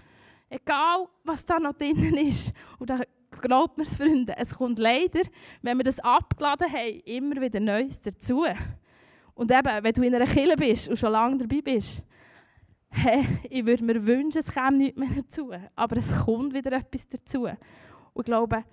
egal 0.49 1.09
was 1.25 1.45
da 1.45 1.59
noch 1.59 1.75
drin 1.75 2.15
ist, 2.15 2.53
und 2.79 2.89
da 2.89 3.01
glaubt 3.41 3.79
mir 3.79 3.85
Freunde, 3.85 4.35
es 4.37 4.55
kommt 4.55 4.79
leider, 4.79 5.23
wenn 5.63 5.79
wir 5.79 5.85
das 5.85 6.01
abgeladen 6.01 6.73
haben, 6.73 7.01
immer 7.05 7.41
wieder 7.41 7.61
Neues 7.61 8.01
dazu. 8.01 8.45
Und 9.35 9.51
eben, 9.51 9.85
wenn 9.85 9.93
du 9.93 10.03
in 10.03 10.15
einer 10.15 10.27
Kille 10.27 10.57
bist 10.57 10.89
und 10.89 10.99
schon 10.99 11.13
lange 11.13 11.39
dabei 11.39 11.63
bist, 11.63 12.03
ich 13.51 13.67
würde 13.67 13.85
mir 13.85 14.07
wünschen, 14.07 14.39
es 14.39 14.51
käme 14.51 14.79
nichts 14.79 14.99
mehr 14.99 15.11
dazu. 15.15 15.53
Aber 15.77 15.97
es 15.97 16.25
kommt 16.25 16.55
wieder 16.55 16.73
etwas 16.73 17.07
dazu. 17.07 17.47
Und 18.13 18.23
ich 18.23 18.27
glaube, 18.27 18.65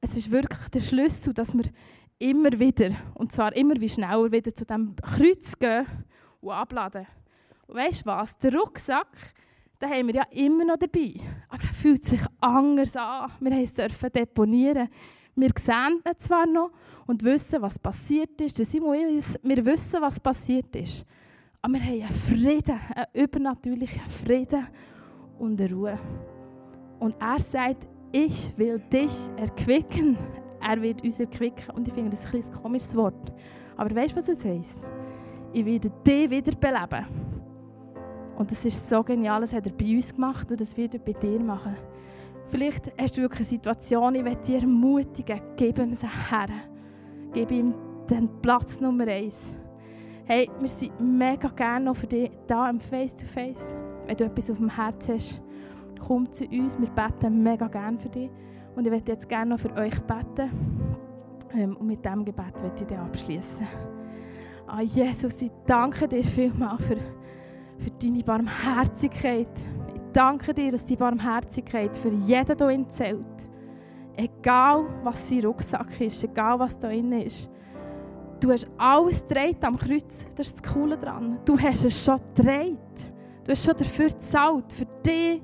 es 0.00 0.16
ist 0.16 0.30
wirklich 0.30 0.68
der 0.68 0.80
Schlüssel, 0.80 1.34
dass 1.34 1.54
wir 1.54 1.64
immer 2.18 2.52
wieder, 2.58 2.90
und 3.14 3.32
zwar 3.32 3.54
immer 3.56 3.74
wie 3.80 3.88
schneller, 3.88 4.30
wieder 4.30 4.54
zu 4.54 4.64
diesem 4.64 4.94
Kreuz 4.96 5.58
gehen 5.58 5.86
und 6.40 6.52
abladen. 6.52 7.06
Und 7.66 7.76
weißt 7.76 8.02
du 8.02 8.06
was? 8.06 8.36
Der 8.38 8.54
Rucksack, 8.54 9.08
den 9.80 9.90
haben 9.90 10.06
wir 10.08 10.14
ja 10.16 10.24
immer 10.30 10.64
noch 10.64 10.76
dabei. 10.76 11.14
Aber 11.48 11.62
er 11.62 11.72
fühlt 11.72 12.04
sich 12.04 12.20
anders 12.40 12.96
an. 12.96 13.30
Wir 13.40 13.52
haben 13.52 13.62
es 13.64 13.72
dürfen 13.72 14.10
deponieren. 14.12 14.88
Wir 15.34 15.50
sehen 15.56 16.02
ihn 16.06 16.18
zwar 16.18 16.46
noch 16.46 16.70
und 17.06 17.22
wissen, 17.22 17.62
was 17.62 17.78
passiert 17.78 18.40
ist. 18.40 18.58
wir 18.58 19.64
wissen, 19.64 20.00
was 20.00 20.20
passiert 20.20 20.74
ist. 20.76 21.04
Aber 21.62 21.74
wir 21.74 21.80
haben 21.80 22.02
einen 22.02 22.12
Frieden, 22.12 22.80
einen 22.94 23.06
übernatürlichen 23.24 24.06
Frieden 24.08 24.66
und 25.38 25.60
eine 25.60 25.72
Ruhe. 25.72 25.98
Und 26.98 27.14
er 27.20 27.40
sagt, 27.40 27.86
ich 28.12 28.56
will 28.56 28.80
dich 28.92 29.12
erquicken. 29.36 30.16
Er 30.60 30.80
wird 30.80 31.02
uns 31.02 31.20
erquicken. 31.20 31.70
Und 31.74 31.88
ich 31.88 31.94
finde 31.94 32.10
das 32.10 32.24
ein, 32.32 32.42
ein 32.42 32.62
komisches 32.62 32.94
Wort. 32.94 33.32
Aber 33.76 33.94
weißt 33.94 34.12
du, 34.12 34.16
was 34.18 34.28
es 34.28 34.44
heisst? 34.44 34.82
Ich 35.52 35.64
werde 35.64 35.90
dich 36.06 36.30
wiederbeleben. 36.30 37.06
Und 38.36 38.50
das 38.50 38.64
ist 38.64 38.88
so 38.88 39.02
genial, 39.02 39.42
das 39.42 39.52
hat 39.52 39.66
er 39.66 39.72
bei 39.72 39.94
uns 39.94 40.14
gemacht 40.14 40.50
und 40.50 40.60
das 40.60 40.74
wird 40.76 40.94
er 40.94 41.00
bei 41.00 41.12
dir 41.12 41.40
machen. 41.40 41.76
Vielleicht 42.46 42.90
hast 43.00 43.16
du 43.16 43.20
wirklich 43.20 43.40
eine 43.40 43.48
Situation, 43.48 44.14
ich 44.14 44.22
möchte 44.22 44.46
dich 44.46 44.62
ermutigen, 44.62 45.40
gib 45.56 45.78
ihm 45.78 45.92
sie 45.92 46.06
her. 46.06 46.48
Gib 47.32 47.50
ihm 47.50 47.74
den 48.08 48.28
Platz 48.40 48.80
Nummer 48.80 49.06
eins. 49.06 49.54
Hey, 50.24 50.48
wir 50.58 50.68
sind 50.68 50.98
mega 51.00 51.48
gerne 51.48 51.84
noch 51.84 51.96
für 51.96 52.06
dich 52.06 52.30
da 52.46 52.70
im 52.70 52.80
Face-to-Face. 52.80 53.76
Wenn 54.06 54.16
du 54.16 54.24
etwas 54.24 54.50
auf 54.50 54.56
dem 54.56 54.74
Herz 54.74 55.08
hast, 55.08 55.42
komm 56.06 56.32
zu 56.32 56.44
uns, 56.46 56.78
wir 56.78 56.90
beten 56.90 57.42
mega 57.42 57.68
gerne 57.68 57.98
für 57.98 58.08
dich. 58.08 58.30
Und 58.74 58.84
ich 58.86 58.92
möchte 58.92 59.12
jetzt 59.12 59.28
gerne 59.28 59.50
noch 59.50 59.60
für 59.60 59.72
euch 59.74 59.98
beten. 60.02 60.50
Ähm, 61.54 61.76
und 61.76 61.86
mit 61.86 62.04
diesem 62.04 62.24
Gebet 62.24 62.62
möchte 62.62 62.82
ich 62.82 62.86
dann 62.88 63.06
abschließen. 63.06 63.66
Ah, 64.66 64.82
Jesus, 64.82 65.42
ich 65.42 65.50
danke 65.66 66.06
dir 66.06 66.22
vielmals 66.22 66.84
für, 66.84 66.96
für 66.96 67.90
deine 68.00 68.22
Barmherzigkeit. 68.22 69.48
Ich 69.92 70.00
danke 70.12 70.54
dir, 70.54 70.70
dass 70.70 70.84
die 70.84 70.96
Barmherzigkeit 70.96 71.96
für 71.96 72.10
jeden 72.10 72.56
hier 72.56 72.88
zählt. 72.88 73.24
Egal, 74.16 74.84
was 75.02 75.28
sein 75.28 75.44
Rucksack 75.44 76.00
ist, 76.00 76.22
egal, 76.22 76.58
was 76.58 76.78
da 76.78 76.88
drin 76.88 77.12
ist. 77.12 77.50
Du 78.38 78.50
hast 78.50 78.66
alles 78.78 79.26
gedreht 79.26 79.62
am 79.64 79.76
Kreuz. 79.76 80.24
Das 80.36 80.46
ist 80.46 80.62
das 80.62 80.72
Coole 80.72 80.96
daran. 80.96 81.38
Du 81.44 81.58
hast 81.58 81.84
es 81.84 82.04
schon 82.04 82.18
gedreht. 82.34 82.78
Du 83.44 83.52
hast 83.52 83.64
schon 83.64 83.76
dafür 83.76 84.08
gezahlt. 84.08 84.72
Für 84.72 84.86
dich, 85.04 85.42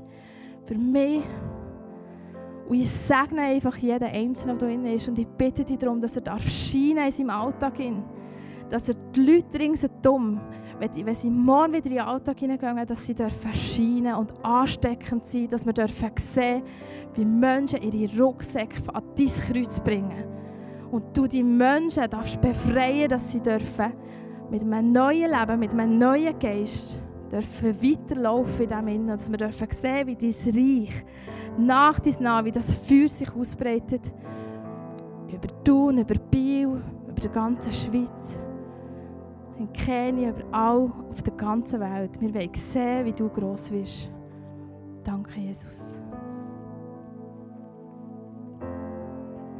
für 0.67 0.77
mich. 0.77 1.23
Und 2.69 2.77
ich 2.77 2.91
segne 2.91 3.43
einfach 3.43 3.77
jeden 3.77 4.09
Einzelnen, 4.09 4.59
der 4.59 4.69
drin 4.69 4.87
ist. 4.87 5.09
Und 5.09 5.19
ich 5.19 5.27
bitte 5.27 5.65
dich 5.65 5.79
darum, 5.79 6.01
dass 6.01 6.17
er 6.17 6.23
darf 6.23 6.45
in 6.75 7.11
seinem 7.11 7.31
Alltag. 7.31 7.77
Hin. 7.77 8.03
Dass 8.69 8.89
er 8.89 8.95
die 9.15 9.21
Leute 9.21 9.61
ringsherum, 9.61 10.41
wenn 10.81 11.15
sie 11.15 11.31
morgen 11.31 11.75
wieder 11.75 11.87
in 11.87 11.93
den 11.93 12.01
Alltag 12.01 12.41
hineingehen, 12.41 12.85
dass 12.85 13.07
sie 13.07 13.15
dürfen 13.15 13.55
scheinen 13.55 14.15
und 14.15 14.33
ansteckend 14.45 15.25
sein, 15.25 15.49
dass 15.49 15.65
wir 15.65 15.73
dürfen 15.73 16.11
sehen, 16.17 16.63
wie 17.15 17.25
Menschen 17.25 17.81
ihre 17.83 18.21
Rucksäcke 18.21 18.83
an 18.93 19.05
dein 19.17 19.27
Kreuz 19.27 19.81
bringen. 19.81 20.25
Und 20.91 21.17
du 21.17 21.29
die 21.29 21.45
Menschen 21.45 22.11
darfst 22.11 22.41
befreien, 22.41 23.09
dass 23.09 23.31
sie 23.31 23.41
dürfen 23.41 23.93
mit 24.51 24.63
einem 24.63 24.93
neuen 24.93 25.31
Leben, 25.31 25.61
mit 25.61 25.71
einem 25.71 25.99
neuen 25.99 26.37
Geist 26.39 27.01
dürfen 27.27 27.83
weiterlaufen 27.83 28.63
in 28.63 28.69
diesem 28.69 28.89
Innen, 28.89 29.09
dass 29.09 29.31
wir 29.31 29.39
dürfen 29.39 29.69
sehen, 29.71 30.07
wie 30.07 30.17
dein 30.17 30.55
Reich 30.55 31.05
nach 31.59 31.99
dies 31.99 32.21
nach, 32.21 32.45
wie 32.45 32.53
das 32.53 32.73
Feuer 32.73 33.09
sich 33.09 33.35
ausbreitet 33.35 34.13
über 35.29 35.65
Thun, 35.65 35.99
über 35.99 36.15
Biel, 36.31 36.83
über 37.09 37.21
die 37.21 37.29
ganze 37.29 37.73
Schweiz, 37.73 38.39
in 39.59 39.73
Kenia, 39.73 40.31
überall 40.31 40.93
auf 41.11 41.23
der 41.23 41.35
ganzen 41.35 41.81
Welt. 41.81 42.21
Wir 42.21 42.35
wollen 42.35 42.55
sehen, 42.55 43.07
wie 43.07 43.13
du 43.13 43.29
gross 43.29 43.71
wirst. 43.71 44.11
Danke, 45.03 45.41
Jesus. 45.41 46.03